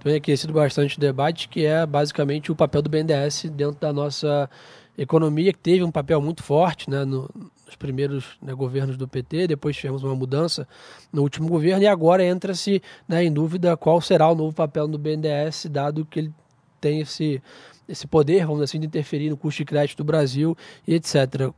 tem 0.05 0.17
aquecido 0.17 0.53
bastante 0.53 0.99
o 0.99 1.01
debate, 1.01 1.49
que 1.49 1.65
é 1.65 1.87
basicamente 1.87 2.53
o 2.53 2.55
papel 2.55 2.83
do 2.83 2.91
BNDES 2.91 3.47
dentro 3.57 3.81
da 3.81 3.91
nossa 3.91 4.51
economia, 4.97 5.53
que 5.53 5.59
teve 5.59 5.83
um 5.83 5.91
papel 5.91 6.21
muito 6.21 6.43
forte 6.43 6.89
né, 6.89 7.05
no, 7.05 7.29
nos 7.67 7.77
primeiros 7.77 8.37
né, 8.41 8.53
governos 8.55 8.97
do 8.97 9.09
PT, 9.09 9.49
depois 9.49 9.77
tivemos 9.77 10.03
uma 10.03 10.15
mudança 10.15 10.67
no 11.13 11.23
último 11.23 11.49
governo, 11.49 11.83
e 11.83 11.87
agora 11.87 12.25
entra-se 12.25 12.83
né, 13.09 13.25
em 13.25 13.33
dúvida 13.33 13.77
qual 13.77 14.01
será 14.01 14.29
o 14.29 14.35
novo 14.35 14.55
papel 14.55 14.87
do 14.87 14.99
BNDES, 14.99 15.67
dado 15.71 16.05
que 16.05 16.21
ele 16.21 16.33
tem 16.81 17.01
esse, 17.01 17.43
esse 17.89 18.07
poder, 18.07 18.41
vamos 18.47 18.57
dizer 18.57 18.65
assim, 18.65 18.81
de 18.81 18.87
interferir 18.87 19.31
no 19.31 19.37
custo 19.37 19.59
de 19.59 19.65
crédito 19.65 19.99
do 19.99 20.05
Brasil 20.05 20.57
e 20.87 20.95
etc 20.95 21.53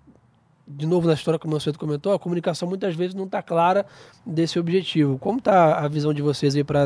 de 0.67 0.85
novo 0.85 1.07
na 1.07 1.15
história, 1.15 1.39
como 1.39 1.53
o 1.53 1.55
Mancedo 1.55 1.79
comentou, 1.79 2.13
a 2.13 2.19
comunicação 2.19 2.69
muitas 2.69 2.95
vezes 2.95 3.15
não 3.15 3.25
está 3.25 3.41
clara 3.41 3.87
desse 4.25 4.59
objetivo. 4.59 5.19
Como 5.19 5.39
está 5.39 5.79
a 5.79 5.89
visão 5.89 6.13
de 6.13 6.21
vocês 6.21 6.57
aí 6.57 6.65
para 6.65 6.85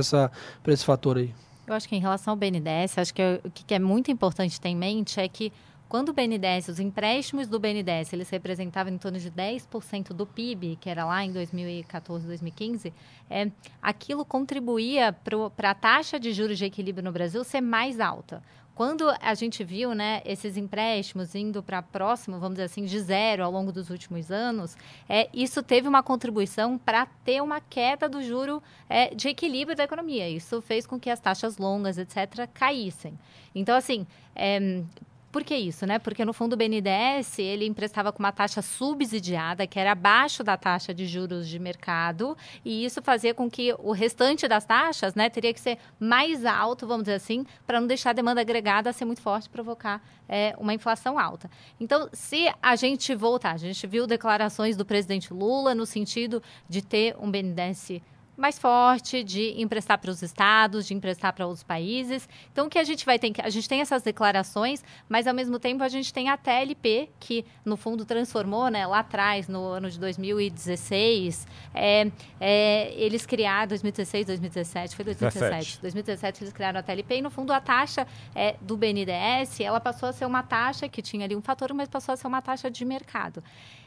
esse 0.66 0.84
fator 0.84 1.16
aí? 1.16 1.32
Eu 1.66 1.74
acho 1.74 1.88
que 1.88 1.96
em 1.96 2.00
relação 2.00 2.32
ao 2.32 2.36
BNDES, 2.36 2.98
acho 2.98 3.14
que 3.14 3.22
o 3.44 3.50
que 3.50 3.72
é 3.72 3.78
muito 3.78 4.10
importante 4.10 4.60
ter 4.60 4.68
em 4.68 4.76
mente 4.76 5.18
é 5.18 5.28
que 5.28 5.52
quando 5.90 6.10
o 6.10 6.12
BNDES, 6.12 6.68
os 6.68 6.78
empréstimos 6.78 7.48
do 7.48 7.58
BNDES, 7.58 8.12
eles 8.12 8.30
representavam 8.30 8.92
em 8.92 8.96
torno 8.96 9.18
de 9.18 9.28
10% 9.28 10.12
do 10.12 10.24
PIB, 10.24 10.78
que 10.80 10.88
era 10.88 11.04
lá 11.04 11.24
em 11.24 11.32
2014, 11.32 12.28
2015, 12.28 12.94
é, 13.28 13.50
aquilo 13.82 14.24
contribuía 14.24 15.12
para 15.12 15.70
a 15.72 15.74
taxa 15.74 16.20
de 16.20 16.32
juros 16.32 16.58
de 16.58 16.64
equilíbrio 16.64 17.02
no 17.02 17.10
Brasil 17.10 17.42
ser 17.42 17.60
mais 17.60 17.98
alta. 17.98 18.40
Quando 18.72 19.12
a 19.20 19.34
gente 19.34 19.64
viu 19.64 19.92
né, 19.92 20.22
esses 20.24 20.56
empréstimos 20.56 21.34
indo 21.34 21.60
para 21.60 21.82
próximo, 21.82 22.38
vamos 22.38 22.54
dizer 22.54 22.66
assim, 22.66 22.84
de 22.84 23.00
zero 23.00 23.42
ao 23.42 23.50
longo 23.50 23.72
dos 23.72 23.90
últimos 23.90 24.30
anos, 24.30 24.76
é, 25.08 25.28
isso 25.34 25.60
teve 25.60 25.88
uma 25.88 26.04
contribuição 26.04 26.78
para 26.78 27.04
ter 27.24 27.42
uma 27.42 27.60
queda 27.60 28.08
do 28.08 28.22
juro 28.22 28.62
é, 28.88 29.12
de 29.12 29.28
equilíbrio 29.28 29.76
da 29.76 29.82
economia. 29.82 30.30
Isso 30.30 30.62
fez 30.62 30.86
com 30.86 31.00
que 31.00 31.10
as 31.10 31.18
taxas 31.18 31.58
longas, 31.58 31.98
etc., 31.98 32.48
caíssem. 32.54 33.18
Então, 33.54 33.76
assim, 33.76 34.06
é, 34.36 34.82
por 35.30 35.44
que 35.44 35.54
isso, 35.54 35.86
né? 35.86 35.98
Porque 35.98 36.24
no 36.24 36.32
fundo 36.32 36.54
o 36.54 36.56
BNDES 36.56 37.38
ele 37.38 37.66
emprestava 37.66 38.12
com 38.12 38.18
uma 38.18 38.32
taxa 38.32 38.60
subsidiada, 38.62 39.66
que 39.66 39.78
era 39.78 39.92
abaixo 39.92 40.42
da 40.42 40.56
taxa 40.56 40.92
de 40.92 41.06
juros 41.06 41.48
de 41.48 41.58
mercado, 41.58 42.36
e 42.64 42.84
isso 42.84 43.00
fazia 43.00 43.32
com 43.32 43.48
que 43.48 43.74
o 43.78 43.92
restante 43.92 44.48
das 44.48 44.64
taxas, 44.64 45.14
né, 45.14 45.30
teria 45.30 45.54
que 45.54 45.60
ser 45.60 45.78
mais 45.98 46.44
alto, 46.44 46.86
vamos 46.86 47.04
dizer 47.04 47.14
assim, 47.14 47.46
para 47.66 47.80
não 47.80 47.86
deixar 47.86 48.10
a 48.10 48.12
demanda 48.12 48.40
agregada 48.40 48.92
ser 48.92 49.04
muito 49.04 49.22
forte, 49.22 49.48
provocar 49.48 50.02
é, 50.28 50.54
uma 50.58 50.74
inflação 50.74 51.18
alta. 51.18 51.50
Então, 51.78 52.08
se 52.12 52.52
a 52.60 52.74
gente 52.74 53.14
voltar, 53.14 53.52
a 53.52 53.58
gente 53.58 53.86
viu 53.86 54.06
declarações 54.06 54.76
do 54.76 54.84
presidente 54.84 55.32
Lula 55.32 55.74
no 55.74 55.86
sentido 55.86 56.42
de 56.68 56.82
ter 56.82 57.16
um 57.20 57.30
BNDES 57.30 58.00
mais 58.40 58.58
forte 58.58 59.22
de 59.22 59.60
emprestar 59.60 59.98
para 59.98 60.10
os 60.10 60.22
estados, 60.22 60.86
de 60.86 60.94
emprestar 60.94 61.32
para 61.32 61.46
outros 61.46 61.62
países. 61.62 62.28
Então, 62.50 62.66
o 62.66 62.70
que 62.70 62.78
a 62.78 62.84
gente 62.84 63.04
vai 63.04 63.18
ter? 63.18 63.32
A 63.42 63.50
gente 63.50 63.68
tem 63.68 63.80
essas 63.80 64.02
declarações, 64.02 64.82
mas 65.08 65.26
ao 65.26 65.34
mesmo 65.34 65.58
tempo 65.58 65.84
a 65.84 65.88
gente 65.88 66.12
tem 66.12 66.28
a 66.30 66.36
TLP, 66.36 67.10
que 67.20 67.44
no 67.64 67.76
fundo 67.76 68.04
transformou, 68.04 68.68
né, 68.68 68.86
lá 68.86 69.00
atrás, 69.00 69.46
no 69.46 69.62
ano 69.64 69.90
de 69.90 70.00
2016, 70.00 71.46
é, 71.74 72.10
é, 72.40 72.92
eles 72.94 73.26
criaram, 73.26 73.68
2016, 73.68 74.26
2017, 74.26 74.96
foi 74.96 75.04
2017. 75.04 75.50
17. 75.50 75.80
2017 75.82 76.44
eles 76.44 76.52
criaram 76.52 76.80
a 76.80 76.82
TLP 76.82 77.18
e 77.18 77.22
no 77.22 77.30
fundo 77.30 77.52
a 77.52 77.60
taxa 77.60 78.06
é, 78.34 78.56
do 78.60 78.76
BNDES, 78.76 79.60
ela 79.60 79.80
passou 79.80 80.08
a 80.08 80.12
ser 80.12 80.24
uma 80.24 80.42
taxa 80.42 80.88
que 80.88 81.02
tinha 81.02 81.24
ali 81.24 81.36
um 81.36 81.42
fator, 81.42 81.72
mas 81.74 81.88
passou 81.88 82.12
a 82.12 82.16
ser 82.16 82.26
uma 82.26 82.40
taxa 82.40 82.70
de 82.70 82.84
mercado. 82.84 83.42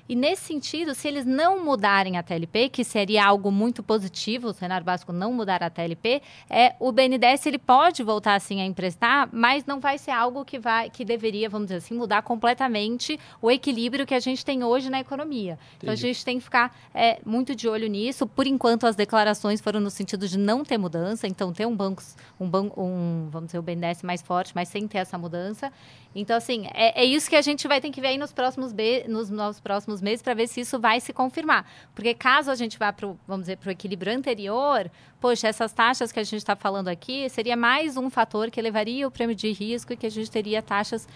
E 0.07 0.15
nesse 0.15 0.43
sentido, 0.43 0.93
se 0.93 1.07
eles 1.07 1.25
não 1.25 1.63
mudarem 1.63 2.17
a 2.17 2.23
TLP, 2.23 2.67
que 2.67 2.83
seria 2.83 3.25
algo 3.25 3.49
muito 3.49 3.81
positivo, 3.81 4.49
o 4.49 4.53
cenário 4.53 4.85
básico 4.85 5.13
não 5.13 5.31
mudar 5.31 5.63
a 5.63 5.69
TLP, 5.69 6.21
é, 6.49 6.75
o 6.77 6.91
BNDES 6.91 7.45
ele 7.45 7.57
pode 7.57 8.03
voltar 8.03 8.35
assim 8.35 8.61
a 8.61 8.65
emprestar, 8.65 9.29
mas 9.31 9.65
não 9.65 9.79
vai 9.79 9.97
ser 9.97 10.11
algo 10.11 10.43
que 10.43 10.59
vai 10.59 10.89
que 10.89 11.05
deveria, 11.05 11.49
vamos 11.49 11.67
dizer 11.67 11.77
assim, 11.77 11.95
mudar 11.95 12.21
completamente 12.21 13.17
o 13.41 13.49
equilíbrio 13.49 14.05
que 14.05 14.13
a 14.13 14.19
gente 14.19 14.43
tem 14.43 14.63
hoje 14.63 14.89
na 14.89 14.99
economia. 14.99 15.53
Entendi. 15.53 15.77
Então 15.77 15.93
a 15.93 15.95
gente 15.95 16.25
tem 16.25 16.37
que 16.37 16.43
ficar 16.43 16.75
é, 16.93 17.19
muito 17.25 17.55
de 17.55 17.69
olho 17.69 17.87
nisso. 17.87 18.27
Por 18.27 18.45
enquanto 18.45 18.85
as 18.85 18.97
declarações 18.97 19.61
foram 19.61 19.79
no 19.79 19.89
sentido 19.89 20.27
de 20.27 20.37
não 20.37 20.65
ter 20.65 20.77
mudança, 20.77 21.27
então 21.27 21.53
ter 21.53 21.65
um 21.65 21.75
banco, 21.75 22.03
um 22.37 22.49
banco, 22.49 22.81
um, 22.81 23.29
vamos 23.31 23.47
dizer, 23.47 23.59
o 23.59 23.61
BNDES 23.61 24.03
mais 24.03 24.21
forte, 24.21 24.51
mas 24.53 24.67
sem 24.67 24.85
ter 24.85 24.97
essa 24.97 25.17
mudança. 25.17 25.71
Então, 26.15 26.37
assim, 26.37 26.67
é, 26.73 27.01
é 27.01 27.05
isso 27.05 27.29
que 27.29 27.35
a 27.35 27.41
gente 27.41 27.67
vai 27.67 27.81
ter 27.81 27.89
que 27.89 27.99
ver 27.99 28.09
aí 28.09 28.17
nos 28.17 28.31
próximos, 28.31 28.73
nos, 29.07 29.29
nos 29.29 29.59
próximos 29.59 29.92
meses 30.01 30.21
para 30.21 30.33
ver 30.33 30.47
se 30.47 30.61
isso 30.61 30.79
vai 30.79 30.99
se 30.99 31.13
confirmar. 31.13 31.65
Porque 31.93 32.13
caso 32.13 32.51
a 32.51 32.55
gente 32.55 32.77
vá 32.77 32.91
para 32.91 33.13
vamos 33.27 33.43
dizer, 33.43 33.57
para 33.57 33.69
o 33.69 33.71
equilíbrio 33.71 34.15
anterior, 34.15 34.89
poxa, 35.19 35.47
essas 35.47 35.71
taxas 35.71 36.11
que 36.11 36.19
a 36.19 36.23
gente 36.23 36.37
está 36.37 36.55
falando 36.55 36.87
aqui 36.87 37.29
seria 37.29 37.55
mais 37.55 37.97
um 37.97 38.09
fator 38.09 38.49
que 38.51 38.59
elevaria 38.59 39.07
o 39.07 39.11
prêmio 39.11 39.35
de 39.35 39.51
risco 39.51 39.93
e 39.93 39.97
que 39.97 40.05
a 40.05 40.11
gente 40.11 40.29
teria 40.29 40.61
taxas 40.61 41.07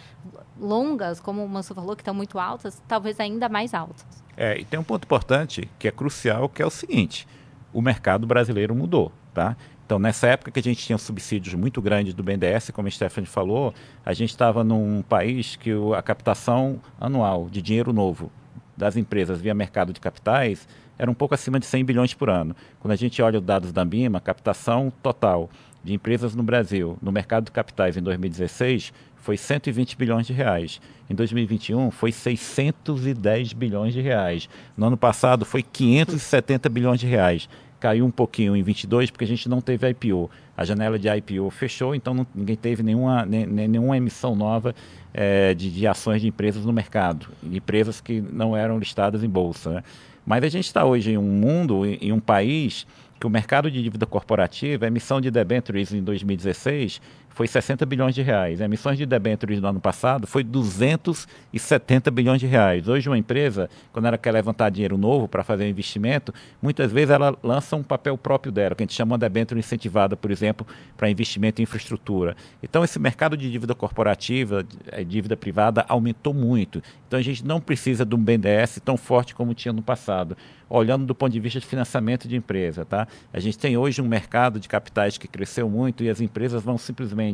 longas, 0.59 1.19
como 1.19 1.43
o 1.43 1.49
Manso 1.49 1.73
falou, 1.73 1.95
que 1.95 2.01
estão 2.01 2.13
muito 2.13 2.39
altas, 2.39 2.81
talvez 2.87 3.19
ainda 3.19 3.47
mais 3.49 3.73
altas. 3.73 4.05
É, 4.35 4.59
e 4.59 4.65
tem 4.65 4.79
um 4.79 4.83
ponto 4.83 5.03
importante 5.03 5.69
que 5.79 5.87
é 5.87 5.91
crucial, 5.91 6.47
que 6.47 6.61
é 6.61 6.65
o 6.65 6.69
seguinte: 6.69 7.27
o 7.73 7.81
mercado 7.81 8.27
brasileiro 8.27 8.75
mudou, 8.75 9.11
tá? 9.33 9.55
Então, 9.87 9.97
nessa 9.97 10.27
época 10.27 10.51
que 10.51 10.59
a 10.59 10.63
gente 10.63 10.85
tinha 10.85 10.97
subsídios 10.97 11.55
muito 11.55 11.81
grandes 11.81 12.13
do 12.13 12.21
BNDES, 12.21 12.71
como 12.71 12.89
a 12.89 12.91
Stephanie 12.91 13.25
falou, 13.25 13.73
a 14.05 14.11
gente 14.11 14.31
estava 14.31 14.61
num 14.61 15.01
país 15.01 15.55
que 15.55 15.71
a 15.95 16.01
captação 16.01 16.81
anual 16.99 17.47
de 17.49 17.61
dinheiro 17.61 17.93
novo 17.93 18.29
das 18.77 18.95
empresas 18.95 19.41
via 19.41 19.53
mercado 19.53 19.91
de 19.91 19.99
capitais 19.99 20.67
era 20.97 21.09
um 21.09 21.13
pouco 21.13 21.33
acima 21.33 21.59
de 21.59 21.65
100 21.65 21.85
bilhões 21.85 22.13
por 22.13 22.29
ano. 22.29 22.55
Quando 22.79 22.91
a 22.91 22.95
gente 22.95 23.21
olha 23.21 23.39
os 23.39 23.45
dados 23.45 23.71
da 23.71 23.83
BIMA, 23.83 24.19
a 24.19 24.21
captação 24.21 24.91
total 25.01 25.49
de 25.83 25.93
empresas 25.93 26.35
no 26.35 26.43
Brasil, 26.43 26.97
no 27.01 27.11
mercado 27.11 27.45
de 27.45 27.51
capitais 27.51 27.97
em 27.97 28.01
2016, 28.01 28.93
foi 29.15 29.37
120 29.37 29.97
bilhões 29.97 30.25
de 30.25 30.33
reais. 30.33 30.79
Em 31.09 31.15
2021 31.15 31.91
foi 31.91 32.11
610 32.11 33.53
bilhões 33.53 33.93
de 33.93 34.01
reais. 34.01 34.49
No 34.75 34.87
ano 34.87 34.97
passado 34.97 35.45
foi 35.45 35.61
570 35.61 36.69
bilhões 36.69 36.99
de 36.99 37.07
reais 37.07 37.49
caiu 37.79 38.05
um 38.05 38.11
pouquinho 38.11 38.55
em 38.55 38.63
22 38.63 39.11
porque 39.11 39.25
a 39.25 39.27
gente 39.27 39.47
não 39.47 39.61
teve 39.61 39.89
IPO. 39.89 40.29
A 40.55 40.65
janela 40.65 40.97
de 40.97 41.07
IPO 41.07 41.49
fechou, 41.51 41.93
então 41.93 42.13
não, 42.13 42.27
ninguém 42.33 42.55
teve 42.55 42.81
nenhuma, 42.81 43.25
nem, 43.25 43.45
nenhuma 43.45 43.95
emissão 43.95 44.35
nova 44.35 44.73
é, 45.13 45.53
de, 45.53 45.71
de, 45.71 45.87
ações 45.87 46.21
de 46.21 46.27
empresas 46.27 46.65
no 46.65 46.73
mercado, 46.73 47.27
empresas 47.43 48.01
que 48.01 48.21
não 48.21 48.55
eram 48.55 48.79
listadas 48.79 49.23
em 49.23 49.29
bolsa. 49.29 49.75
Né? 49.75 49.83
Mas 50.25 50.43
a 50.43 50.49
gente 50.49 50.65
está 50.65 50.83
hoje 50.83 51.11
em 51.11 51.17
um 51.17 51.23
mundo, 51.23 51.85
em, 51.85 51.97
em 52.01 52.11
um 52.11 52.19
país 52.19 52.87
que 53.19 53.25
o 53.25 53.29
mercado 53.29 53.69
de 53.69 53.81
dívida 53.81 54.05
corporativa, 54.05 54.85
a 54.85 54.87
emissão 54.87 55.19
de 55.19 55.31
debentures 55.31 55.91
em 55.91 56.03
2016 56.03 57.01
foi 57.37 57.47
60 57.47 57.85
bilhões 57.85 58.15
de 58.15 58.23
reais. 58.23 58.59
Emissões 58.59 58.97
de 58.97 59.05
debêntures 59.05 59.61
no 59.61 59.67
ano 59.67 59.79
passado 59.79 60.25
foi 60.25 60.43
270 60.43 62.09
bilhões 62.09 62.39
de 62.39 62.47
reais. 62.47 62.87
Hoje 62.87 63.07
uma 63.07 63.17
empresa, 63.17 63.69
quando 63.93 64.07
ela 64.07 64.17
quer 64.17 64.31
levantar 64.31 64.71
dinheiro 64.71 64.97
novo 64.97 65.27
para 65.27 65.43
fazer 65.43 65.65
um 65.65 65.67
investimento, 65.67 66.33
muitas 66.59 66.91
vezes 66.91 67.11
ela 67.11 67.37
lança 67.43 67.75
um 67.75 67.83
papel 67.83 68.17
próprio 68.17 68.51
dela, 68.51 68.73
que 68.73 68.81
a 68.81 68.85
gente 68.85 68.95
chama 68.95 69.19
de 69.19 69.21
debênture 69.21 69.59
incentivada, 69.59 70.17
por 70.17 70.31
exemplo, 70.31 70.65
para 70.97 71.11
investimento 71.11 71.61
em 71.61 71.63
infraestrutura. 71.63 72.35
Então 72.63 72.83
esse 72.83 72.97
mercado 72.97 73.37
de 73.37 73.51
dívida 73.51 73.75
corporativa, 73.75 74.65
eh, 74.91 75.03
dívida 75.03 75.37
privada, 75.37 75.85
aumentou 75.87 76.33
muito. 76.33 76.81
Então 77.07 77.19
a 77.19 77.21
gente 77.21 77.45
não 77.45 77.61
precisa 77.61 78.03
de 78.03 78.15
um 78.15 78.17
BNDES 78.17 78.81
tão 78.83 78.97
forte 78.97 79.35
como 79.35 79.53
tinha 79.53 79.71
no 79.71 79.83
passado 79.83 80.35
olhando 80.69 81.05
do 81.05 81.15
ponto 81.15 81.31
de 81.31 81.39
vista 81.39 81.59
de 81.59 81.65
financiamento 81.65 82.27
de 82.27 82.35
empresa. 82.35 82.85
Tá? 82.85 83.07
A 83.31 83.39
gente 83.39 83.57
tem 83.57 83.77
hoje 83.77 84.01
um 84.01 84.07
mercado 84.07 84.59
de 84.59 84.67
capitais 84.67 85.17
que 85.17 85.27
cresceu 85.27 85.69
muito 85.69 86.03
e 86.03 86.09
as 86.09 86.21
empresas 86.21 86.61
vão 86.63 86.77
simplesmente 86.77 87.26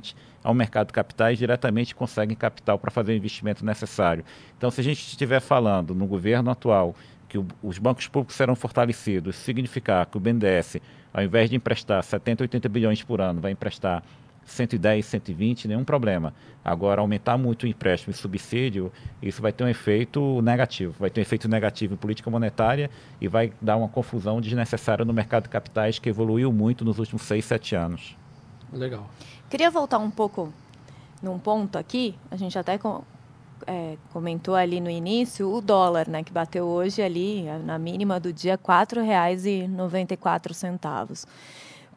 ao 0.44 0.54
mercado 0.54 0.88
de 0.88 0.94
capitais 0.94 1.38
diretamente 1.38 1.96
conseguem 1.96 2.36
capital 2.36 2.78
para 2.78 2.92
fazer 2.92 3.14
o 3.14 3.16
investimento 3.16 3.66
necessário. 3.66 4.24
Então, 4.58 4.70
se 4.70 4.82
a 4.82 4.84
gente 4.84 5.00
estiver 5.00 5.40
falando 5.40 5.94
no 5.94 6.06
governo 6.06 6.52
atual 6.52 6.96
que 7.28 7.38
o, 7.38 7.48
os 7.62 7.78
bancos 7.78 8.08
públicos 8.08 8.36
serão 8.36 8.56
fortalecidos, 8.56 9.36
significar 9.36 10.06
que 10.06 10.18
o 10.18 10.20
BNDES, 10.20 10.78
ao 11.14 11.24
invés 11.24 11.50
de 11.50 11.56
emprestar 11.56 12.04
70, 12.04 12.44
80 12.44 12.70
bilhões 12.70 13.02
por 13.02 13.22
ano, 13.22 13.42
vai 13.42 13.52
emprestar 13.52 14.04
110, 14.46 15.06
120, 15.06 15.68
nenhum 15.68 15.84
problema. 15.84 16.34
Agora, 16.64 17.02
aumentar 17.02 17.38
muito 17.38 17.64
o 17.64 17.68
empréstimo 17.68 18.12
e 18.12 18.14
subsídio, 18.16 18.92
isso 19.22 19.42
vai 19.42 19.52
ter 19.52 19.64
um 19.64 19.68
efeito 19.68 20.42
negativo. 20.42 20.96
Vai 21.00 21.10
ter 21.10 21.22
um 21.22 21.24
efeito 21.24 21.48
negativo 21.48 21.94
em 21.94 21.98
política 21.98 22.30
monetária 22.30 22.90
e 23.20 23.28
vai 23.28 23.54
dar 23.62 23.78
uma 23.78 23.88
confusão 23.88 24.40
desnecessária 24.40 25.04
no 25.04 25.14
mercado 25.14 25.44
de 25.44 25.50
capitais 25.50 26.00
que 26.00 26.10
evoluiu 26.10 26.52
muito 26.52 26.86
nos 26.86 27.00
últimos 27.00 27.24
6, 27.24 27.44
7 27.46 27.76
anos. 27.76 28.18
Legal. 28.72 29.10
Queria 29.54 29.70
voltar 29.70 30.00
um 30.00 30.10
pouco 30.10 30.52
num 31.22 31.38
ponto 31.38 31.78
aqui, 31.78 32.16
a 32.32 32.36
gente 32.36 32.58
até 32.58 32.80
é, 33.68 33.98
comentou 34.12 34.56
ali 34.56 34.82
no 34.82 34.90
início, 34.90 35.48
o 35.48 35.62
dólar, 35.62 36.08
né, 36.08 36.24
que 36.24 36.34
bateu 36.34 36.66
hoje 36.66 37.04
ali, 37.04 37.44
na 37.64 37.78
mínima 37.78 38.20
do 38.20 38.34
dia, 38.34 38.54
R$ 38.54 38.58
4,94. 38.58 41.28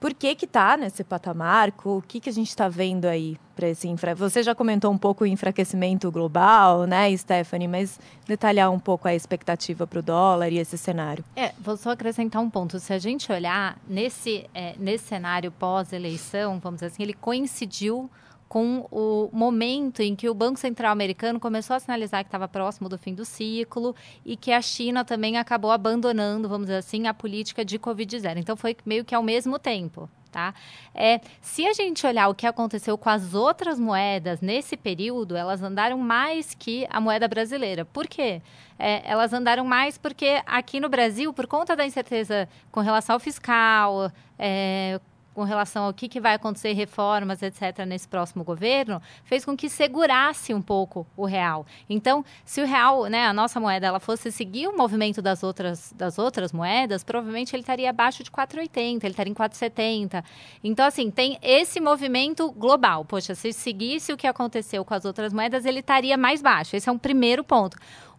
Por 0.00 0.12
que 0.14 0.34
que 0.34 0.44
está 0.44 0.76
nesse 0.76 1.02
patamar? 1.02 1.72
O 1.84 2.02
que, 2.02 2.20
que 2.20 2.28
a 2.28 2.32
gente 2.32 2.48
está 2.48 2.68
vendo 2.68 3.06
aí 3.06 3.36
para 3.54 3.68
esse 3.68 3.88
infra? 3.88 4.14
Você 4.14 4.42
já 4.42 4.54
comentou 4.54 4.92
um 4.92 4.98
pouco 4.98 5.24
o 5.24 5.26
enfraquecimento 5.26 6.10
global, 6.10 6.84
né, 6.86 7.14
Stephanie? 7.16 7.68
Mas 7.68 7.98
detalhar 8.26 8.70
um 8.70 8.78
pouco 8.78 9.08
a 9.08 9.14
expectativa 9.14 9.86
para 9.86 9.98
o 9.98 10.02
dólar 10.02 10.52
e 10.52 10.58
esse 10.58 10.76
cenário. 10.76 11.24
É, 11.34 11.52
vou 11.58 11.76
só 11.76 11.90
acrescentar 11.90 12.42
um 12.42 12.50
ponto. 12.50 12.78
Se 12.78 12.92
a 12.92 12.98
gente 12.98 13.32
olhar 13.32 13.78
nesse, 13.88 14.48
é, 14.54 14.74
nesse 14.78 15.04
cenário 15.04 15.50
pós-eleição, 15.50 16.58
vamos 16.58 16.78
dizer 16.78 16.86
assim, 16.86 17.02
ele 17.02 17.14
coincidiu 17.14 18.10
com 18.48 18.86
o 18.90 19.28
momento 19.32 20.00
em 20.00 20.14
que 20.14 20.28
o 20.28 20.34
Banco 20.34 20.58
Central 20.58 20.92
americano 20.92 21.40
começou 21.40 21.74
a 21.74 21.80
sinalizar 21.80 22.22
que 22.22 22.28
estava 22.28 22.46
próximo 22.46 22.88
do 22.88 22.96
fim 22.96 23.14
do 23.14 23.24
ciclo 23.24 23.94
e 24.24 24.36
que 24.36 24.52
a 24.52 24.62
China 24.62 25.04
também 25.04 25.36
acabou 25.36 25.70
abandonando, 25.70 26.48
vamos 26.48 26.66
dizer 26.66 26.78
assim, 26.78 27.06
a 27.06 27.14
política 27.14 27.64
de 27.64 27.78
Covid-0. 27.78 28.36
Então, 28.38 28.56
foi 28.56 28.76
meio 28.84 29.04
que 29.04 29.14
ao 29.14 29.22
mesmo 29.22 29.58
tempo. 29.58 30.08
Tá? 30.30 30.52
É, 30.94 31.18
se 31.40 31.66
a 31.66 31.72
gente 31.72 32.06
olhar 32.06 32.28
o 32.28 32.34
que 32.34 32.46
aconteceu 32.46 32.98
com 32.98 33.08
as 33.08 33.32
outras 33.32 33.80
moedas 33.80 34.42
nesse 34.42 34.76
período, 34.76 35.34
elas 35.34 35.62
andaram 35.62 35.96
mais 35.96 36.54
que 36.54 36.86
a 36.90 37.00
moeda 37.00 37.26
brasileira. 37.26 37.86
Por 37.86 38.06
quê? 38.06 38.42
É, 38.78 39.00
elas 39.10 39.32
andaram 39.32 39.64
mais 39.64 39.96
porque 39.96 40.42
aqui 40.44 40.78
no 40.78 40.90
Brasil, 40.90 41.32
por 41.32 41.46
conta 41.46 41.74
da 41.74 41.86
incerteza 41.86 42.46
com 42.70 42.80
relação 42.80 43.14
ao 43.14 43.20
fiscal, 43.20 44.12
é, 44.38 45.00
com 45.36 45.44
relação 45.44 45.84
ao 45.84 45.92
que, 45.92 46.08
que 46.08 46.18
vai 46.18 46.32
acontecer, 46.32 46.72
reformas, 46.72 47.42
etc., 47.42 47.84
nesse 47.86 48.08
próximo 48.08 48.42
governo, 48.42 49.02
fez 49.22 49.44
com 49.44 49.54
que 49.54 49.68
segurasse 49.68 50.54
um 50.54 50.62
pouco 50.62 51.06
o 51.14 51.26
real. 51.26 51.66
Então, 51.90 52.24
se 52.42 52.62
o 52.62 52.66
real, 52.66 53.04
né, 53.04 53.26
a 53.26 53.34
nossa 53.34 53.60
moeda, 53.60 53.86
ela 53.86 54.00
fosse 54.00 54.32
seguir 54.32 54.66
o 54.66 54.74
movimento 54.74 55.20
das 55.20 55.42
outras, 55.42 55.92
das 55.94 56.18
outras 56.18 56.54
moedas, 56.54 57.04
provavelmente 57.04 57.54
ele 57.54 57.60
estaria 57.60 57.90
abaixo 57.90 58.24
de 58.24 58.30
4,80, 58.30 59.04
ele 59.04 59.08
estaria 59.08 59.30
em 59.30 59.34
4,70. 59.34 60.24
Então, 60.64 60.86
assim, 60.86 61.10
tem 61.10 61.38
esse 61.42 61.80
movimento 61.80 62.50
global. 62.52 63.04
Poxa, 63.04 63.34
se 63.34 63.52
seguisse 63.52 64.14
o 64.14 64.16
que 64.16 64.26
aconteceu 64.26 64.86
com 64.86 64.94
as 64.94 65.04
outras 65.04 65.34
moedas, 65.34 65.66
ele 65.66 65.80
estaria 65.80 66.16
mais 66.16 66.40
baixo. 66.40 66.74
Esse 66.74 66.88
é 66.88 66.92
um 66.92 66.96
primeiro 66.96 67.44
ponto. 67.44 67.76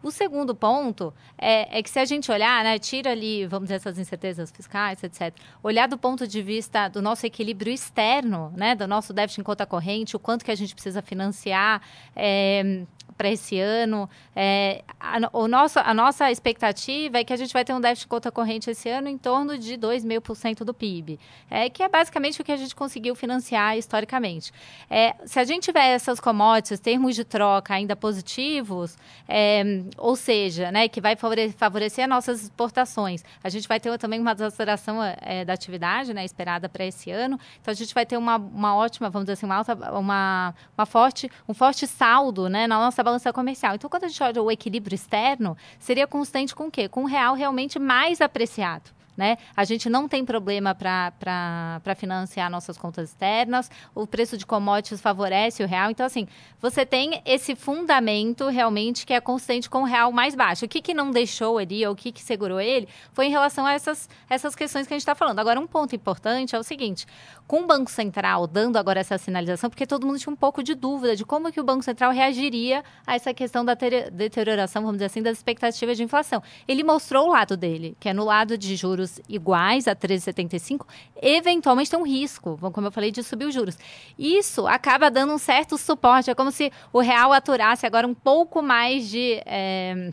O 0.08 0.12
segundo 0.12 0.56
ponto 0.56 1.14
é, 1.38 1.80
é, 1.80 1.84
que 1.84 1.90
se 1.90 2.00
a 2.00 2.06
gente 2.06 2.32
olhar, 2.32 2.64
né, 2.64 2.80
tira 2.80 3.12
ali, 3.12 3.46
vamos 3.46 3.66
dizer, 3.66 3.76
essas 3.76 4.00
incertezas 4.00 4.50
fiscais, 4.50 5.04
etc., 5.04 5.36
olhar 5.62 5.86
do 5.86 5.98
ponto 5.98 6.26
de 6.26 6.42
vista 6.42 6.88
do 6.88 7.02
nosso 7.02 7.26
equilíbrio 7.26 7.74
externo, 7.74 8.54
né, 8.56 8.74
do 8.74 8.88
nosso 8.88 9.12
déficit 9.12 9.42
em 9.42 9.44
conta 9.44 9.66
corrente, 9.66 10.16
o 10.16 10.20
quanto 10.20 10.46
que 10.46 10.52
a 10.52 10.56
gente 10.56 10.74
precisa 10.74 11.02
financiar, 11.02 11.82
é, 12.16 12.86
para 13.18 13.30
esse 13.30 13.60
ano. 13.60 14.10
É, 14.36 14.84
a, 15.00 15.18
o 15.34 15.48
nosso, 15.48 15.80
a 15.80 15.94
nossa 15.94 16.32
expectativa 16.32 17.18
é 17.18 17.24
que 17.24 17.34
a 17.34 17.36
gente 17.36 17.52
vai 17.52 17.66
ter 17.66 17.74
um 17.74 17.82
déficit 17.82 18.06
de 18.06 18.08
conta 18.08 18.32
corrente 18.32 18.70
esse 18.70 18.88
ano 18.88 19.10
em 19.10 19.18
torno 19.18 19.58
de 19.58 19.76
2,5% 19.76 20.64
do 20.64 20.74
PIB, 20.74 21.20
é, 21.50 21.70
que 21.70 21.82
é 21.82 21.90
basicamente 21.90 22.40
o 22.40 22.44
que 22.44 22.52
a 22.52 22.58
gente 22.58 22.76
conseguiu 22.76 23.16
financiar 23.16 23.78
historicamente. 23.78 24.52
É, 24.90 25.16
se 25.26 25.40
a 25.40 25.44
gente 25.44 25.64
tiver 25.64 25.88
essas 25.88 26.20
commodities, 26.20 26.80
termos 26.80 27.16
de 27.16 27.26
troca 27.26 27.74
ainda 27.74 27.96
positivos, 27.96 28.96
é, 29.28 29.64
ou 29.98 30.16
seja, 30.16 30.72
né, 30.72 30.88
que 30.88 31.02
vai 31.02 31.16
favorecer 31.16 32.04
as 32.04 32.10
nossas 32.10 32.44
exportações, 32.44 33.24
a 33.44 33.50
gente 33.50 33.68
vai 33.68 33.80
ter 33.80 33.98
também 33.98 34.20
uma 34.20 34.34
desaceleração 34.34 35.04
é, 35.04 35.44
da 35.44 35.54
atividade 35.54 36.14
né, 36.14 36.24
esperada 36.24 36.70
para 36.70 36.86
esse 36.86 37.10
ano, 37.10 37.40
então 37.60 37.72
a 37.72 37.76
gente 37.76 37.94
vai 37.94 38.06
ter 38.06 38.18
uma, 38.18 38.38
uma 38.38 38.76
ótima, 38.76 39.10
vamos 39.10 39.26
dizer 39.26 39.34
assim, 39.34 39.46
uma, 39.46 39.56
alta, 39.56 39.74
uma, 39.98 40.54
uma 40.78 40.86
forte, 40.86 41.32
um 41.50 41.54
forte 41.54 41.88
saldo 41.88 42.48
né, 42.48 42.68
na 42.68 42.78
nossa 42.78 43.04
balança 43.08 43.32
comercial. 43.32 43.76
Então, 43.76 43.90
quando 43.90 44.04
a 44.04 44.08
gente 44.08 44.22
olha 44.22 44.42
o 44.44 44.52
equilíbrio 44.52 44.96
externo, 44.96 45.56
seria 45.80 46.06
constante 46.06 46.54
com 46.54 46.68
o 46.68 46.72
quê? 46.72 46.90
Com 46.90 47.04
o 47.04 47.08
real 47.08 47.34
realmente 47.36 47.80
mais 47.80 48.20
apreciado. 48.20 48.97
Né? 49.18 49.38
A 49.56 49.64
gente 49.64 49.90
não 49.90 50.08
tem 50.08 50.24
problema 50.24 50.76
para 50.76 51.96
financiar 51.96 52.52
nossas 52.52 52.78
contas 52.78 53.10
externas, 53.10 53.70
o 53.96 54.06
preço 54.06 54.38
de 54.38 54.46
commodities 54.46 55.02
favorece 55.02 55.64
o 55.64 55.68
real. 55.68 55.90
Então, 55.90 56.06
assim, 56.06 56.28
você 56.62 56.86
tem 56.86 57.20
esse 57.26 57.56
fundamento 57.56 58.48
realmente 58.48 59.08
que 59.08 59.14
é 59.14 59.20
constante 59.20 59.68
com 59.68 59.82
o 59.82 59.86
real 59.86 60.12
mais 60.12 60.36
baixo. 60.36 60.66
O 60.66 60.68
que, 60.68 60.84
que 60.84 60.94
não 60.94 61.10
deixou 61.10 61.58
ali, 61.58 61.84
ou 61.86 61.94
o 61.94 61.96
que, 61.96 62.12
que 62.12 62.22
segurou 62.22 62.62
ele, 62.62 62.88
foi 63.12 63.26
em 63.26 63.32
relação 63.32 63.66
a 63.66 63.74
essas, 63.74 64.08
essas 64.30 64.56
questões 64.56 64.86
que 64.86 64.94
a 64.94 64.96
gente 64.96 65.02
está 65.02 65.16
falando. 65.16 65.40
Agora, 65.40 65.60
um 65.60 65.66
ponto 65.66 65.96
importante 65.96 66.56
é 66.56 66.60
o 66.60 66.64
seguinte: 66.64 67.08
com 67.48 67.62
o 67.62 67.66
Banco 67.66 67.90
Central 67.90 68.46
dando 68.46 68.78
agora 68.78 69.00
essa 69.00 69.18
sinalização, 69.18 69.70
porque 69.70 69.88
todo 69.88 70.06
mundo 70.06 70.20
tinha 70.20 70.32
um 70.32 70.36
pouco 70.38 70.62
de 70.62 70.76
dúvida 70.76 71.16
de 71.16 71.26
como 71.26 71.52
que 71.52 71.60
o 71.60 71.64
Banco 71.64 71.84
Central 71.84 72.12
reagiria 72.12 72.84
a 73.06 73.16
essa 73.16 73.34
questão 73.34 73.66
da 73.66 73.74
deterioração, 73.74 74.84
vamos 74.84 74.98
dizer 74.98 75.06
assim, 75.06 75.24
das 75.24 75.38
expectativas 75.38 75.98
de 75.98 76.04
inflação. 76.04 76.44
Ele 76.68 76.84
mostrou 76.84 77.28
o 77.28 77.32
lado 77.32 77.58
dele, 77.58 77.98
que 78.00 78.10
é 78.10 78.14
no 78.14 78.24
lado 78.24 78.58
de 78.58 78.76
juros 78.76 79.07
juros 79.08 79.22
iguais 79.28 79.88
a 79.88 79.96
13,75, 79.96 80.86
eventualmente 81.22 81.90
tem 81.90 82.00
um 82.00 82.06
risco, 82.06 82.58
como 82.72 82.88
eu 82.88 82.92
falei, 82.92 83.12
de 83.12 83.24
subir 83.24 83.46
os 83.46 83.54
juros. 83.54 83.78
Isso 84.18 84.68
acaba 84.68 85.10
dando 85.10 85.34
um 85.34 85.38
certo 85.38 85.78
suporte, 85.78 86.30
é 86.30 86.36
como 86.36 86.52
se 86.52 86.72
o 86.92 87.00
real 87.00 87.32
aturasse 87.32 87.86
agora 87.86 88.06
um 88.08 88.14
pouco 88.14 88.62
mais 88.62 89.10
de. 89.10 89.42
É, 89.46 90.12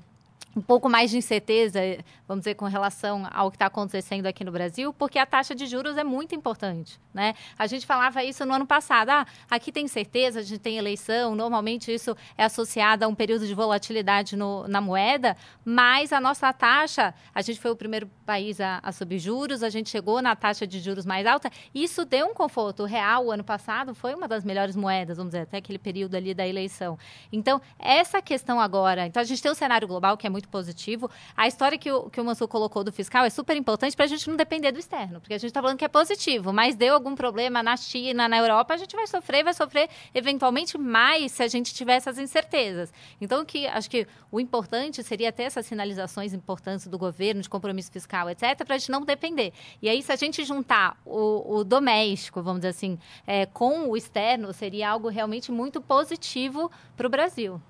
um 0.57 0.61
pouco 0.61 0.88
mais 0.88 1.11
de 1.11 1.16
incerteza, 1.16 1.80
vamos 2.26 2.42
dizer, 2.42 2.55
com 2.55 2.66
relação 2.66 3.28
ao 3.32 3.50
que 3.50 3.57
está 3.57 3.66
acontecendo 3.66 4.26
aqui 4.26 4.44
no 4.44 4.52
Brasil, 4.52 4.92
porque 4.92 5.18
a 5.18 5.26
taxa 5.26 5.55
de 5.55 5.66
juros 5.66 5.96
é 5.96 6.05
muito 6.05 6.34
importante. 6.34 7.00
Né? 7.12 7.34
A 7.59 7.66
gente 7.66 7.86
falava 7.86 8.22
isso 8.24 8.44
no 8.44 8.55
ano 8.55 8.66
passado. 8.66 9.11
Ah, 9.11 9.26
aqui 9.50 9.70
tem 9.70 9.86
certeza, 9.86 10.40
a 10.40 10.42
gente 10.42 10.59
tem 10.59 10.76
eleição, 10.76 11.34
normalmente 11.34 11.92
isso 11.92 12.16
é 12.36 12.44
associado 12.44 13.05
a 13.05 13.09
um 13.09 13.14
período 13.14 13.46
de 13.46 13.55
volatilidade 13.55 14.36
no, 14.36 14.66
na 14.68 14.80
moeda, 14.80 15.36
mas 15.64 16.12
a 16.12 16.20
nossa 16.20 16.52
taxa, 16.52 17.14
a 17.34 17.42
gente 17.42 17.61
foi 17.61 17.70
o 17.70 17.76
primeiro 17.76 18.09
país 18.24 18.61
a, 18.61 18.80
a 18.82 18.92
subir 18.92 19.18
juros, 19.18 19.62
a 19.62 19.68
gente 19.68 19.90
chegou 19.90 20.22
na 20.22 20.34
taxa 20.34 20.66
de 20.66 20.80
juros 20.80 21.05
mais 21.05 21.26
alta, 21.26 21.50
isso 21.74 22.05
deu 22.05 22.26
um 22.26 22.34
conforto. 22.34 22.84
O 22.84 22.86
real, 22.86 23.26
o 23.26 23.30
ano 23.30 23.44
passado, 23.44 23.94
foi 23.94 24.14
uma 24.14 24.26
das 24.26 24.44
melhores 24.44 24.76
moedas, 24.76 25.16
vamos 25.16 25.32
dizer, 25.32 25.42
até 25.42 25.59
aquele 25.59 25.78
período 25.78 26.14
ali 26.14 26.34
da 26.34 26.46
eleição. 26.46 26.98
Então, 27.32 27.61
essa 27.78 28.20
questão 28.22 28.61
agora, 28.61 29.07
então 29.07 29.20
a 29.20 29.24
gente 29.24 29.42
tem 29.42 29.50
um 29.50 29.55
cenário 29.55 29.86
global 29.86 30.16
que 30.16 30.26
é 30.26 30.30
muito 30.30 30.43
positivo. 30.49 31.11
A 31.36 31.47
história 31.47 31.78
que 31.78 31.90
o, 31.90 32.11
que 32.11 32.20
o 32.20 32.24
Mansur 32.24 32.49
colocou 32.49 32.84
do 32.84 32.92
fiscal 32.92 33.24
é 33.24 33.30
super 33.30 33.57
importante 33.57 33.97
para 33.97 34.05
a 34.05 34.09
gente 34.09 34.28
não 34.28 34.36
depender 34.36 34.72
do 34.72 34.78
externo, 34.78 35.20
porque 35.20 35.34
a 35.34 35.38
gente 35.38 35.51
está 35.51 35.61
falando 35.61 35.78
que 35.78 35.84
é 35.84 35.88
positivo, 35.88 36.53
mas 36.53 36.74
deu 36.74 36.95
algum 36.95 37.14
problema 37.14 37.62
na 37.62 37.76
China, 37.76 38.28
na 38.28 38.38
Europa, 38.38 38.74
a 38.74 38.76
gente 38.76 38.95
vai 38.95 39.07
sofrer, 39.07 39.45
vai 39.45 39.55
sofrer 39.55 39.88
eventualmente 40.14 40.76
mais 40.78 41.32
se 41.32 41.42
a 41.42 41.49
gente 41.49 41.74
tiver 41.74 41.95
essas 41.95 42.18
incertezas. 42.18 42.92
Então, 43.20 43.45
que 43.45 43.66
acho 43.66 43.90
que 43.90 44.07
o 44.30 44.40
importante 44.40 45.03
seria 45.03 45.32
ter 45.32 45.45
essas 45.45 45.66
sinalizações 45.66 46.32
importantes 46.32 46.86
do 46.86 46.99
governo 46.99 47.42
de 47.42 47.49
compromisso 47.49 47.90
fiscal, 47.90 48.28
etc., 48.30 48.64
para 48.64 48.76
a 48.76 48.78
gente 48.78 48.90
não 48.90 49.03
depender. 49.03 49.53
E 49.80 49.88
aí, 49.88 50.03
se 50.03 50.12
a 50.12 50.16
gente 50.16 50.45
juntar 50.45 50.97
o, 51.05 51.59
o 51.59 51.64
doméstico, 51.64 52.42
vamos 52.42 52.61
dizer 52.61 52.70
assim, 52.70 52.99
é, 53.26 53.47
com 53.47 53.88
o 53.88 53.97
externo, 53.97 54.53
seria 54.53 54.90
algo 54.90 55.09
realmente 55.09 55.53
muito 55.53 55.80
positivo 55.80 56.70
para 56.97 57.07
o 57.07 57.11
Brasil. 57.11 57.61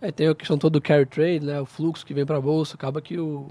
É, 0.00 0.12
tem 0.12 0.28
a 0.28 0.34
questão 0.34 0.56
toda 0.56 0.78
do 0.78 0.82
carry 0.82 1.06
trade, 1.06 1.44
né? 1.44 1.60
O 1.60 1.66
fluxo 1.66 2.06
que 2.06 2.14
vem 2.14 2.24
para 2.24 2.36
a 2.38 2.40
bolsa, 2.40 2.74
acaba 2.76 3.02
que 3.02 3.18
o, 3.18 3.48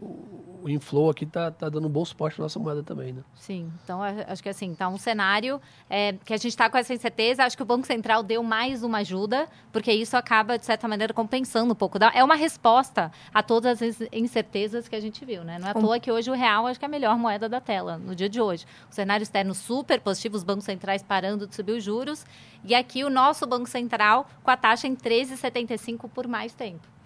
o 0.68 0.70
inflow 0.70 1.10
aqui 1.10 1.26
tá, 1.26 1.50
tá 1.50 1.70
dando 1.70 1.88
um 1.88 1.90
bom 1.90 2.04
suporte 2.04 2.38
na 2.38 2.44
nossa 2.44 2.60
moeda 2.60 2.84
também, 2.84 3.14
né? 3.14 3.24
Sim, 3.36 3.72
então 3.84 4.02
acho 4.04 4.44
que 4.44 4.50
assim, 4.50 4.76
tá 4.76 4.90
um 4.90 4.98
cenário 4.98 5.62
é, 5.90 6.14
que 6.26 6.34
a 6.34 6.38
gente 6.38 6.50
está 6.50 6.70
com 6.70 6.78
essa 6.78 6.94
incerteza. 6.94 7.44
Acho 7.44 7.56
que 7.56 7.64
o 7.64 7.66
Banco 7.66 7.88
Central 7.88 8.22
deu 8.22 8.44
mais 8.44 8.84
uma 8.84 9.00
ajuda, 9.00 9.48
porque 9.72 9.92
isso 9.92 10.18
acaba, 10.18 10.58
de 10.58 10.66
certa 10.66 10.88
maneira, 10.88 11.14
compensando 11.14 11.72
um 11.72 11.76
pouco. 11.76 11.98
É 12.14 12.24
uma 12.24 12.36
resposta 12.36 13.12
a 13.34 13.42
todas 13.42 13.82
as 13.82 14.02
incertezas 14.12 14.88
que 14.90 14.96
a 14.96 15.00
gente 15.00 15.24
viu, 15.24 15.44
né? 15.44 15.58
Não 15.58 15.68
é 15.68 15.72
à 15.72 15.74
toa 15.74 16.00
que 16.00 16.12
hoje 16.12 16.30
o 16.30 16.34
real 16.34 16.68
acho 16.68 16.78
que 16.78 16.86
é 16.86 16.88
a 16.88 16.92
melhor 16.92 17.18
moeda 17.18 17.48
da 17.48 17.62
tela, 17.62 17.98
no 17.98 18.14
dia 18.14 18.28
de 18.28 18.42
hoje. 18.42 18.66
O 18.92 18.94
cenário 18.94 19.24
externo 19.24 19.54
super 19.54 20.02
positivo, 20.02 20.36
os 20.36 20.44
bancos 20.44 20.66
centrais 20.66 21.02
parando 21.02 21.48
de 21.48 21.56
subir 21.56 21.72
os 21.72 21.84
juros, 21.84 22.26
e 22.64 22.76
aqui 22.76 23.06
o 23.06 23.10
nosso 23.10 23.48
Banco 23.48 23.70
Central 23.70 24.28
com 24.44 24.52
a 24.52 24.58
taxa 24.58 24.88
em 24.88 24.96
13,75 24.96 26.10
por 26.10 26.28
mais 26.28 26.54
tempo. 26.54 26.97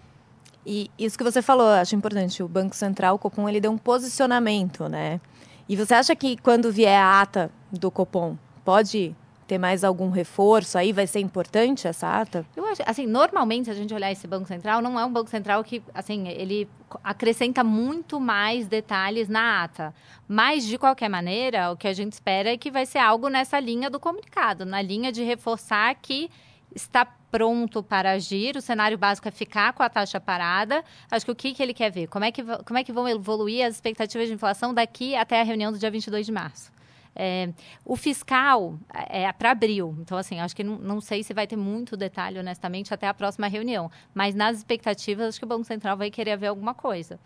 E 0.64 0.90
isso 0.98 1.18
que 1.18 1.24
você 1.24 1.42
falou, 1.42 1.68
acho 1.68 1.94
importante. 1.96 2.42
O 2.42 2.48
Banco 2.48 2.74
Central, 2.76 3.16
o 3.16 3.18
Copom, 3.18 3.48
ele 3.48 3.60
deu 3.60 3.70
um 3.70 3.78
posicionamento, 3.78 4.88
né? 4.88 5.20
E 5.68 5.76
você 5.76 5.94
acha 5.94 6.14
que 6.14 6.36
quando 6.36 6.70
vier 6.70 7.00
a 7.00 7.20
ata 7.20 7.50
do 7.70 7.90
Copom, 7.90 8.36
pode 8.64 9.14
ter 9.46 9.58
mais 9.58 9.84
algum 9.84 10.08
reforço 10.10 10.78
aí? 10.78 10.92
Vai 10.92 11.06
ser 11.06 11.20
importante 11.20 11.86
essa 11.86 12.20
ata? 12.20 12.46
Eu 12.56 12.64
acho, 12.66 12.82
assim, 12.86 13.06
normalmente, 13.06 13.66
se 13.66 13.70
a 13.70 13.74
gente 13.74 13.92
olhar 13.92 14.10
esse 14.10 14.26
Banco 14.26 14.46
Central, 14.46 14.80
não 14.80 14.98
é 14.98 15.04
um 15.04 15.12
Banco 15.12 15.28
Central 15.28 15.62
que, 15.64 15.82
assim, 15.92 16.28
ele 16.28 16.68
acrescenta 17.02 17.62
muito 17.62 18.20
mais 18.20 18.66
detalhes 18.66 19.28
na 19.28 19.64
ata. 19.64 19.94
Mas, 20.28 20.64
de 20.64 20.78
qualquer 20.78 21.08
maneira, 21.08 21.72
o 21.72 21.76
que 21.76 21.88
a 21.88 21.92
gente 21.92 22.12
espera 22.12 22.50
é 22.50 22.56
que 22.56 22.70
vai 22.70 22.86
ser 22.86 22.98
algo 22.98 23.28
nessa 23.28 23.58
linha 23.58 23.90
do 23.90 24.00
comunicado, 24.00 24.64
na 24.64 24.80
linha 24.80 25.10
de 25.12 25.22
reforçar 25.22 25.94
que 25.96 26.30
está 26.74 27.06
pronto 27.32 27.82
para 27.82 28.10
agir, 28.10 28.56
o 28.56 28.60
cenário 28.60 28.98
básico 28.98 29.26
é 29.26 29.30
ficar 29.30 29.72
com 29.72 29.82
a 29.82 29.88
taxa 29.88 30.20
parada. 30.20 30.84
Acho 31.10 31.24
que 31.24 31.32
o 31.32 31.34
que, 31.34 31.54
que 31.54 31.62
ele 31.62 31.72
quer 31.72 31.90
ver? 31.90 32.06
Como 32.06 32.26
é 32.26 32.30
que, 32.30 32.42
como 32.42 32.78
é 32.78 32.84
que 32.84 32.92
vão 32.92 33.08
evoluir 33.08 33.66
as 33.66 33.74
expectativas 33.76 34.28
de 34.28 34.34
inflação 34.34 34.74
daqui 34.74 35.16
até 35.16 35.40
a 35.40 35.42
reunião 35.42 35.72
do 35.72 35.78
dia 35.78 35.90
22 35.90 36.26
de 36.26 36.30
março? 36.30 36.70
É, 37.16 37.48
o 37.84 37.96
fiscal 37.96 38.78
é, 39.08 39.22
é 39.22 39.32
para 39.32 39.50
abril, 39.50 39.94
então 40.00 40.16
assim, 40.16 40.40
acho 40.40 40.56
que 40.56 40.64
não, 40.64 40.78
não, 40.78 41.00
sei 41.00 41.22
se 41.22 41.34
vai 41.34 41.46
ter 41.46 41.56
muito 41.56 41.94
detalhe, 41.94 42.38
honestamente, 42.38 42.92
até 42.92 43.06
a 43.06 43.14
próxima 43.14 43.46
reunião. 43.48 43.90
Mas 44.14 44.34
nas 44.34 44.58
expectativas, 44.58 45.28
acho 45.28 45.38
que 45.38 45.44
o 45.44 45.48
Banco 45.48 45.64
Central 45.64 45.96
vai 45.96 46.10
querer 46.10 46.36
ver 46.36 46.48
alguma 46.48 46.74
coisa. 46.74 47.18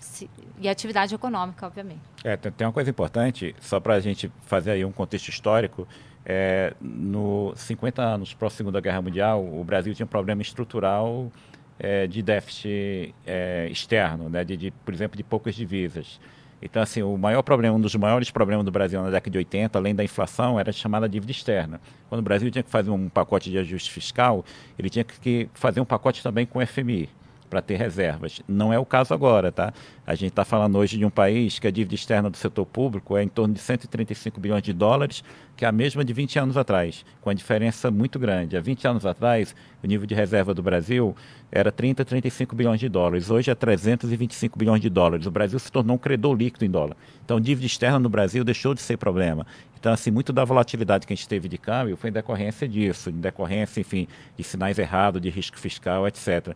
Se, 0.00 0.28
e 0.58 0.68
atividade 0.68 1.14
econômica, 1.14 1.66
obviamente. 1.66 2.00
É, 2.24 2.36
tem 2.36 2.66
uma 2.66 2.72
coisa 2.72 2.90
importante, 2.90 3.54
só 3.60 3.78
para 3.78 3.94
a 3.94 4.00
gente 4.00 4.30
fazer 4.42 4.72
aí 4.72 4.84
um 4.84 4.92
contexto 4.92 5.28
histórico. 5.28 5.86
É, 6.24 6.74
no 6.80 7.52
50 7.56 8.02
anos 8.02 8.34
pós 8.34 8.52
Segunda 8.52 8.80
Guerra 8.80 9.00
Mundial, 9.00 9.44
o 9.44 9.64
Brasil 9.64 9.94
tinha 9.94 10.04
um 10.04 10.08
problema 10.08 10.42
estrutural 10.42 11.30
é, 11.78 12.06
de 12.06 12.22
déficit 12.22 13.14
é, 13.26 13.68
externo, 13.70 14.28
né, 14.28 14.44
de, 14.44 14.56
de, 14.56 14.70
por 14.70 14.92
exemplo, 14.92 15.16
de 15.16 15.24
poucas 15.24 15.54
divisas. 15.54 16.20
Então, 16.62 16.82
assim, 16.82 17.02
o 17.02 17.16
maior 17.16 17.42
problema, 17.42 17.74
um 17.74 17.80
dos 17.80 17.94
maiores 17.94 18.30
problemas 18.30 18.64
do 18.66 18.70
Brasil 18.70 19.02
na 19.02 19.08
década 19.08 19.30
de 19.30 19.38
80, 19.38 19.78
além 19.78 19.94
da 19.94 20.04
inflação, 20.04 20.60
era 20.60 20.68
a 20.68 20.72
chamada 20.72 21.08
dívida 21.08 21.32
externa. 21.32 21.80
Quando 22.08 22.20
o 22.20 22.22
Brasil 22.22 22.50
tinha 22.50 22.62
que 22.62 22.70
fazer 22.70 22.90
um 22.90 23.08
pacote 23.08 23.50
de 23.50 23.56
ajuste 23.56 23.90
fiscal, 23.90 24.44
ele 24.78 24.90
tinha 24.90 25.04
que 25.04 25.48
fazer 25.54 25.80
um 25.80 25.86
pacote 25.86 26.22
também 26.22 26.44
com 26.44 26.58
o 26.58 26.66
FMI 26.66 27.08
para 27.48 27.60
ter 27.60 27.76
reservas. 27.76 28.40
Não 28.46 28.72
é 28.72 28.78
o 28.78 28.86
caso 28.86 29.12
agora, 29.12 29.50
tá? 29.50 29.72
A 30.06 30.14
gente 30.14 30.28
está 30.28 30.44
falando 30.44 30.78
hoje 30.78 30.96
de 30.96 31.04
um 31.04 31.10
país 31.10 31.58
que 31.58 31.66
a 31.66 31.70
dívida 31.70 31.94
externa 31.96 32.30
do 32.30 32.36
setor 32.36 32.64
público 32.64 33.16
é 33.16 33.24
em 33.24 33.28
torno 33.28 33.52
de 33.52 33.60
135 33.60 34.38
bilhões 34.38 34.62
de 34.62 34.72
dólares, 34.72 35.24
que 35.60 35.64
é 35.66 35.68
a 35.68 35.72
mesma 35.72 36.02
de 36.02 36.14
20 36.14 36.38
anos 36.38 36.56
atrás, 36.56 37.04
com 37.20 37.28
a 37.28 37.34
diferença 37.34 37.90
muito 37.90 38.18
grande. 38.18 38.56
Há 38.56 38.62
20 38.62 38.88
anos 38.88 39.04
atrás, 39.04 39.54
o 39.84 39.86
nível 39.86 40.06
de 40.06 40.14
reserva 40.14 40.54
do 40.54 40.62
Brasil 40.62 41.14
era 41.52 41.70
30, 41.70 42.02
35 42.02 42.56
bilhões 42.56 42.80
de 42.80 42.88
dólares. 42.88 43.30
Hoje 43.30 43.50
é 43.50 43.54
325 43.54 44.58
bilhões 44.58 44.80
de 44.80 44.88
dólares. 44.88 45.26
O 45.26 45.30
Brasil 45.30 45.58
se 45.58 45.70
tornou 45.70 45.96
um 45.96 45.98
credor 45.98 46.34
líquido 46.34 46.64
em 46.64 46.70
dólar. 46.70 46.96
Então, 47.22 47.38
dívida 47.38 47.66
externa 47.66 47.98
no 47.98 48.08
Brasil 48.08 48.42
deixou 48.42 48.72
de 48.72 48.80
ser 48.80 48.96
problema. 48.96 49.46
Então, 49.78 49.94
assim, 49.94 50.10
muito 50.10 50.30
da 50.30 50.44
volatilidade 50.44 51.06
que 51.06 51.12
a 51.14 51.16
gente 51.16 51.26
teve 51.26 51.48
de 51.48 51.56
câmbio 51.56 51.96
foi 51.96 52.10
em 52.10 52.12
decorrência 52.12 52.68
disso, 52.68 53.08
em 53.08 53.14
decorrência, 53.14 53.80
enfim, 53.80 54.06
de 54.36 54.44
sinais 54.44 54.78
errados, 54.78 55.22
de 55.22 55.30
risco 55.30 55.58
fiscal, 55.58 56.06
etc. 56.06 56.54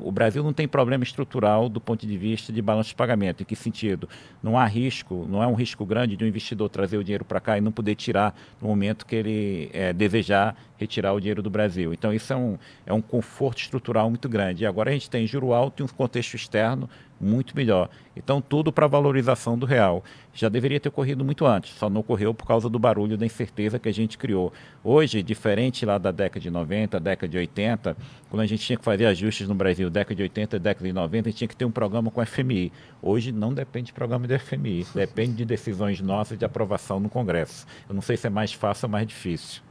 O 0.00 0.10
Brasil 0.10 0.42
não 0.42 0.52
tem 0.52 0.66
problema 0.66 1.04
estrutural 1.04 1.68
do 1.68 1.80
ponto 1.80 2.04
de 2.04 2.18
vista 2.18 2.52
de 2.52 2.60
balanço 2.60 2.88
de 2.88 2.96
pagamento. 2.96 3.42
Em 3.42 3.46
que 3.46 3.54
sentido? 3.54 4.08
Não 4.42 4.58
há 4.58 4.66
risco, 4.66 5.24
não 5.30 5.40
é 5.40 5.46
um 5.46 5.54
risco 5.54 5.86
grande 5.86 6.16
de 6.16 6.24
um 6.24 6.26
investidor 6.26 6.68
trazer 6.68 6.98
o 6.98 7.04
dinheiro 7.04 7.24
para 7.24 7.38
cá 7.38 7.56
e 7.56 7.60
não 7.60 7.70
poder 7.70 7.94
tirar 7.94 8.34
no 8.60 8.68
momento 8.68 9.06
que 9.06 9.14
ele 9.14 9.70
é, 9.72 9.92
desejar 9.92 10.56
retirar 10.76 11.12
o 11.12 11.20
dinheiro 11.20 11.42
do 11.42 11.50
Brasil. 11.50 11.92
Então, 11.92 12.12
isso 12.12 12.32
é 12.32 12.36
um, 12.36 12.58
é 12.84 12.92
um 12.92 13.00
conforto 13.00 13.58
estrutural 13.58 14.08
muito 14.10 14.28
grande. 14.28 14.64
E 14.64 14.66
agora 14.66 14.90
a 14.90 14.92
gente 14.92 15.08
tem 15.08 15.26
juro 15.26 15.52
alto 15.52 15.82
e 15.82 15.84
um 15.84 15.88
contexto 15.88 16.34
externo 16.34 16.88
muito 17.20 17.56
melhor. 17.56 17.88
Então, 18.16 18.40
tudo 18.40 18.72
para 18.72 18.86
valorização 18.86 19.58
do 19.58 19.66
real. 19.66 20.04
Já 20.32 20.48
deveria 20.48 20.80
ter 20.80 20.88
ocorrido 20.88 21.24
muito 21.24 21.46
antes, 21.46 21.74
só 21.76 21.88
não 21.88 22.00
ocorreu 22.00 22.34
por 22.34 22.46
causa 22.46 22.68
do 22.68 22.78
barulho 22.78 23.16
da 23.16 23.24
incerteza 23.24 23.78
que 23.78 23.88
a 23.88 23.92
gente 23.92 24.18
criou. 24.18 24.52
Hoje, 24.82 25.22
diferente 25.22 25.86
lá 25.86 25.96
da 25.96 26.10
década 26.10 26.40
de 26.40 26.50
90, 26.50 26.98
década 27.00 27.28
de 27.28 27.38
80, 27.38 27.96
quando 28.28 28.40
a 28.42 28.46
gente 28.46 28.64
tinha 28.64 28.76
que 28.76 28.84
fazer 28.84 29.06
ajustes 29.06 29.48
no 29.48 29.54
Brasil, 29.54 29.88
década 29.88 30.14
de 30.14 30.22
80, 30.22 30.58
década 30.58 30.86
de 30.86 30.92
90, 30.92 31.28
a 31.28 31.30
gente 31.30 31.38
tinha 31.38 31.48
que 31.48 31.56
ter 31.56 31.64
um 31.64 31.70
programa 31.70 32.10
com 32.10 32.20
o 32.20 32.26
FMI. 32.26 32.72
Hoje 33.00 33.32
não 33.32 33.54
depende 33.54 33.86
de 33.86 33.92
programa 33.92 34.26
do 34.26 34.38
FMI, 34.38 34.86
depende 34.94 35.34
de 35.34 35.44
decisões 35.44 36.00
nossas 36.00 36.38
de 36.38 36.44
aprovação 36.44 36.98
no 36.98 37.08
Congresso. 37.08 37.66
Eu 37.88 37.94
não 37.94 38.02
sei 38.02 38.16
se 38.16 38.26
é 38.26 38.30
mais 38.30 38.52
fácil 38.52 38.86
ou 38.86 38.90
mais 38.90 39.06
difícil. 39.06 39.62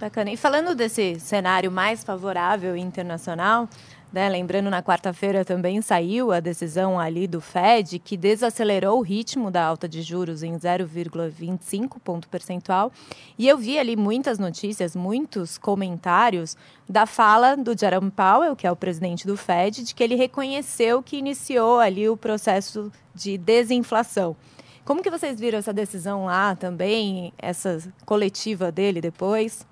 Bacana. 0.00 0.30
E 0.30 0.36
falando 0.36 0.74
desse 0.74 1.18
cenário 1.20 1.70
mais 1.70 2.02
favorável 2.02 2.76
internacional, 2.76 3.68
né, 4.14 4.28
lembrando, 4.28 4.70
na 4.70 4.80
quarta-feira 4.80 5.44
também 5.44 5.82
saiu 5.82 6.30
a 6.30 6.38
decisão 6.38 7.00
ali 7.00 7.26
do 7.26 7.40
Fed, 7.40 7.98
que 7.98 8.16
desacelerou 8.16 9.00
o 9.00 9.02
ritmo 9.02 9.50
da 9.50 9.64
alta 9.64 9.88
de 9.88 10.02
juros 10.02 10.44
em 10.44 10.54
0,25 10.56 11.96
ponto 11.98 12.28
percentual. 12.28 12.92
E 13.36 13.48
eu 13.48 13.58
vi 13.58 13.76
ali 13.76 13.96
muitas 13.96 14.38
notícias, 14.38 14.94
muitos 14.94 15.58
comentários 15.58 16.56
da 16.88 17.06
fala 17.06 17.56
do 17.56 17.76
Jerome 17.76 18.12
Powell, 18.12 18.54
que 18.54 18.68
é 18.68 18.70
o 18.70 18.76
presidente 18.76 19.26
do 19.26 19.36
Fed, 19.36 19.82
de 19.82 19.92
que 19.92 20.04
ele 20.04 20.14
reconheceu 20.14 21.02
que 21.02 21.16
iniciou 21.16 21.80
ali 21.80 22.08
o 22.08 22.16
processo 22.16 22.92
de 23.12 23.36
desinflação. 23.36 24.36
Como 24.84 25.02
que 25.02 25.10
vocês 25.10 25.40
viram 25.40 25.58
essa 25.58 25.72
decisão 25.72 26.26
lá 26.26 26.54
também, 26.54 27.32
essa 27.36 27.82
coletiva 28.06 28.70
dele 28.70 29.00
depois? 29.00 29.66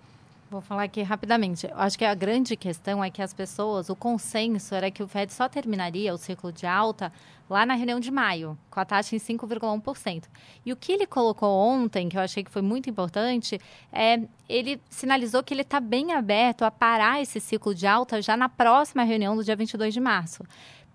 Vou 0.53 0.61
falar 0.61 0.83
aqui 0.83 1.01
rapidamente. 1.01 1.67
Eu 1.67 1.79
acho 1.79 1.97
que 1.97 2.05
a 2.05 2.15
grande 2.15 2.57
questão 2.57 3.03
é 3.03 3.09
que 3.09 3.23
as 3.23 3.33
pessoas, 3.33 3.89
o 3.89 3.97
consenso 3.97 4.75
era 4.75 4.91
que 4.91 5.03
o 5.03 5.09
Fed 5.09 5.33
só 5.33 5.49
terminaria 5.49 6.13
o 6.13 6.19
ciclo 6.19 6.53
de 6.53 6.67
alta 6.67 7.11
lá 7.49 7.65
na 7.65 7.73
reunião 7.73 7.99
de 7.99 8.11
maio, 8.11 8.59
com 8.71 8.79
a 8.79 8.85
taxa 8.85 9.17
em 9.17 9.19
5,1%. 9.19 10.25
E 10.67 10.71
o 10.71 10.77
que 10.77 10.93
ele 10.93 11.07
colocou 11.07 11.49
ontem, 11.49 12.07
que 12.07 12.19
eu 12.19 12.21
achei 12.21 12.45
que 12.45 12.51
foi 12.51 12.61
muito 12.61 12.91
importante, 12.91 13.59
é 13.91 14.21
ele 14.47 14.79
sinalizou 14.91 15.43
que 15.43 15.55
ele 15.55 15.63
está 15.63 15.81
bem 15.81 16.13
aberto 16.13 16.67
a 16.67 16.71
parar 16.71 17.23
esse 17.23 17.41
ciclo 17.41 17.75
de 17.75 17.87
alta 17.87 18.21
já 18.21 18.37
na 18.37 18.51
próxima 18.51 19.05
reunião 19.05 19.35
do 19.35 19.43
dia 19.43 19.57
22 19.57 19.95
de 19.95 20.01
março. 20.01 20.45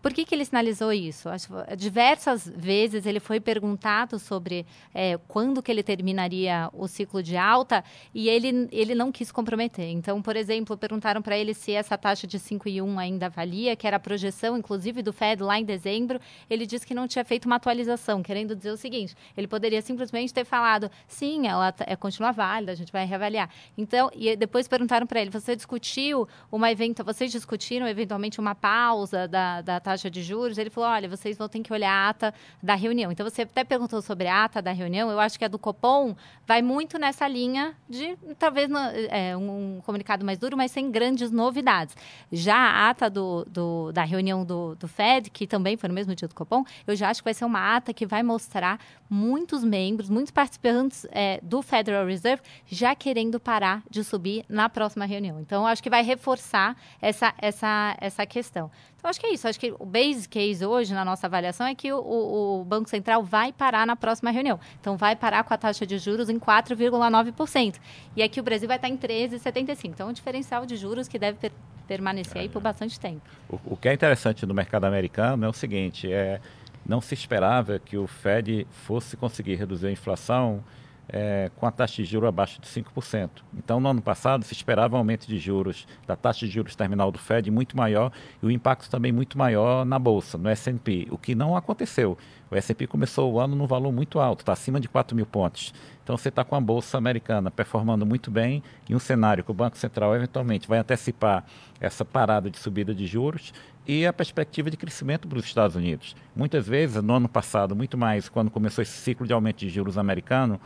Por 0.02 0.14
que, 0.14 0.24
que 0.24 0.36
ele 0.36 0.46
sinalizou 0.46 0.94
isso? 0.94 1.28
Acho, 1.28 1.50
diversas 1.76 2.48
vezes 2.48 3.06
ele 3.06 3.20
foi 3.20 3.40
perguntado 3.40 4.20
sobre 4.20 4.66
é, 4.94 5.18
quando 5.28 5.62
que 5.62 5.72
ele 5.72 5.82
terminaria 5.82 6.70
o 6.74 6.88
ciclo 6.88 7.24
de 7.24 7.36
alta 7.36 7.84
e 8.14 8.30
ele, 8.30 8.68
ele 8.72 8.94
não 8.94 9.12
quis 9.12 9.32
comprometer. 9.32 9.90
Então, 9.90 10.22
por 10.22 10.36
exemplo, 10.36 10.78
perguntaram 10.78 11.22
para 11.22 11.38
ele 11.38 11.54
se 11.54 11.72
essa 11.72 11.98
taxa 11.98 12.28
de 12.28 12.40
5,1 12.40 12.98
ainda 12.98 13.30
valia, 13.30 13.76
que 13.76 13.88
era 13.88 13.98
a 13.98 14.00
projeção, 14.00 14.58
inclusive, 14.58 15.02
do 15.02 15.12
Fed 15.12 15.42
lá 15.42 15.60
em 15.60 15.66
dezembro. 15.66 16.20
Ele 16.50 16.66
disse 16.66 16.86
que 16.86 16.94
não 16.94 17.08
tinha 17.08 17.26
feito 17.26 17.46
uma 17.46 17.56
atualização, 17.56 18.22
querendo 18.22 18.56
dizer 18.56 18.72
o 18.72 18.78
seguinte, 18.78 19.16
ele 19.36 19.48
poderia 19.48 19.82
simplesmente 19.82 20.34
ter 20.34 20.46
falado, 20.46 20.90
sim, 21.08 21.48
ela 21.48 21.74
é, 21.80 21.96
continua 21.96 22.32
válida, 22.32 22.72
a 22.72 22.76
gente 22.76 22.92
vai 22.92 23.06
reavaliar. 23.06 23.50
Então, 23.78 24.10
e 24.14 24.36
depois 24.36 24.68
perguntaram 24.68 25.08
para 25.08 25.20
ele, 25.22 25.32
você 25.32 25.56
discutiu 25.56 26.28
uma 26.52 26.72
evento, 26.72 27.04
vocês 27.04 27.32
discutiram 27.32 27.88
eventualmente 27.88 28.40
uma 28.40 28.54
pausa 28.54 29.28
da, 29.28 29.62
da 29.62 29.80
taxa 29.88 30.10
de 30.10 30.22
juros, 30.22 30.58
ele 30.58 30.70
falou: 30.70 30.90
olha, 30.90 31.08
vocês 31.08 31.38
vão 31.38 31.48
ter 31.48 31.62
que 31.62 31.72
olhar 31.72 31.90
a 31.90 32.10
ata 32.10 32.34
da 32.62 32.76
reunião. 32.76 33.10
Então, 33.10 33.28
você 33.28 33.44
até 33.44 33.64
perguntou 33.64 34.02
sobre 34.02 34.28
a 34.28 34.44
ata 34.44 34.62
da 34.62 34.74
reunião. 34.74 35.10
Eu 35.10 35.20
acho 35.20 35.40
que 35.40 35.46
a 35.46 35.48
do 35.48 35.58
Copom 35.58 36.14
vai 36.46 36.62
muito 36.62 37.00
nessa 37.00 37.26
linha 37.26 37.74
de 37.90 38.18
talvez 38.38 38.70
é, 39.10 39.36
um 39.38 39.82
comunicado 39.86 40.26
mais 40.26 40.38
duro, 40.38 40.58
mas 40.58 40.72
sem 40.72 40.92
grandes 40.92 41.32
novidades. 41.32 41.96
Já 42.30 42.58
a 42.58 42.90
ata 42.90 43.10
do, 43.10 43.46
do, 43.46 43.92
da 43.94 44.04
reunião 44.04 44.44
do, 44.44 44.76
do 44.76 44.88
Fed, 44.90 45.30
que 45.30 45.48
também 45.48 45.78
foi 45.78 45.88
no 45.88 45.96
mesmo 45.96 46.14
dia 46.14 46.28
do 46.28 46.36
Copom, 46.36 46.66
eu 46.86 46.96
já 46.96 47.10
acho 47.10 47.22
que 47.22 47.26
vai 47.26 47.34
ser 47.34 47.46
uma 47.46 47.78
ata 47.78 47.94
que 47.94 48.06
vai 48.06 48.22
mostrar 48.22 48.80
muitos 49.10 49.64
membros, 49.64 50.10
muitos 50.10 50.32
participantes 50.32 51.06
é, 51.12 51.40
do 51.42 51.62
Federal 51.62 52.06
Reserve 52.06 52.44
já 52.66 52.94
querendo 52.94 53.40
parar 53.40 53.82
de 53.90 54.04
subir 54.04 54.44
na 54.50 54.68
próxima 54.68 55.06
reunião. 55.06 55.40
Então, 55.40 55.66
acho 55.66 55.82
que 55.82 55.90
vai 55.90 56.04
reforçar 56.04 56.76
essa, 57.02 57.34
essa, 57.38 57.96
essa 58.02 58.26
questão. 58.26 58.70
Então, 59.08 59.12
acho 59.12 59.20
que 59.22 59.28
é 59.28 59.34
isso. 59.34 59.48
Acho 59.48 59.58
que 59.58 59.74
o 59.80 59.86
base 59.86 60.28
case 60.28 60.66
hoje, 60.66 60.94
na 60.94 61.06
nossa 61.06 61.28
avaliação, 61.28 61.66
é 61.66 61.74
que 61.74 61.94
o, 61.94 62.60
o, 62.60 62.66
Banco 62.66 62.90
Central 62.90 63.24
vai 63.24 63.54
parar 63.54 63.88
na 63.88 63.96
próxima 63.96 64.32
reunião. 64.32 64.60
Então, 64.82 64.98
vai 64.98 65.16
parar 65.16 65.46
com 65.46 65.54
a 65.54 65.58
taxa 65.58 65.86
de 65.86 65.98
juros 65.98 66.28
em 66.28 66.38
4,9%. 66.38 67.76
E 68.18 68.22
aqui 68.22 68.38
o 68.42 68.44
Brasil 68.44 68.68
vai 68.68 68.76
estar 68.76 68.90
em 68.90 68.98
13,75%. 68.98 69.86
Então, 69.86 70.10
um 70.10 70.14
diferencial 70.14 70.66
de 70.66 70.76
juros 70.76 71.08
que 71.08 71.18
deve 71.18 71.38
per 71.38 71.54
permanecer 71.88 72.42
aí 72.42 72.50
por 72.50 72.62
bastante 72.62 73.00
tempo. 73.00 73.22
O, 73.48 73.58
o 73.68 73.78
que 73.78 73.88
é 73.88 73.94
interessante 73.94 74.46
no 74.46 74.54
mercado 74.54 74.84
americano 74.84 75.46
é 75.46 75.48
o 75.48 75.54
seguinte, 75.54 76.12
é, 76.12 76.42
não 76.86 77.00
se 77.00 77.14
esperava 77.14 77.80
que 77.80 77.96
o 77.96 78.08
Fed 78.08 78.68
fosse 78.70 79.16
conseguir 79.16 79.56
reduzir 79.56 79.88
a 79.88 79.92
inflação 79.92 80.62
é, 81.10 81.50
com 81.56 81.66
a 81.66 81.72
taxa 81.72 82.02
de 82.02 82.06
juros 82.06 82.28
abaixo 82.28 82.60
de 82.62 82.68
5%. 82.68 83.30
Então, 83.56 83.80
no 83.80 83.90
ano 83.90 84.02
passado, 84.02 84.44
se 84.44 84.54
esperava 84.54 84.96
um 84.96 85.00
aumento 85.00 85.28
de 85.28 85.38
juros, 85.38 85.88
da 86.06 86.16
taxa 86.16 86.46
de 86.46 86.52
juros 86.52 86.76
terminal 86.76 87.12
do 87.12 87.18
Fed 87.18 87.50
muito 87.50 87.78
maior 87.78 88.12
e 88.42 88.46
o 88.46 88.52
impacto 88.52 88.90
também 88.90 89.12
muito 89.12 89.38
maior 89.38 89.86
na 89.86 89.98
Bolsa, 89.98 90.38
no 90.38 90.50
S&P, 90.50 91.08
o 91.10 91.18
que 91.18 91.34
não 91.34 91.56
aconteceu. 91.56 92.18
O 92.50 92.56
S&P 92.56 92.88
começou 92.88 93.34
o 93.34 93.40
ano 93.40 93.56
num 93.56 93.68
valor 93.68 93.92
muito 93.92 94.20
alto, 94.20 94.40
está 94.42 94.54
acima 94.54 94.80
de 94.80 94.88
4 94.88 95.16
mil 95.16 95.26
pontos. 95.26 95.74
Então, 96.04 96.18
você 96.18 96.30
está 96.30 96.44
com 96.44 96.56
a 96.56 96.62
Bolsa 96.62 96.98
americana 96.98 97.52
performando 97.52 98.06
muito 98.06 98.32
bem 98.32 98.64
em 98.90 98.96
um 98.96 99.00
cenário 99.00 99.44
que 99.44 99.52
o 99.52 99.54
Banco 99.54 99.78
Central 99.78 100.16
eventualmente 100.16 100.68
vai 100.68 100.80
antecipar 100.80 101.44
essa 101.80 102.06
parada 102.06 102.50
de 102.50 102.58
subida 102.58 102.94
de 102.96 103.06
juros 103.06 103.54
e 103.86 104.06
a 104.06 104.12
perspectiva 104.12 104.70
de 104.70 104.78
crescimento 104.78 105.28
para 105.28 105.38
os 105.38 105.46
Estados 105.46 105.76
Unidos. 105.76 106.16
Muitas 106.36 106.68
vezes, 106.68 107.02
no 107.02 107.14
ano 107.14 107.30
passado, 107.30 107.76
muito 107.76 107.98
mais, 107.98 108.28
quando 108.28 108.52
começou 108.52 108.82
esse 108.82 108.92
ciclo 108.92 109.26
de 109.26 109.34
aumento 109.34 109.60
de 109.60 109.70
juros 109.70 109.98
americano, 109.98 110.60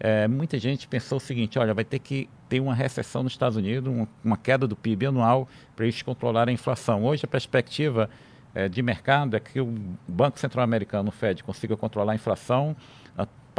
é, 0.00 0.28
muita 0.28 0.58
gente 0.58 0.86
pensou 0.86 1.18
o 1.18 1.20
seguinte: 1.20 1.58
olha, 1.58 1.74
vai 1.74 1.84
ter 1.84 1.98
que 1.98 2.28
ter 2.48 2.60
uma 2.60 2.74
recessão 2.74 3.22
nos 3.22 3.32
Estados 3.32 3.56
Unidos, 3.56 3.92
uma, 3.92 4.08
uma 4.24 4.36
queda 4.36 4.66
do 4.66 4.76
PIB 4.76 5.06
anual 5.06 5.48
para 5.74 5.84
eles 5.84 6.00
controlarem 6.02 6.52
a 6.52 6.54
inflação. 6.54 7.04
Hoje, 7.04 7.24
a 7.24 7.28
perspectiva 7.28 8.08
é, 8.54 8.68
de 8.68 8.82
mercado 8.82 9.36
é 9.36 9.40
que 9.40 9.60
o 9.60 9.74
Banco 10.06 10.38
Central 10.38 10.64
Americano, 10.64 11.08
o 11.08 11.12
Fed, 11.12 11.42
consiga 11.42 11.76
controlar 11.76 12.12
a 12.12 12.14
inflação, 12.14 12.76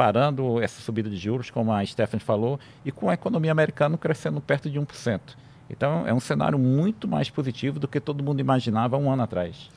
parando 0.00 0.62
essa 0.62 0.80
subida 0.80 1.10
de 1.10 1.16
juros, 1.16 1.50
como 1.50 1.70
a 1.70 1.84
Stephanie 1.84 2.24
falou, 2.24 2.58
e 2.86 2.90
com 2.90 3.10
a 3.10 3.12
economia 3.12 3.52
americana 3.52 3.98
crescendo 3.98 4.40
perto 4.40 4.70
de 4.70 4.80
1%. 4.80 5.20
Então, 5.68 6.06
é 6.06 6.14
um 6.14 6.18
cenário 6.18 6.58
muito 6.58 7.06
mais 7.06 7.28
positivo 7.28 7.78
do 7.78 7.86
que 7.86 8.00
todo 8.00 8.24
mundo 8.24 8.40
imaginava 8.40 8.96
um 8.96 9.12
ano 9.12 9.22
atrás. 9.24 9.68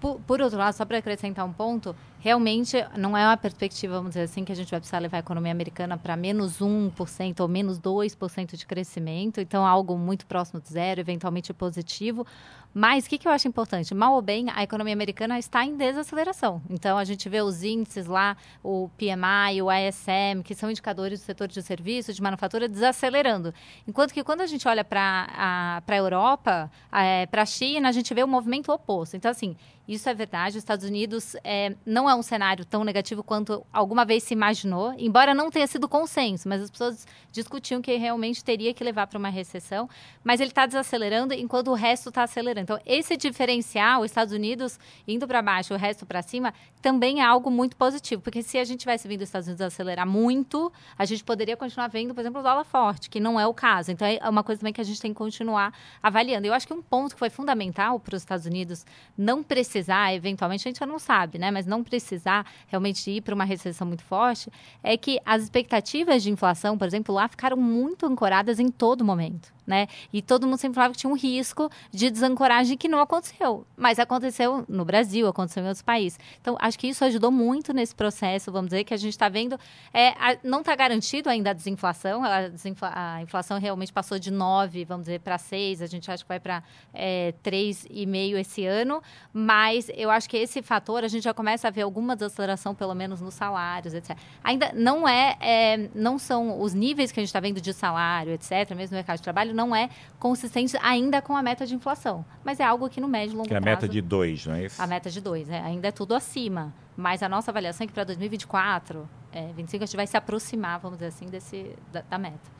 Por, 0.00 0.18
por, 0.20 0.40
outro 0.40 0.58
lado, 0.58 0.72
só 0.74 0.86
para 0.86 0.96
acrescentar 0.96 1.44
um 1.44 1.52
ponto, 1.52 1.94
realmente 2.20 2.82
não 2.96 3.14
é 3.14 3.26
uma 3.26 3.36
perspectiva, 3.36 3.96
vamos 3.96 4.10
dizer 4.10 4.22
assim, 4.22 4.44
que 4.44 4.50
a 4.50 4.54
gente 4.54 4.70
vai 4.70 4.80
precisar 4.80 4.98
levar 4.98 5.18
a 5.18 5.20
economia 5.20 5.52
americana 5.52 5.98
para 5.98 6.16
menos 6.16 6.58
1% 6.58 7.40
ou 7.40 7.48
menos 7.48 7.78
2% 7.78 8.56
de 8.56 8.66
crescimento, 8.66 9.42
então 9.42 9.66
algo 9.66 9.98
muito 9.98 10.24
próximo 10.24 10.58
de 10.58 10.70
zero, 10.70 11.00
eventualmente 11.00 11.52
positivo. 11.52 12.26
Mas 12.72 13.04
o 13.04 13.08
que, 13.08 13.18
que 13.18 13.26
eu 13.26 13.32
acho 13.32 13.48
importante? 13.48 13.92
Mal 13.94 14.14
ou 14.14 14.22
bem, 14.22 14.46
a 14.54 14.62
economia 14.62 14.92
americana 14.92 15.38
está 15.38 15.64
em 15.64 15.76
desaceleração. 15.76 16.62
Então, 16.70 16.96
a 16.96 17.04
gente 17.04 17.28
vê 17.28 17.42
os 17.42 17.64
índices 17.64 18.06
lá, 18.06 18.36
o 18.62 18.88
PMI, 18.96 19.60
o 19.60 19.72
ISM, 19.72 20.42
que 20.44 20.54
são 20.54 20.70
indicadores 20.70 21.20
do 21.20 21.24
setor 21.24 21.48
de 21.48 21.60
serviços, 21.62 22.14
de 22.14 22.22
manufatura, 22.22 22.68
desacelerando. 22.68 23.52
Enquanto 23.88 24.14
que 24.14 24.22
quando 24.22 24.42
a 24.42 24.46
gente 24.46 24.68
olha 24.68 24.84
para 24.84 25.82
a 25.86 25.96
Europa, 25.96 26.70
é, 26.92 27.26
para 27.26 27.42
a 27.42 27.46
China, 27.46 27.88
a 27.88 27.92
gente 27.92 28.14
vê 28.14 28.22
o 28.22 28.28
movimento 28.28 28.70
oposto. 28.72 29.16
Então, 29.16 29.30
assim, 29.30 29.56
isso 29.88 30.08
é 30.08 30.14
verdade. 30.14 30.50
Os 30.50 30.62
Estados 30.62 30.84
Unidos 30.84 31.34
é, 31.42 31.74
não 31.84 32.08
é 32.08 32.14
um 32.14 32.22
cenário 32.22 32.64
tão 32.64 32.84
negativo 32.84 33.24
quanto 33.24 33.66
alguma 33.72 34.04
vez 34.04 34.22
se 34.22 34.32
imaginou, 34.32 34.94
embora 34.96 35.34
não 35.34 35.50
tenha 35.50 35.66
sido 35.66 35.88
consenso, 35.88 36.48
mas 36.48 36.62
as 36.62 36.70
pessoas 36.70 37.06
discutiam 37.32 37.82
que 37.82 37.96
realmente 37.96 38.44
teria 38.44 38.72
que 38.72 38.84
levar 38.84 39.08
para 39.08 39.18
uma 39.18 39.28
recessão. 39.28 39.88
Mas 40.22 40.40
ele 40.40 40.50
está 40.50 40.64
desacelerando 40.64 41.34
enquanto 41.34 41.72
o 41.72 41.74
resto 41.74 42.10
está 42.10 42.22
acelerando. 42.22 42.59
Então, 42.60 42.78
esse 42.84 43.16
diferencial, 43.16 44.00
os 44.00 44.10
Estados 44.10 44.32
Unidos 44.32 44.78
indo 45.06 45.26
para 45.26 45.42
baixo, 45.42 45.74
o 45.74 45.76
resto 45.76 46.06
para 46.06 46.22
cima, 46.22 46.52
também 46.80 47.20
é 47.20 47.24
algo 47.24 47.50
muito 47.50 47.76
positivo, 47.76 48.22
porque 48.22 48.42
se 48.42 48.58
a 48.58 48.64
gente 48.64 48.80
tivesse 48.80 49.06
vindo 49.06 49.22
os 49.22 49.28
Estados 49.28 49.46
Unidos 49.48 49.60
acelerar 49.60 50.06
muito, 50.06 50.72
a 50.96 51.04
gente 51.04 51.22
poderia 51.22 51.56
continuar 51.56 51.88
vendo, 51.88 52.14
por 52.14 52.20
exemplo, 52.20 52.40
o 52.40 52.42
dólar 52.42 52.64
forte, 52.64 53.10
que 53.10 53.20
não 53.20 53.38
é 53.38 53.46
o 53.46 53.52
caso. 53.52 53.92
Então, 53.92 54.06
é 54.06 54.28
uma 54.28 54.42
coisa 54.42 54.60
também 54.60 54.72
que 54.72 54.80
a 54.80 54.84
gente 54.84 55.00
tem 55.00 55.12
que 55.12 55.18
continuar 55.18 55.74
avaliando. 56.02 56.46
Eu 56.46 56.54
acho 56.54 56.66
que 56.66 56.72
um 56.72 56.82
ponto 56.82 57.14
que 57.14 57.18
foi 57.18 57.30
fundamental 57.30 58.00
para 58.00 58.14
os 58.14 58.22
Estados 58.22 58.46
Unidos 58.46 58.84
não 59.16 59.42
precisar, 59.42 60.14
eventualmente, 60.14 60.66
a 60.66 60.70
gente 60.70 60.86
não 60.86 60.98
sabe, 60.98 61.38
né, 61.38 61.50
mas 61.50 61.66
não 61.66 61.84
precisar 61.84 62.46
realmente 62.66 63.10
ir 63.10 63.20
para 63.20 63.34
uma 63.34 63.44
recessão 63.44 63.86
muito 63.86 64.02
forte, 64.04 64.50
é 64.82 64.96
que 64.96 65.20
as 65.24 65.42
expectativas 65.42 66.22
de 66.22 66.30
inflação, 66.30 66.76
por 66.78 66.86
exemplo, 66.86 67.14
lá 67.14 67.28
ficaram 67.28 67.56
muito 67.56 68.06
ancoradas 68.06 68.58
em 68.58 68.68
todo 68.68 69.04
momento 69.04 69.52
né? 69.66 69.86
E 70.12 70.22
todo 70.22 70.46
mundo 70.46 70.58
sempre 70.58 70.74
falava 70.74 70.92
que 70.92 71.00
tinha 71.00 71.10
um 71.10 71.16
risco 71.16 71.70
de 71.90 72.10
desancoragem 72.10 72.76
que 72.76 72.88
não 72.88 73.00
aconteceu. 73.00 73.66
Mas 73.76 73.98
aconteceu 73.98 74.64
no 74.68 74.84
Brasil, 74.84 75.26
aconteceu 75.28 75.62
em 75.62 75.66
outros 75.66 75.82
países. 75.82 76.18
Então, 76.40 76.56
acho 76.60 76.78
que 76.78 76.88
isso 76.88 77.04
ajudou 77.04 77.30
muito 77.30 77.72
nesse 77.72 77.94
processo, 77.94 78.50
vamos 78.50 78.70
dizer, 78.70 78.84
que 78.84 78.94
a 78.94 78.96
gente 78.96 79.12
está 79.12 79.28
vendo. 79.28 79.58
É, 79.92 80.08
a, 80.10 80.36
não 80.42 80.60
está 80.60 80.74
garantido 80.74 81.28
ainda 81.28 81.50
a 81.50 81.52
desinflação. 81.52 82.24
A, 82.24 82.48
desinfla, 82.48 82.92
a, 82.94 83.22
inflação 83.22 83.58
realmente 83.58 83.92
passou 83.92 84.18
de 84.18 84.30
9, 84.30 84.84
vamos 84.84 85.04
dizer, 85.04 85.20
para 85.20 85.38
6. 85.38 85.82
A 85.82 85.86
gente 85.86 86.10
acha 86.10 86.22
que 86.22 86.28
vai 86.28 86.40
para 86.40 86.62
é, 86.92 87.34
3,5 87.44 88.36
esse 88.38 88.66
ano. 88.66 89.02
Mas 89.32 89.90
eu 89.94 90.10
acho 90.10 90.28
que 90.28 90.36
esse 90.36 90.62
fator, 90.62 91.04
a 91.04 91.08
gente 91.08 91.24
já 91.24 91.34
começa 91.34 91.68
a 91.68 91.70
ver 91.70 91.82
alguma 91.82 92.14
desaceleração, 92.14 92.74
pelo 92.74 92.94
menos 92.94 93.20
nos 93.20 93.34
salários, 93.34 93.94
etc. 93.94 94.16
Ainda 94.42 94.72
não 94.74 95.08
é, 95.08 95.36
é 95.40 95.90
não 95.94 96.18
são 96.18 96.60
os 96.60 96.74
níveis 96.74 97.12
que 97.12 97.20
a 97.20 97.22
gente 97.22 97.28
está 97.28 97.40
vendo 97.40 97.60
de 97.60 97.72
salário, 97.72 98.32
etc., 98.32 98.74
mesmo 98.74 98.94
no 98.94 98.98
mercado 98.98 99.16
de 99.16 99.22
trabalho, 99.22 99.54
não 99.60 99.76
é 99.76 99.90
consistente 100.18 100.76
ainda 100.82 101.20
com 101.20 101.36
a 101.36 101.42
meta 101.42 101.66
de 101.66 101.74
inflação. 101.74 102.24
Mas 102.42 102.58
é 102.60 102.64
algo 102.64 102.88
que 102.88 103.00
no 103.00 103.08
médio 103.08 103.34
e 103.34 103.36
longo 103.36 103.48
prazo... 103.48 103.62
Que 103.62 103.68
é 103.68 103.72
a 103.72 103.76
meta 103.76 103.88
de 103.88 104.00
2, 104.00 104.46
não 104.46 104.54
é 104.54 104.64
isso? 104.64 104.82
A 104.82 104.86
meta 104.86 105.10
de 105.10 105.20
2, 105.20 105.50
é, 105.50 105.60
ainda 105.60 105.88
é 105.88 105.92
tudo 105.92 106.14
acima. 106.14 106.72
Mas 106.96 107.22
a 107.22 107.28
nossa 107.28 107.50
avaliação 107.50 107.84
é 107.84 107.86
que 107.86 107.92
para 107.92 108.04
2024, 108.04 109.08
é, 109.32 109.52
25, 109.54 109.84
a 109.84 109.86
gente 109.86 109.96
vai 109.96 110.06
se 110.06 110.16
aproximar, 110.16 110.80
vamos 110.80 110.98
dizer 110.98 111.08
assim, 111.08 111.26
desse, 111.26 111.76
da, 111.92 112.02
da 112.02 112.18
meta. 112.18 112.50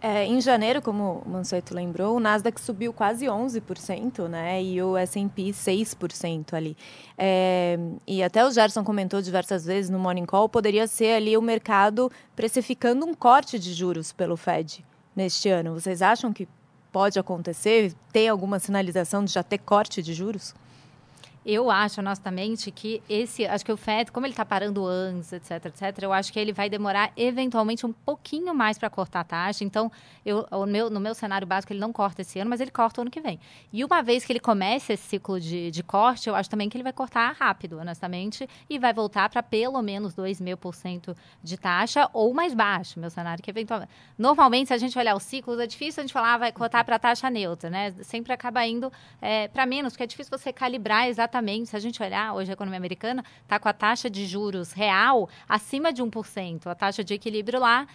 É, 0.00 0.26
em 0.26 0.40
janeiro, 0.40 0.82
como 0.82 1.22
o 1.24 1.30
Mansueto 1.30 1.74
lembrou, 1.74 2.16
o 2.16 2.20
Nasdaq 2.20 2.60
subiu 2.60 2.92
quase 2.92 3.24
11%, 3.24 4.28
né? 4.28 4.62
E 4.62 4.80
o 4.82 4.96
S&P 4.98 5.44
6% 5.44 6.52
ali. 6.52 6.76
É, 7.16 7.78
e 8.06 8.22
até 8.22 8.44
o 8.44 8.50
Gerson 8.50 8.84
comentou 8.84 9.22
diversas 9.22 9.64
vezes 9.64 9.90
no 9.90 9.98
Morning 9.98 10.26
Call, 10.26 10.48
poderia 10.48 10.86
ser 10.86 11.14
ali 11.14 11.36
o 11.36 11.42
mercado 11.42 12.12
precificando 12.36 13.06
um 13.06 13.14
corte 13.14 13.58
de 13.58 13.72
juros 13.72 14.12
pelo 14.12 14.36
Fed 14.36 14.84
neste 15.14 15.48
ano. 15.48 15.74
Vocês 15.74 16.02
acham 16.02 16.32
que 16.32 16.48
pode 16.92 17.18
acontecer? 17.18 17.94
Tem 18.12 18.28
alguma 18.28 18.58
sinalização 18.58 19.24
de 19.24 19.32
já 19.32 19.42
ter 19.42 19.58
corte 19.58 20.02
de 20.02 20.14
juros? 20.14 20.54
Eu 21.46 21.70
acho, 21.70 22.00
honestamente, 22.00 22.70
que 22.70 23.02
esse. 23.06 23.44
Acho 23.44 23.62
que 23.62 23.72
o 23.72 23.76
FED, 23.76 24.10
como 24.10 24.24
ele 24.24 24.32
está 24.32 24.46
parando 24.46 24.86
antes, 24.86 25.30
etc, 25.30 25.66
etc, 25.66 26.02
eu 26.02 26.10
acho 26.10 26.32
que 26.32 26.40
ele 26.40 26.54
vai 26.54 26.70
demorar 26.70 27.12
eventualmente 27.18 27.84
um 27.84 27.92
pouquinho 27.92 28.54
mais 28.54 28.78
para 28.78 28.88
cortar 28.88 29.20
a 29.20 29.24
taxa. 29.24 29.62
Então, 29.62 29.92
eu, 30.24 30.46
o 30.50 30.64
meu, 30.64 30.88
no 30.88 30.98
meu 30.98 31.14
cenário 31.14 31.46
básico, 31.46 31.70
ele 31.74 31.80
não 31.80 31.92
corta 31.92 32.22
esse 32.22 32.38
ano, 32.38 32.48
mas 32.48 32.60
ele 32.60 32.70
corta 32.70 33.00
o 33.00 33.02
ano 33.02 33.10
que 33.10 33.20
vem. 33.20 33.38
E 33.70 33.84
uma 33.84 34.02
vez 34.02 34.24
que 34.24 34.32
ele 34.32 34.40
começa 34.40 34.94
esse 34.94 35.02
ciclo 35.02 35.38
de, 35.38 35.70
de 35.70 35.82
corte, 35.82 36.30
eu 36.30 36.34
acho 36.34 36.48
também 36.48 36.70
que 36.70 36.78
ele 36.78 36.82
vai 36.82 36.94
cortar 36.94 37.36
rápido, 37.38 37.78
honestamente, 37.78 38.48
e 38.70 38.78
vai 38.78 38.94
voltar 38.94 39.28
para 39.28 39.42
pelo 39.42 39.82
menos 39.82 40.14
2,5% 40.14 41.14
de 41.42 41.58
taxa 41.58 42.08
ou 42.14 42.32
mais 42.32 42.54
baixo, 42.54 42.98
meu 42.98 43.10
cenário, 43.10 43.44
que 43.44 43.50
eventualmente. 43.50 43.92
Normalmente, 44.16 44.68
se 44.68 44.72
a 44.72 44.78
gente 44.78 44.98
olhar 44.98 45.14
os 45.14 45.22
ciclos, 45.22 45.60
é 45.60 45.66
difícil 45.66 46.00
a 46.00 46.04
gente 46.04 46.12
falar, 46.12 46.34
ah, 46.34 46.38
vai 46.38 46.52
cortar 46.52 46.82
para 46.84 46.98
taxa 46.98 47.28
neutra, 47.28 47.68
né? 47.68 47.90
Sempre 48.00 48.32
acaba 48.32 48.66
indo 48.66 48.90
é, 49.20 49.46
para 49.48 49.66
menos, 49.66 49.92
porque 49.92 50.04
é 50.04 50.06
difícil 50.06 50.36
você 50.36 50.50
calibrar 50.50 51.06
exatamente 51.06 51.33
exatamente, 51.34 51.70
se 51.70 51.76
a 51.76 51.80
gente 51.80 52.00
olhar 52.02 52.34
hoje 52.34 52.50
a 52.50 52.54
economia 52.54 52.78
americana, 52.78 53.24
está 53.42 53.58
com 53.58 53.68
a 53.68 53.72
taxa 53.72 54.08
de 54.08 54.24
juros 54.24 54.72
real 54.72 55.28
acima 55.48 55.92
de 55.92 56.02
1%. 56.02 56.66
A 56.66 56.74
taxa 56.74 57.02
de 57.02 57.14
equilíbrio 57.14 57.58
lá 57.58 57.86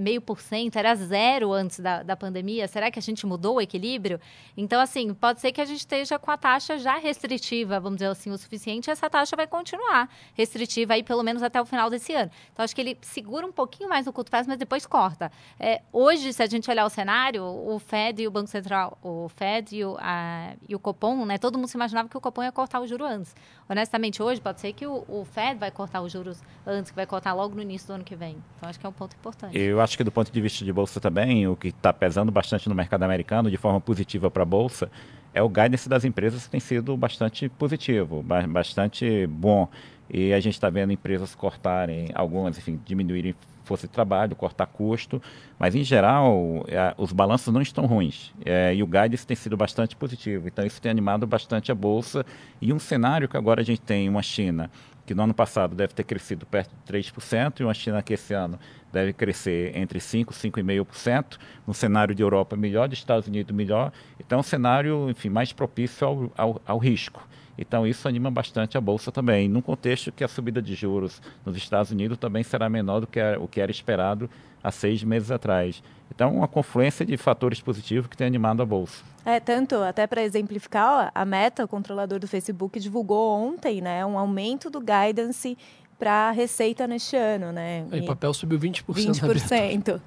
meio 0.00 0.20
por 0.20 0.40
cento, 0.40 0.76
era 0.76 0.94
zero 0.94 1.52
antes 1.52 1.80
da, 1.80 2.02
da 2.02 2.16
pandemia. 2.16 2.66
Será 2.68 2.90
que 2.90 2.98
a 2.98 3.02
gente 3.02 3.26
mudou 3.26 3.56
o 3.56 3.60
equilíbrio? 3.60 4.20
Então, 4.56 4.80
assim, 4.80 5.12
pode 5.12 5.40
ser 5.40 5.52
que 5.52 5.60
a 5.60 5.64
gente 5.64 5.80
esteja 5.80 6.18
com 6.18 6.30
a 6.30 6.36
taxa 6.36 6.78
já 6.78 6.96
restritiva, 6.96 7.80
vamos 7.80 7.98
dizer 7.98 8.10
assim, 8.10 8.30
o 8.30 8.38
suficiente, 8.38 8.90
essa 8.90 9.10
taxa 9.10 9.36
vai 9.36 9.46
continuar 9.46 10.08
restritiva 10.34 10.94
aí 10.94 11.02
pelo 11.02 11.22
menos 11.22 11.42
até 11.42 11.60
o 11.60 11.66
final 11.66 11.90
desse 11.90 12.14
ano. 12.14 12.30
Então, 12.52 12.64
acho 12.64 12.74
que 12.74 12.80
ele 12.80 12.98
segura 13.02 13.46
um 13.46 13.52
pouquinho 13.52 13.88
mais 13.88 14.06
no 14.06 14.12
curto 14.12 14.30
prazo, 14.30 14.48
mas 14.48 14.58
depois 14.58 14.86
corta. 14.86 15.30
É, 15.58 15.82
hoje, 15.92 16.32
se 16.32 16.42
a 16.42 16.46
gente 16.46 16.70
olhar 16.70 16.84
o 16.84 16.90
cenário, 16.90 17.44
o 17.44 17.78
Fed 17.78 18.22
e 18.22 18.26
o 18.26 18.30
Banco 18.30 18.48
Central, 18.48 18.98
o 19.02 19.28
Fed 19.28 19.76
e 19.76 19.84
o, 19.84 19.96
a, 19.98 20.54
e 20.68 20.74
o 20.74 20.78
Copom, 20.78 21.24
né, 21.24 21.38
todo 21.38 21.58
mundo 21.58 21.68
se 21.68 21.76
imaginava 21.76 22.08
que 22.08 22.16
o 22.16 22.20
Copom 22.20 22.42
ia 22.42 22.52
cortar 22.52 22.80
o 22.80 22.86
juro 22.86 23.04
antes. 23.04 23.34
Honestamente, 23.68 24.22
hoje 24.22 24.40
pode 24.40 24.60
ser 24.60 24.72
que 24.72 24.86
o, 24.86 25.04
o 25.08 25.24
Fed 25.24 25.58
vai 25.58 25.70
cortar 25.70 26.00
os 26.02 26.12
juros 26.12 26.42
antes, 26.66 26.90
que 26.90 26.96
vai 26.96 27.06
cortar 27.06 27.32
logo 27.34 27.54
no 27.54 27.62
início 27.62 27.88
do 27.88 27.94
ano 27.94 28.04
que 28.04 28.14
vem. 28.14 28.42
Então, 28.56 28.68
acho 28.68 28.78
que 28.78 28.86
é 28.86 28.88
um 28.88 28.92
ponto 28.92 29.16
importante. 29.16 29.58
Eu 29.58 29.80
acho 29.82 29.96
que 29.96 30.04
do 30.04 30.12
ponto 30.12 30.30
de 30.30 30.40
vista 30.40 30.64
de 30.64 30.72
bolsa 30.72 31.00
também, 31.00 31.46
o 31.46 31.56
que 31.56 31.68
está 31.68 31.92
pesando 31.92 32.30
bastante 32.32 32.68
no 32.68 32.74
mercado 32.74 33.02
americano 33.02 33.50
de 33.50 33.56
forma 33.56 33.80
positiva 33.80 34.30
para 34.30 34.42
a 34.42 34.46
bolsa 34.46 34.90
é 35.34 35.42
o 35.42 35.48
guidance 35.48 35.88
das 35.88 36.04
empresas 36.04 36.44
que 36.44 36.50
tem 36.50 36.60
sido 36.60 36.96
bastante 36.96 37.48
positivo, 37.48 38.22
bastante 38.48 39.26
bom. 39.26 39.68
E 40.10 40.32
a 40.32 40.40
gente 40.40 40.54
está 40.54 40.68
vendo 40.68 40.92
empresas 40.92 41.34
cortarem, 41.34 42.10
algumas, 42.14 42.58
enfim, 42.58 42.78
diminuírem 42.84 43.34
força 43.64 43.86
de 43.86 43.92
trabalho, 43.92 44.34
cortar 44.36 44.66
custo, 44.66 45.22
mas 45.58 45.74
em 45.74 45.84
geral 45.84 46.64
é, 46.68 46.94
os 46.98 47.12
balanços 47.12 47.54
não 47.54 47.62
estão 47.62 47.86
ruins 47.86 48.32
é, 48.44 48.74
e 48.74 48.82
o 48.82 48.86
guidance 48.86 49.26
tem 49.26 49.36
sido 49.36 49.56
bastante 49.56 49.96
positivo. 49.96 50.48
Então 50.48 50.66
isso 50.66 50.80
tem 50.82 50.90
animado 50.90 51.26
bastante 51.26 51.72
a 51.72 51.74
bolsa 51.74 52.26
e 52.60 52.72
um 52.72 52.78
cenário 52.78 53.28
que 53.28 53.36
agora 53.36 53.60
a 53.60 53.64
gente 53.64 53.80
tem 53.80 54.08
uma 54.08 54.22
China 54.22 54.70
que 55.04 55.14
no 55.14 55.22
ano 55.22 55.34
passado 55.34 55.74
deve 55.74 55.94
ter 55.94 56.04
crescido 56.04 56.46
perto 56.46 56.70
de 56.70 56.92
3%, 56.92 57.60
e 57.60 57.64
uma 57.64 57.74
China 57.74 58.02
que 58.02 58.14
esse 58.14 58.34
ano 58.34 58.58
deve 58.92 59.12
crescer 59.12 59.76
entre 59.76 59.98
5% 59.98 60.30
e 60.30 60.50
5,5%, 60.50 61.38
no 61.66 61.74
cenário 61.74 62.14
de 62.14 62.22
Europa 62.22 62.56
melhor, 62.56 62.88
de 62.88 62.94
Estados 62.94 63.26
Unidos 63.26 63.54
melhor, 63.54 63.92
então 64.18 64.38
é 64.38 64.40
um 64.40 64.44
cenário, 64.44 65.10
enfim, 65.10 65.28
mais 65.28 65.52
propício 65.52 66.06
ao, 66.06 66.32
ao, 66.36 66.62
ao 66.66 66.78
risco. 66.78 67.26
Então 67.56 67.86
isso 67.86 68.08
anima 68.08 68.30
bastante 68.30 68.78
a 68.78 68.80
bolsa 68.80 69.12
também, 69.12 69.48
num 69.48 69.60
contexto 69.60 70.10
que 70.10 70.24
a 70.24 70.28
subida 70.28 70.62
de 70.62 70.74
juros 70.74 71.20
nos 71.44 71.56
Estados 71.56 71.90
Unidos 71.90 72.18
também 72.18 72.42
será 72.42 72.68
menor 72.68 73.00
do 73.00 73.06
que 73.06 73.20
o 73.38 73.46
que 73.46 73.60
era 73.60 73.70
esperado 73.70 74.28
há 74.62 74.70
seis 74.70 75.02
meses 75.02 75.30
atrás. 75.30 75.82
Então, 76.14 76.36
uma 76.36 76.46
confluência 76.46 77.06
de 77.06 77.16
fatores 77.16 77.60
positivos 77.60 78.06
que 78.06 78.16
tem 78.16 78.26
animado 78.26 78.62
a 78.62 78.66
bolsa. 78.66 79.02
É, 79.24 79.40
tanto, 79.40 79.76
até 79.76 80.06
para 80.06 80.22
exemplificar, 80.22 81.10
a 81.14 81.24
Meta, 81.24 81.64
o 81.64 81.68
controlador 81.68 82.18
do 82.18 82.28
Facebook, 82.28 82.78
divulgou 82.78 83.30
ontem 83.40 83.80
né, 83.80 84.04
um 84.04 84.18
aumento 84.18 84.68
do 84.68 84.78
guidance 84.78 85.56
para 85.98 86.28
a 86.28 86.30
receita 86.30 86.86
neste 86.86 87.16
ano. 87.16 87.50
Né? 87.50 87.86
E 87.90 88.00
o 88.00 88.04
papel 88.04 88.34
subiu 88.34 88.58
20%. 88.58 88.84
20%. 88.88 90.00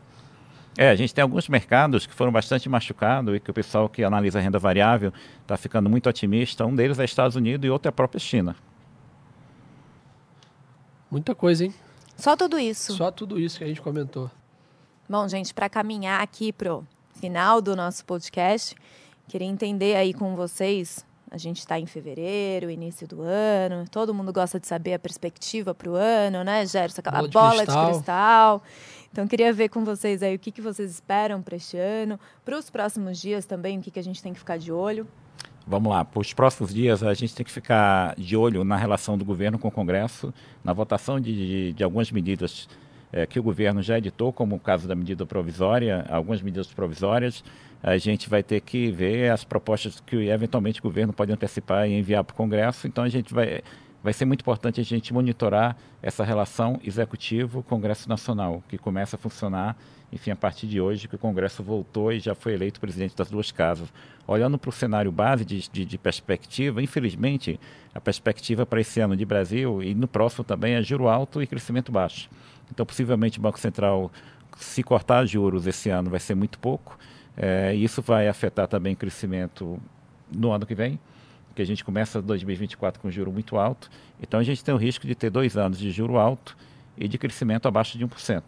É, 0.77 0.89
a 0.89 0.95
gente 0.95 1.11
tem 1.11 1.23
alguns 1.23 1.49
mercados 1.49 2.05
que 2.05 2.13
foram 2.13 2.31
bastante 2.31 2.69
machucados 2.69 3.35
e 3.35 3.39
que 3.39 3.49
o 3.49 3.53
pessoal 3.53 3.89
que 3.89 4.03
analisa 4.03 4.37
a 4.37 4.41
renda 4.41 4.59
variável 4.59 5.11
está 5.41 5.57
ficando 5.57 5.89
muito 5.89 6.07
otimista. 6.07 6.65
Um 6.65 6.75
deles 6.75 6.99
é 6.99 7.05
Estados 7.05 7.35
Unidos 7.35 7.65
e 7.65 7.69
outro 7.71 7.87
é 7.87 7.89
a 7.89 7.93
própria 7.93 8.19
China. 8.19 8.55
Muita 11.09 11.33
coisa, 11.33 11.65
hein? 11.65 11.73
Só 12.15 12.35
tudo 12.35 12.59
isso? 12.59 12.93
Só 12.93 13.09
tudo 13.09 13.39
isso 13.39 13.57
que 13.57 13.63
a 13.63 13.67
gente 13.67 13.81
comentou. 13.81 14.29
Bom, 15.07 15.27
gente, 15.27 15.53
para 15.53 15.69
caminhar 15.69 16.19
aqui 16.19 16.51
pro 16.51 16.83
final 17.13 17.61
do 17.61 17.75
nosso 17.75 18.03
podcast, 18.05 18.75
queria 19.27 19.47
entender 19.47 19.95
aí 19.95 20.15
com 20.15 20.35
vocês. 20.35 21.05
A 21.29 21.37
gente 21.37 21.59
está 21.59 21.79
em 21.79 21.85
fevereiro, 21.85 22.71
início 22.71 23.07
do 23.07 23.21
ano, 23.21 23.85
todo 23.91 24.15
mundo 24.15 24.33
gosta 24.33 24.59
de 24.59 24.65
saber 24.65 24.95
a 24.95 24.99
perspectiva 24.99 25.75
para 25.75 25.91
o 25.91 25.93
ano, 25.93 26.43
né, 26.43 26.65
Gerson? 26.65 27.01
Aquela 27.01 27.17
bola, 27.17 27.27
de, 27.27 27.33
bola 27.33 27.55
cristal. 27.57 27.85
de 27.85 27.91
cristal. 27.91 28.63
Então, 29.11 29.27
queria 29.27 29.53
ver 29.53 29.69
com 29.69 29.85
vocês 29.85 30.23
aí 30.23 30.35
o 30.35 30.39
que, 30.39 30.51
que 30.51 30.61
vocês 30.61 30.89
esperam 30.89 31.39
para 31.39 31.55
este 31.55 31.77
ano, 31.77 32.19
para 32.43 32.57
os 32.57 32.71
próximos 32.71 33.21
dias 33.21 33.45
também, 33.45 33.77
o 33.77 33.81
que, 33.83 33.91
que 33.91 33.99
a 33.99 34.03
gente 34.03 34.23
tem 34.23 34.33
que 34.33 34.39
ficar 34.39 34.57
de 34.57 34.71
olho. 34.71 35.07
Vamos 35.67 35.91
lá, 35.91 36.03
para 36.03 36.19
os 36.19 36.33
próximos 36.33 36.73
dias 36.73 37.03
a 37.03 37.13
gente 37.13 37.35
tem 37.35 37.45
que 37.45 37.51
ficar 37.51 38.15
de 38.15 38.35
olho 38.35 38.63
na 38.63 38.75
relação 38.75 39.17
do 39.17 39.25
governo 39.25 39.59
com 39.59 39.67
o 39.67 39.71
Congresso, 39.71 40.33
na 40.63 40.73
votação 40.73 41.19
de, 41.19 41.33
de, 41.33 41.73
de 41.73 41.83
algumas 41.83 42.11
medidas 42.11 42.67
é, 43.15 43.25
que 43.25 43.39
o 43.39 43.43
governo 43.43 43.81
já 43.81 43.97
editou, 43.97 44.33
como 44.33 44.57
o 44.57 44.59
caso 44.59 44.89
da 44.89 44.93
medida 44.93 45.25
provisória, 45.25 46.05
algumas 46.09 46.41
medidas 46.41 46.67
provisórias. 46.67 47.41
A 47.81 47.97
gente 47.97 48.29
vai 48.29 48.43
ter 48.43 48.59
que 48.59 48.91
ver 48.91 49.31
as 49.31 49.45
propostas 49.45 50.01
que 50.01 50.27
eventualmente 50.27 50.81
o 50.81 50.83
governo 50.83 51.13
pode 51.13 51.31
antecipar 51.31 51.87
e 51.87 51.97
enviar 51.97 52.25
para 52.25 52.33
o 52.33 52.35
Congresso. 52.35 52.87
Então 52.87 53.05
a 53.05 53.09
gente 53.09 53.33
vai 53.33 53.61
vai 54.03 54.13
ser 54.13 54.25
muito 54.25 54.41
importante 54.41 54.79
a 54.79 54.83
gente 54.83 55.11
monitorar 55.11 55.75
essa 55.99 56.23
relação 56.23 56.79
executivo-Congresso 56.83 58.07
Nacional, 58.07 58.63
que 58.69 58.77
começa 58.77 59.15
a 59.15 59.19
funcionar, 59.19 59.75
enfim, 60.13 60.29
a 60.29 60.35
partir 60.35 60.67
de 60.67 60.79
hoje, 60.79 61.07
que 61.07 61.15
o 61.15 61.17
Congresso 61.17 61.63
voltou 61.63 62.13
e 62.13 62.19
já 62.19 62.35
foi 62.35 62.53
eleito 62.53 62.79
presidente 62.79 63.15
das 63.15 63.31
duas 63.31 63.51
casas. 63.51 63.91
Olhando 64.27 64.59
para 64.59 64.69
o 64.69 64.71
cenário 64.71 65.11
base 65.11 65.43
de, 65.43 65.67
de, 65.71 65.83
de, 65.83 65.97
perspectiva, 65.97 66.83
infelizmente, 66.83 67.59
a 67.95 67.99
perspectiva 67.99 68.63
para 68.63 68.79
esse 68.79 68.99
ano 68.99 69.17
de 69.17 69.25
Brasil 69.25 69.81
e 69.81 69.95
no 69.95 70.07
próximo 70.07 70.43
também 70.43 70.75
é 70.75 70.83
juro 70.83 71.07
alto 71.07 71.41
e 71.41 71.47
crescimento 71.47 71.91
baixo. 71.91 72.29
Então, 72.71 72.85
possivelmente, 72.85 73.39
o 73.39 73.41
Banco 73.41 73.59
Central, 73.59 74.11
se 74.57 74.83
cortar 74.83 75.25
juros 75.25 75.67
esse 75.67 75.89
ano, 75.89 76.09
vai 76.09 76.19
ser 76.19 76.35
muito 76.35 76.59
pouco. 76.59 76.97
É, 77.37 77.73
isso 77.73 78.01
vai 78.01 78.27
afetar 78.27 78.67
também 78.67 78.93
o 78.93 78.97
crescimento 78.97 79.79
no 80.31 80.51
ano 80.51 80.65
que 80.65 80.73
vem 80.73 80.99
que 81.55 81.61
a 81.61 81.65
gente 81.65 81.83
começa 81.83 82.21
2024 82.21 83.01
com 83.01 83.09
juro 83.09 83.31
muito 83.31 83.57
alto. 83.57 83.89
Então 84.21 84.39
a 84.39 84.43
gente 84.43 84.63
tem 84.63 84.75
o 84.75 84.77
risco 84.77 85.07
de 85.07 85.15
ter 85.15 85.29
dois 85.29 85.55
anos 85.55 85.79
de 85.79 85.89
juro 85.89 86.17
alto 86.17 86.55
e 86.97 87.07
de 87.07 87.17
crescimento 87.17 87.67
abaixo 87.67 87.97
de 87.97 88.05
1%. 88.05 88.43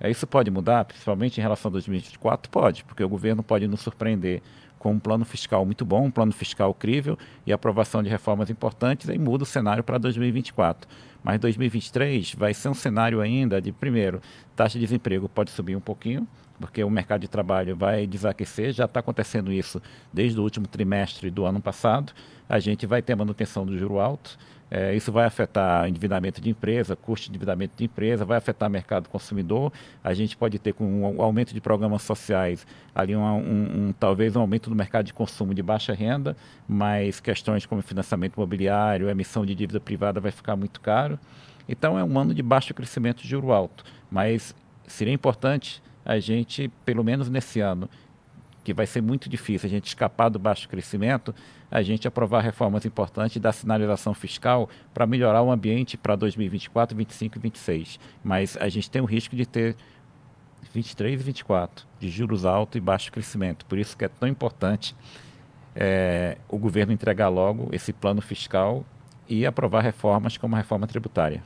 É, 0.00 0.10
isso 0.10 0.26
pode 0.26 0.50
mudar, 0.50 0.84
principalmente 0.84 1.38
em 1.38 1.40
relação 1.40 1.70
a 1.70 1.72
2024? 1.72 2.50
Pode, 2.50 2.84
porque 2.84 3.02
o 3.02 3.08
governo 3.08 3.42
pode 3.42 3.66
nos 3.66 3.80
surpreender 3.80 4.42
com 4.78 4.92
um 4.92 4.98
plano 4.98 5.24
fiscal 5.24 5.64
muito 5.64 5.84
bom, 5.84 6.06
um 6.06 6.10
plano 6.10 6.32
fiscal 6.32 6.72
crível 6.72 7.18
e 7.46 7.52
aprovação 7.52 8.02
de 8.02 8.08
reformas 8.08 8.50
importantes, 8.50 9.08
aí 9.08 9.18
muda 9.18 9.42
o 9.42 9.46
cenário 9.46 9.82
para 9.82 9.98
2024. 9.98 10.88
Mas 11.22 11.40
2023 11.40 12.34
vai 12.34 12.54
ser 12.54 12.68
um 12.68 12.74
cenário 12.74 13.20
ainda 13.20 13.60
de, 13.60 13.72
primeiro, 13.72 14.20
taxa 14.54 14.78
de 14.78 14.84
desemprego 14.84 15.28
pode 15.28 15.50
subir 15.50 15.76
um 15.76 15.80
pouquinho, 15.80 16.26
porque 16.60 16.82
o 16.82 16.90
mercado 16.90 17.20
de 17.20 17.28
trabalho 17.28 17.76
vai 17.76 18.06
desaquecer, 18.06 18.72
já 18.72 18.84
está 18.84 19.00
acontecendo 19.00 19.52
isso 19.52 19.80
desde 20.12 20.38
o 20.38 20.42
último 20.42 20.66
trimestre 20.66 21.30
do 21.30 21.44
ano 21.44 21.60
passado. 21.60 22.12
A 22.48 22.58
gente 22.58 22.86
vai 22.86 23.02
ter 23.02 23.14
manutenção 23.14 23.66
do 23.66 23.76
juro 23.76 23.98
alto, 23.98 24.38
é, 24.70 24.94
isso 24.94 25.10
vai 25.10 25.24
afetar 25.24 25.88
endividamento 25.88 26.40
de 26.40 26.50
empresa, 26.50 26.94
custo 26.94 27.24
de 27.24 27.30
endividamento 27.30 27.74
de 27.76 27.84
empresa, 27.84 28.24
vai 28.24 28.36
afetar 28.36 28.68
mercado 28.68 29.08
consumidor. 29.08 29.72
A 30.04 30.12
gente 30.12 30.36
pode 30.36 30.58
ter, 30.58 30.72
com 30.72 31.16
o 31.16 31.22
aumento 31.22 31.54
de 31.54 31.60
programas 31.60 32.02
sociais, 32.02 32.66
ali 32.94 33.16
um, 33.16 33.22
um, 33.22 33.88
um, 33.88 33.92
talvez 33.98 34.36
um 34.36 34.40
aumento 34.40 34.68
do 34.68 34.76
mercado 34.76 35.06
de 35.06 35.14
consumo 35.14 35.54
de 35.54 35.62
baixa 35.62 35.94
renda, 35.94 36.36
mas 36.68 37.20
questões 37.20 37.64
como 37.64 37.80
financiamento 37.80 38.36
imobiliário, 38.36 39.08
emissão 39.08 39.46
de 39.46 39.54
dívida 39.54 39.80
privada 39.80 40.20
vai 40.20 40.30
ficar 40.30 40.56
muito 40.56 40.80
caro. 40.80 41.18
Então 41.68 41.98
é 41.98 42.04
um 42.04 42.18
ano 42.18 42.34
de 42.34 42.42
baixo 42.42 42.72
crescimento 42.74 43.22
de 43.22 43.28
juro 43.28 43.52
alto, 43.52 43.84
mas 44.10 44.54
seria 44.86 45.12
importante 45.12 45.82
a 46.04 46.18
gente, 46.18 46.68
pelo 46.84 47.04
menos 47.04 47.28
nesse 47.28 47.60
ano, 47.60 47.88
que 48.68 48.74
vai 48.74 48.86
ser 48.86 49.00
muito 49.00 49.30
difícil 49.30 49.66
a 49.66 49.70
gente 49.70 49.86
escapar 49.86 50.28
do 50.28 50.38
baixo 50.38 50.68
crescimento, 50.68 51.34
a 51.70 51.80
gente 51.80 52.06
aprovar 52.06 52.42
reformas 52.42 52.84
importantes 52.84 53.40
da 53.40 53.50
sinalização 53.50 54.12
fiscal 54.12 54.68
para 54.92 55.06
melhorar 55.06 55.40
o 55.40 55.50
ambiente 55.50 55.96
para 55.96 56.14
2024, 56.14 56.94
2025 56.94 57.38
e 57.38 57.40
2026. 57.40 57.98
Mas 58.22 58.58
a 58.58 58.68
gente 58.68 58.90
tem 58.90 59.00
o 59.00 59.06
risco 59.06 59.34
de 59.34 59.46
ter 59.46 59.74
23 60.74 61.18
e 61.18 61.24
24 61.24 61.86
de 61.98 62.10
juros 62.10 62.44
altos 62.44 62.76
e 62.76 62.80
baixo 62.80 63.10
crescimento. 63.10 63.64
Por 63.64 63.78
isso 63.78 63.96
que 63.96 64.04
é 64.04 64.08
tão 64.08 64.28
importante 64.28 64.94
é, 65.74 66.36
o 66.46 66.58
governo 66.58 66.92
entregar 66.92 67.30
logo 67.30 67.70
esse 67.72 67.90
plano 67.90 68.20
fiscal 68.20 68.84
e 69.26 69.46
aprovar 69.46 69.80
reformas 69.80 70.36
como 70.36 70.56
a 70.56 70.58
reforma 70.58 70.86
tributária. 70.86 71.42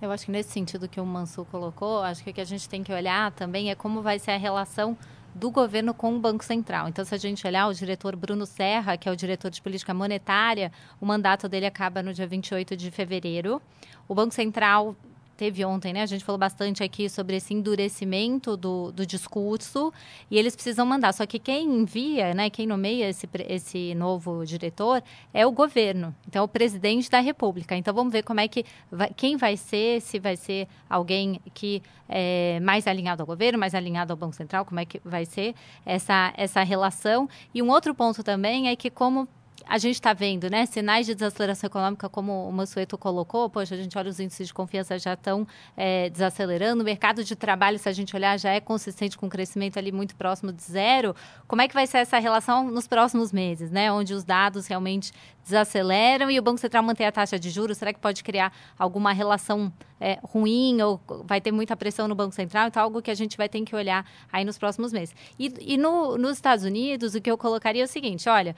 Eu 0.00 0.12
acho 0.12 0.26
que 0.26 0.30
nesse 0.30 0.50
sentido 0.50 0.88
que 0.88 1.00
o 1.00 1.04
Mansur 1.04 1.46
colocou, 1.46 2.00
acho 2.02 2.22
que 2.22 2.30
o 2.30 2.32
que 2.32 2.40
a 2.40 2.44
gente 2.44 2.68
tem 2.68 2.84
que 2.84 2.92
olhar 2.92 3.32
também 3.32 3.72
é 3.72 3.74
como 3.74 4.02
vai 4.02 4.20
ser 4.20 4.30
a 4.30 4.36
relação 4.36 4.96
do 5.34 5.50
governo 5.50 5.92
com 5.92 6.14
o 6.14 6.18
Banco 6.20 6.44
Central. 6.44 6.88
Então, 6.88 7.04
se 7.04 7.14
a 7.14 7.18
gente 7.18 7.46
olhar 7.46 7.66
o 7.66 7.74
diretor 7.74 8.14
Bruno 8.14 8.46
Serra, 8.46 8.96
que 8.96 9.08
é 9.08 9.12
o 9.12 9.16
diretor 9.16 9.50
de 9.50 9.60
política 9.60 9.92
monetária, 9.92 10.70
o 11.00 11.06
mandato 11.06 11.48
dele 11.48 11.66
acaba 11.66 12.02
no 12.02 12.14
dia 12.14 12.26
28 12.26 12.76
de 12.76 12.90
fevereiro. 12.90 13.60
O 14.06 14.14
Banco 14.14 14.34
Central 14.34 14.94
teve 15.34 15.64
ontem, 15.64 15.92
né? 15.92 16.02
A 16.02 16.06
gente 16.06 16.24
falou 16.24 16.38
bastante 16.38 16.82
aqui 16.82 17.08
sobre 17.08 17.36
esse 17.36 17.52
endurecimento 17.52 18.56
do, 18.56 18.92
do 18.92 19.06
discurso 19.06 19.92
e 20.30 20.38
eles 20.38 20.54
precisam 20.54 20.86
mandar. 20.86 21.12
Só 21.12 21.26
que 21.26 21.38
quem 21.38 21.66
envia, 21.66 22.32
né? 22.34 22.48
Quem 22.50 22.66
nomeia 22.66 23.08
esse, 23.08 23.28
esse 23.48 23.94
novo 23.94 24.44
diretor 24.44 25.02
é 25.32 25.46
o 25.46 25.52
governo. 25.52 26.14
Então, 26.26 26.40
é 26.40 26.44
o 26.44 26.48
presidente 26.48 27.10
da 27.10 27.20
República. 27.20 27.76
Então, 27.76 27.92
vamos 27.92 28.12
ver 28.12 28.22
como 28.22 28.40
é 28.40 28.48
que 28.48 28.64
vai, 28.90 29.10
quem 29.14 29.36
vai 29.36 29.56
ser, 29.56 30.00
se 30.00 30.18
vai 30.18 30.36
ser 30.36 30.68
alguém 30.88 31.40
que 31.52 31.82
é 32.08 32.60
mais 32.60 32.86
alinhado 32.86 33.22
ao 33.22 33.26
governo, 33.26 33.58
mais 33.58 33.74
alinhado 33.74 34.12
ao 34.12 34.16
Banco 34.16 34.34
Central, 34.34 34.64
como 34.64 34.80
é 34.80 34.84
que 34.84 35.00
vai 35.04 35.24
ser 35.24 35.54
essa, 35.84 36.32
essa 36.36 36.62
relação. 36.62 37.28
E 37.52 37.62
um 37.62 37.70
outro 37.70 37.94
ponto 37.94 38.22
também 38.22 38.68
é 38.68 38.76
que 38.76 38.90
como 38.90 39.28
a 39.66 39.78
gente 39.78 39.94
está 39.94 40.12
vendo, 40.12 40.50
né, 40.50 40.66
sinais 40.66 41.06
de 41.06 41.14
desaceleração 41.14 41.68
econômica, 41.68 42.08
como 42.08 42.48
o 42.48 42.52
Mansueto 42.52 42.98
colocou, 42.98 43.48
poxa, 43.48 43.74
a 43.74 43.78
gente 43.78 43.96
olha 43.96 44.10
os 44.10 44.20
índices 44.20 44.48
de 44.48 44.54
confiança 44.54 44.98
já 44.98 45.14
estão 45.14 45.46
é, 45.76 46.10
desacelerando, 46.10 46.82
o 46.82 46.84
mercado 46.84 47.24
de 47.24 47.34
trabalho, 47.34 47.78
se 47.78 47.88
a 47.88 47.92
gente 47.92 48.14
olhar, 48.14 48.38
já 48.38 48.50
é 48.50 48.60
consistente 48.60 49.16
com 49.16 49.26
um 49.26 49.28
crescimento 49.28 49.78
ali 49.78 49.90
muito 49.90 50.14
próximo 50.16 50.52
de 50.52 50.62
zero. 50.62 51.14
Como 51.46 51.62
é 51.62 51.68
que 51.68 51.74
vai 51.74 51.86
ser 51.86 51.98
essa 51.98 52.18
relação 52.18 52.70
nos 52.70 52.86
próximos 52.86 53.32
meses, 53.32 53.70
né, 53.70 53.90
onde 53.90 54.14
os 54.14 54.24
dados 54.24 54.66
realmente 54.66 55.12
desaceleram 55.42 56.30
e 56.30 56.38
o 56.38 56.42
Banco 56.42 56.58
Central 56.58 56.82
mantém 56.82 57.06
a 57.06 57.12
taxa 57.12 57.38
de 57.38 57.50
juros? 57.50 57.78
Será 57.78 57.92
que 57.92 58.00
pode 58.00 58.22
criar 58.22 58.52
alguma 58.78 59.12
relação 59.12 59.72
é, 60.00 60.18
ruim 60.22 60.80
ou 60.82 61.00
vai 61.24 61.40
ter 61.40 61.52
muita 61.52 61.76
pressão 61.76 62.06
no 62.08 62.14
Banco 62.14 62.34
Central? 62.34 62.68
Então, 62.68 62.82
algo 62.82 63.02
que 63.02 63.10
a 63.10 63.14
gente 63.14 63.36
vai 63.36 63.48
ter 63.48 63.60
que 63.62 63.74
olhar 63.74 64.06
aí 64.32 64.44
nos 64.44 64.58
próximos 64.58 64.92
meses. 64.92 65.14
E, 65.38 65.52
e 65.60 65.76
no, 65.76 66.16
nos 66.16 66.32
Estados 66.32 66.64
Unidos, 66.64 67.14
o 67.14 67.20
que 67.20 67.30
eu 67.30 67.38
colocaria 67.38 67.82
é 67.82 67.84
o 67.84 67.88
seguinte, 67.88 68.28
olha... 68.28 68.54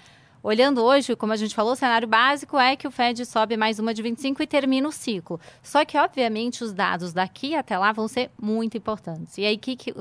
Olhando 0.46 0.80
hoje, 0.80 1.16
como 1.16 1.32
a 1.32 1.36
gente 1.36 1.56
falou, 1.56 1.72
o 1.72 1.74
cenário 1.76 2.06
básico 2.06 2.56
é 2.56 2.76
que 2.76 2.86
o 2.86 2.90
Fed 2.92 3.26
sobe 3.26 3.56
mais 3.56 3.80
uma 3.80 3.92
de 3.92 4.00
25 4.00 4.40
e 4.40 4.46
termina 4.46 4.86
o 4.86 4.92
ciclo. 4.92 5.40
Só 5.60 5.84
que, 5.84 5.98
obviamente, 5.98 6.62
os 6.62 6.72
dados 6.72 7.12
daqui 7.12 7.56
até 7.56 7.76
lá 7.76 7.90
vão 7.90 8.06
ser 8.06 8.30
muito 8.40 8.76
importantes. 8.76 9.36
E 9.38 9.44
aí, 9.44 9.58
que, 9.58 9.74
que, 9.74 9.92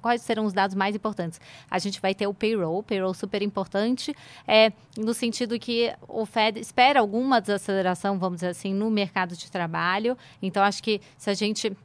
quais 0.00 0.22
serão 0.22 0.46
os 0.46 0.54
dados 0.54 0.74
mais 0.74 0.96
importantes? 0.96 1.38
A 1.70 1.78
gente 1.78 2.00
vai 2.00 2.14
ter 2.14 2.26
o 2.26 2.32
payroll, 2.32 2.82
payroll 2.82 3.12
super 3.12 3.42
importante, 3.42 4.16
é, 4.48 4.72
no 4.96 5.12
sentido 5.12 5.58
que 5.58 5.92
o 6.08 6.24
Fed 6.24 6.58
espera 6.58 7.00
alguma 7.00 7.38
desaceleração, 7.38 8.18
vamos 8.18 8.36
dizer 8.36 8.48
assim, 8.48 8.72
no 8.72 8.90
mercado 8.90 9.36
de 9.36 9.50
trabalho. 9.50 10.16
Então, 10.40 10.62
acho 10.62 10.82
que 10.82 10.98
se 11.18 11.28
a 11.28 11.34
gente 11.34 11.76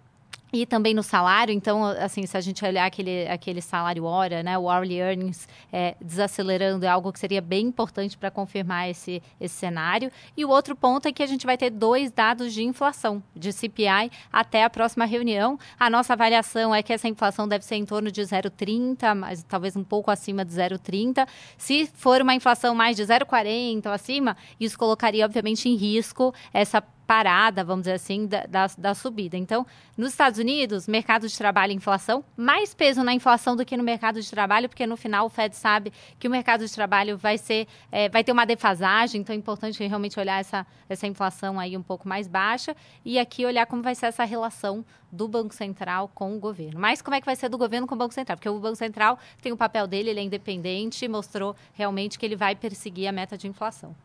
e 0.52 0.66
também 0.66 0.94
no 0.94 1.04
salário, 1.04 1.54
então, 1.54 1.84
assim, 1.86 2.26
se 2.26 2.36
a 2.36 2.42
gente 2.42 2.64
olhar 2.66 2.86
aquele, 2.86 3.28
aquele 3.28 3.62
salário 3.62 4.04
hora, 4.04 4.42
né, 4.42 4.58
o 4.58 4.64
hourly 4.64 5.00
earnings 5.00 5.48
é, 5.72 5.96
desacelerando, 6.02 6.86
é 6.86 6.90
algo 6.90 7.14
que 7.14 7.20
seria 7.20 7.42
bem 7.42 7.68
importante 7.68 8.18
para 8.18 8.32
confirmar 8.32 8.90
esse, 8.90 9.22
esse 9.40 9.56
cenário. 9.56 10.12
E 10.36 10.44
o 10.44 10.50
outro 10.50 10.76
ponto 10.76 11.08
é 11.08 11.12
que 11.12 11.22
a 11.22 11.28
gente 11.28 11.46
vai 11.46 11.58
ter 11.58 11.70
dois 11.70 12.12
dados 12.12 12.52
de 12.54 12.64
inflação, 12.64 13.22
de 13.36 13.54
CPI, 13.54 14.12
até 14.32 14.64
a 14.64 14.70
próxima 14.70 15.06
reunião. 15.06 15.60
A 15.80 15.90
nossa 15.90 16.14
avaliação 16.14 16.74
é 16.74 16.82
que 16.82 16.94
essa 16.94 17.08
inflação 17.08 17.48
deve 17.48 17.64
ser 17.64 17.76
em 17.76 17.86
torno 17.86 18.12
de 18.12 18.22
0,30, 18.22 19.16
mas 19.16 19.44
talvez 19.44 19.76
um 19.76 19.84
pouco 19.84 20.10
acima 20.10 20.44
de 20.44 20.52
0,30. 20.52 21.28
Se 21.58 21.86
for 21.94 22.22
uma 22.22 22.34
inflação 22.34 22.74
mais 22.74 22.96
de 22.96 23.04
0,40 23.04 23.86
ou 23.86 23.92
acima, 23.92 24.36
isso 24.60 24.78
colocaria, 24.78 25.26
obviamente, 25.26 25.70
em 25.70 25.76
risco 25.76 26.34
essa 26.52 26.84
parada, 27.10 27.64
vamos 27.64 27.86
dizer 27.86 27.94
assim, 27.94 28.28
da, 28.28 28.46
da, 28.46 28.68
da, 28.78 28.94
subida. 28.94 29.36
Então, 29.36 29.66
nos 29.98 30.10
Estados 30.10 30.38
Unidos, 30.38 30.88
mercado 30.88 31.28
de 31.28 31.36
trabalho 31.36 31.72
e 31.72 31.76
inflação, 31.76 32.24
mais 32.38 32.76
peso 32.76 33.04
na 33.04 33.12
inflação 33.16 33.56
do 33.56 33.66
que 33.66 33.76
no 33.76 33.84
mercado 33.84 34.22
de 34.22 34.30
trabalho, 34.30 34.70
porque 34.70 34.86
no 34.86 34.96
final 34.96 35.26
o 35.26 35.30
Fed 35.30 35.56
sabe 35.56 35.92
que 36.20 36.28
o 36.28 36.32
mercado 36.32 36.64
de 36.64 36.72
trabalho 36.72 37.18
vai 37.18 37.40
ser, 37.40 37.68
é, 37.92 38.10
vai 38.10 38.24
ter 38.24 38.32
uma 38.32 38.46
defasagem, 38.46 39.22
então 39.22 39.34
é 39.34 39.40
importante 39.40 39.84
realmente 39.84 40.20
olhar 40.20 40.40
essa, 40.40 40.68
essa 40.88 41.08
inflação 41.08 41.60
aí 41.60 41.76
um 41.76 41.82
pouco 41.82 42.08
mais 42.08 42.28
baixa 42.28 42.76
e 43.04 43.18
aqui 43.18 43.44
olhar 43.44 43.66
como 43.66 43.82
vai 43.82 43.96
ser 43.96 44.06
essa 44.06 44.24
relação 44.24 44.86
do 45.12 45.28
Banco 45.28 45.56
Central 45.56 46.12
com 46.14 46.38
o 46.38 46.40
governo. 46.40 46.80
Mas 46.80 47.02
como 47.02 47.16
é 47.16 47.20
que 47.20 47.26
vai 47.26 47.36
ser 47.36 47.50
do 47.50 47.58
governo 47.58 47.88
com 47.88 47.96
o 47.96 47.98
Banco 47.98 48.14
Central? 48.14 48.38
Porque 48.38 48.50
o 48.50 48.60
Banco 48.60 48.76
Central 48.76 49.18
tem 49.42 49.52
o 49.52 49.58
papel 49.58 49.88
dele, 49.88 50.12
ele 50.12 50.20
é 50.20 50.24
independente, 50.24 51.08
mostrou 51.08 51.56
realmente 51.74 52.20
que 52.20 52.26
ele 52.28 52.36
vai 52.36 52.56
perseguir 52.56 53.08
a 53.08 53.12
meta 53.12 53.36
de 53.36 53.48
inflação. 53.48 53.96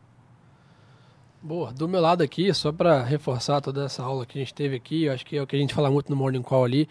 Boa, 1.47 1.71
do 1.71 1.87
meu 1.87 2.01
lado 2.01 2.23
aqui, 2.23 2.51
só 2.55 2.71
para 2.71 3.03
reforçar 3.03 3.61
toda 3.61 3.85
essa 3.85 4.01
aula 4.01 4.25
que 4.25 4.35
a 4.35 4.41
gente 4.41 4.51
teve 4.51 4.75
aqui, 4.75 5.03
eu 5.03 5.13
acho 5.13 5.23
que 5.23 5.37
é 5.37 5.43
o 5.43 5.45
que 5.45 5.55
a 5.55 5.59
gente 5.59 5.75
fala 5.75 5.91
muito 5.91 6.09
no 6.09 6.15
Morning 6.15 6.41
Call 6.41 6.65
ali, 6.65 6.89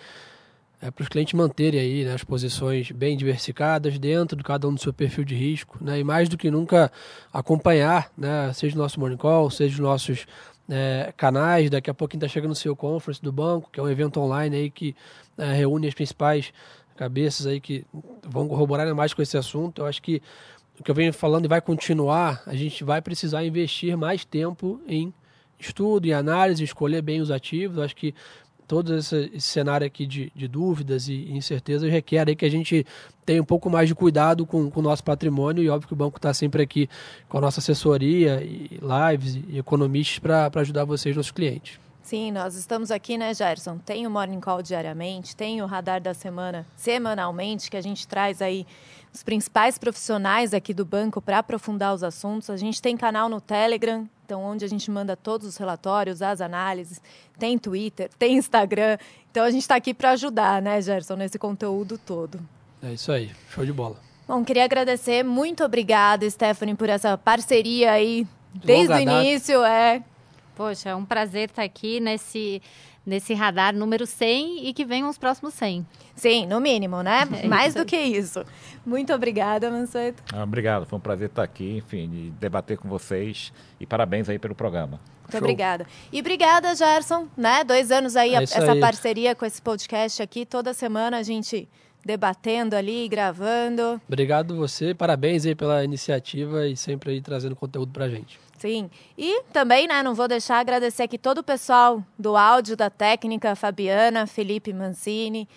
é 0.80 0.92
para 0.92 1.02
os 1.02 1.08
clientes 1.08 1.34
manterem 1.34 1.80
aí 1.80 2.04
né, 2.04 2.14
as 2.14 2.22
posições 2.22 2.92
bem 2.92 3.16
diversificadas 3.16 3.98
dentro 3.98 4.36
de 4.36 4.44
cada 4.44 4.68
um 4.68 4.74
do 4.74 4.80
seu 4.80 4.92
perfil 4.92 5.24
de 5.24 5.34
risco, 5.34 5.76
né, 5.80 5.98
e 5.98 6.04
mais 6.04 6.28
do 6.28 6.38
que 6.38 6.52
nunca 6.52 6.92
acompanhar, 7.32 8.12
né, 8.16 8.52
seja 8.52 8.76
o 8.76 8.78
nosso 8.78 9.00
Morning 9.00 9.16
Call, 9.16 9.50
seja 9.50 9.74
os 9.74 9.80
nossos 9.80 10.24
é, 10.68 11.12
canais, 11.16 11.68
daqui 11.68 11.90
a 11.90 11.94
pouquinho 11.94 12.18
está 12.18 12.28
chegando 12.28 12.52
o 12.52 12.54
seu 12.54 12.76
Conference 12.76 13.20
do 13.20 13.32
banco, 13.32 13.68
que 13.72 13.80
é 13.80 13.82
um 13.82 13.88
evento 13.88 14.20
online 14.20 14.54
aí 14.54 14.70
que 14.70 14.94
é, 15.36 15.52
reúne 15.52 15.88
as 15.88 15.94
principais 15.94 16.52
cabeças 16.96 17.46
aí 17.46 17.60
que 17.60 17.84
vão 18.22 18.46
corroborar 18.46 18.92
mais 18.94 19.12
com 19.12 19.20
esse 19.20 19.36
assunto. 19.36 19.82
Eu 19.82 19.86
acho 19.86 20.00
que 20.00 20.22
o 20.78 20.82
que 20.82 20.90
eu 20.90 20.94
venho 20.94 21.12
falando 21.12 21.44
e 21.44 21.48
vai 21.48 21.60
continuar, 21.60 22.42
a 22.46 22.54
gente 22.54 22.82
vai 22.82 23.00
precisar 23.00 23.44
investir 23.44 23.96
mais 23.96 24.24
tempo 24.24 24.80
em 24.88 25.12
estudo, 25.58 26.06
em 26.06 26.12
análise, 26.12 26.64
escolher 26.64 27.00
bem 27.00 27.20
os 27.20 27.30
ativos. 27.30 27.78
Acho 27.78 27.94
que 27.94 28.14
todo 28.66 28.96
esse, 28.96 29.30
esse 29.34 29.46
cenário 29.46 29.86
aqui 29.86 30.06
de, 30.06 30.32
de, 30.34 30.48
dúvidas 30.48 31.08
e 31.08 31.30
incertezas 31.30 31.90
requer 31.90 32.28
aí 32.28 32.34
que 32.34 32.44
a 32.44 32.50
gente 32.50 32.84
tenha 33.24 33.40
um 33.40 33.44
pouco 33.44 33.70
mais 33.70 33.88
de 33.88 33.94
cuidado 33.94 34.46
com, 34.46 34.70
com 34.70 34.80
o 34.80 34.82
nosso 34.82 35.04
patrimônio 35.04 35.62
e 35.62 35.68
óbvio 35.68 35.88
que 35.88 35.94
o 35.94 35.96
banco 35.96 36.18
está 36.18 36.32
sempre 36.32 36.62
aqui 36.62 36.88
com 37.28 37.38
a 37.38 37.40
nossa 37.40 37.60
assessoria 37.60 38.42
e 38.42 38.80
lives 38.82 39.38
e 39.48 39.58
economistas 39.58 40.18
para 40.18 40.50
ajudar 40.60 40.84
vocês, 40.84 41.14
nossos 41.14 41.32
clientes. 41.32 41.78
Sim, 42.04 42.32
nós 42.32 42.54
estamos 42.54 42.90
aqui, 42.90 43.16
né, 43.16 43.32
Gerson? 43.32 43.78
Tem 43.78 44.06
o 44.06 44.10
Morning 44.10 44.38
Call 44.38 44.60
diariamente, 44.60 45.34
tem 45.34 45.62
o 45.62 45.66
Radar 45.66 46.02
da 46.02 46.12
Semana 46.12 46.66
semanalmente, 46.76 47.70
que 47.70 47.78
a 47.78 47.80
gente 47.80 48.06
traz 48.06 48.42
aí 48.42 48.66
os 49.10 49.22
principais 49.22 49.78
profissionais 49.78 50.52
aqui 50.52 50.74
do 50.74 50.84
banco 50.84 51.22
para 51.22 51.38
aprofundar 51.38 51.94
os 51.94 52.04
assuntos. 52.04 52.50
A 52.50 52.58
gente 52.58 52.82
tem 52.82 52.94
canal 52.94 53.26
no 53.30 53.40
Telegram, 53.40 54.06
então 54.22 54.42
onde 54.42 54.66
a 54.66 54.68
gente 54.68 54.90
manda 54.90 55.16
todos 55.16 55.48
os 55.48 55.56
relatórios, 55.56 56.20
as 56.20 56.42
análises. 56.42 57.00
Tem 57.38 57.56
Twitter, 57.56 58.10
tem 58.18 58.36
Instagram. 58.36 58.98
Então 59.30 59.42
a 59.42 59.50
gente 59.50 59.62
está 59.62 59.76
aqui 59.76 59.94
para 59.94 60.10
ajudar, 60.10 60.60
né, 60.60 60.82
Gerson, 60.82 61.16
nesse 61.16 61.38
conteúdo 61.38 61.96
todo. 61.96 62.38
É 62.82 62.92
isso 62.92 63.10
aí, 63.10 63.30
show 63.48 63.64
de 63.64 63.72
bola. 63.72 63.96
Bom, 64.28 64.44
queria 64.44 64.64
agradecer, 64.64 65.24
muito 65.24 65.64
obrigada, 65.64 66.28
Stephanie, 66.28 66.74
por 66.74 66.90
essa 66.90 67.16
parceria 67.16 67.92
aí 67.92 68.26
desde 68.52 68.92
Longa 68.92 68.98
o 68.98 69.22
início. 69.22 69.60
Data. 69.60 69.72
É, 69.72 70.02
Poxa, 70.54 70.90
é 70.90 70.94
um 70.94 71.04
prazer 71.04 71.48
estar 71.48 71.62
aqui 71.62 72.00
nesse, 72.00 72.62
nesse 73.04 73.34
radar 73.34 73.74
número 73.74 74.06
100 74.06 74.68
e 74.68 74.72
que 74.72 74.84
venham 74.84 75.08
os 75.08 75.18
próximos 75.18 75.54
100. 75.54 75.86
Sim, 76.14 76.46
no 76.46 76.60
mínimo, 76.60 77.02
né? 77.02 77.28
É 77.42 77.46
Mais 77.46 77.74
do 77.74 77.84
que 77.84 77.96
isso. 77.96 78.44
Muito 78.86 79.12
obrigada, 79.12 79.70
Manceto. 79.70 80.22
Ah, 80.32 80.44
obrigado, 80.44 80.86
foi 80.86 80.98
um 80.98 81.02
prazer 81.02 81.28
estar 81.28 81.42
aqui, 81.42 81.78
enfim, 81.78 82.08
de 82.08 82.30
debater 82.32 82.78
com 82.78 82.88
vocês 82.88 83.52
e 83.80 83.86
parabéns 83.86 84.28
aí 84.28 84.38
pelo 84.38 84.54
programa. 84.54 85.00
Muito 85.22 85.32
Show. 85.32 85.40
obrigada. 85.40 85.86
E 86.12 86.20
obrigada, 86.20 86.74
Gerson, 86.74 87.26
né? 87.36 87.64
Dois 87.64 87.90
anos 87.90 88.14
aí, 88.14 88.34
é 88.34 88.42
essa 88.42 88.72
aí. 88.72 88.80
parceria 88.80 89.34
com 89.34 89.44
esse 89.44 89.60
podcast 89.60 90.22
aqui. 90.22 90.44
Toda 90.44 90.74
semana 90.74 91.18
a 91.18 91.22
gente 91.22 91.68
debatendo 92.04 92.76
ali, 92.76 93.08
gravando. 93.08 94.00
Obrigado 94.06 94.56
você, 94.56 94.94
parabéns 94.94 95.46
aí 95.46 95.54
pela 95.54 95.82
iniciativa 95.84 96.66
e 96.66 96.76
sempre 96.76 97.12
aí 97.12 97.20
trazendo 97.20 97.56
conteúdo 97.56 97.92
pra 97.92 98.08
gente. 98.08 98.38
Sim. 98.58 98.90
E 99.16 99.42
também, 99.52 99.86
né, 99.86 100.02
não 100.02 100.14
vou 100.14 100.28
deixar 100.28 100.58
agradecer 100.58 101.02
aqui 101.02 101.18
todo 101.18 101.38
o 101.38 101.42
pessoal 101.42 102.02
do 102.18 102.36
áudio, 102.36 102.76
da 102.76 102.88
técnica, 102.88 103.54
Fabiana, 103.54 104.26
Felipe 104.26 104.72
Mancini. 104.72 105.48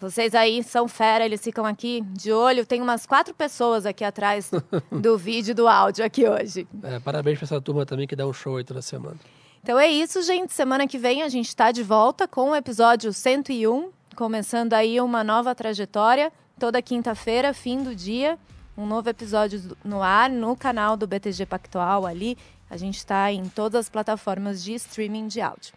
Vocês 0.00 0.32
aí 0.32 0.62
são 0.62 0.86
fera, 0.86 1.24
eles 1.24 1.42
ficam 1.42 1.66
aqui 1.66 2.02
de 2.12 2.32
olho. 2.32 2.64
Tem 2.64 2.80
umas 2.80 3.04
quatro 3.04 3.34
pessoas 3.34 3.84
aqui 3.84 4.04
atrás 4.04 4.50
do 4.92 5.18
vídeo 5.18 5.52
do 5.54 5.66
áudio 5.66 6.04
aqui 6.04 6.28
hoje. 6.28 6.68
É, 6.84 7.00
parabéns 7.00 7.38
para 7.38 7.46
essa 7.46 7.60
turma 7.60 7.84
também 7.84 8.06
que 8.06 8.14
dá 8.14 8.24
um 8.24 8.32
show 8.32 8.56
aí 8.56 8.64
toda 8.64 8.80
semana. 8.80 9.16
Então 9.60 9.76
é 9.76 9.88
isso, 9.88 10.22
gente. 10.22 10.52
Semana 10.52 10.86
que 10.86 10.96
vem 10.96 11.22
a 11.22 11.28
gente 11.28 11.48
está 11.48 11.72
de 11.72 11.82
volta 11.82 12.28
com 12.28 12.50
o 12.50 12.54
episódio 12.54 13.12
101, 13.12 13.90
começando 14.18 14.74
aí 14.74 15.00
uma 15.00 15.22
nova 15.22 15.54
trajetória. 15.54 16.32
Toda 16.58 16.82
quinta-feira, 16.82 17.54
fim 17.54 17.84
do 17.84 17.94
dia 17.94 18.36
um 18.76 18.84
novo 18.86 19.08
episódio 19.08 19.76
no 19.84 20.02
ar 20.02 20.28
no 20.28 20.56
canal 20.56 20.96
do 20.96 21.06
BTG 21.06 21.46
Pactual 21.46 22.04
ali. 22.04 22.36
A 22.68 22.76
gente 22.76 22.96
está 22.96 23.32
em 23.32 23.48
todas 23.48 23.86
as 23.86 23.88
plataformas 23.88 24.62
de 24.62 24.74
streaming 24.74 25.28
de 25.28 25.40
áudio. 25.40 25.72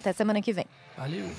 Até 0.00 0.12
semana 0.12 0.40
que 0.40 0.52
vem. 0.52 0.66
Valeu! 0.96 1.30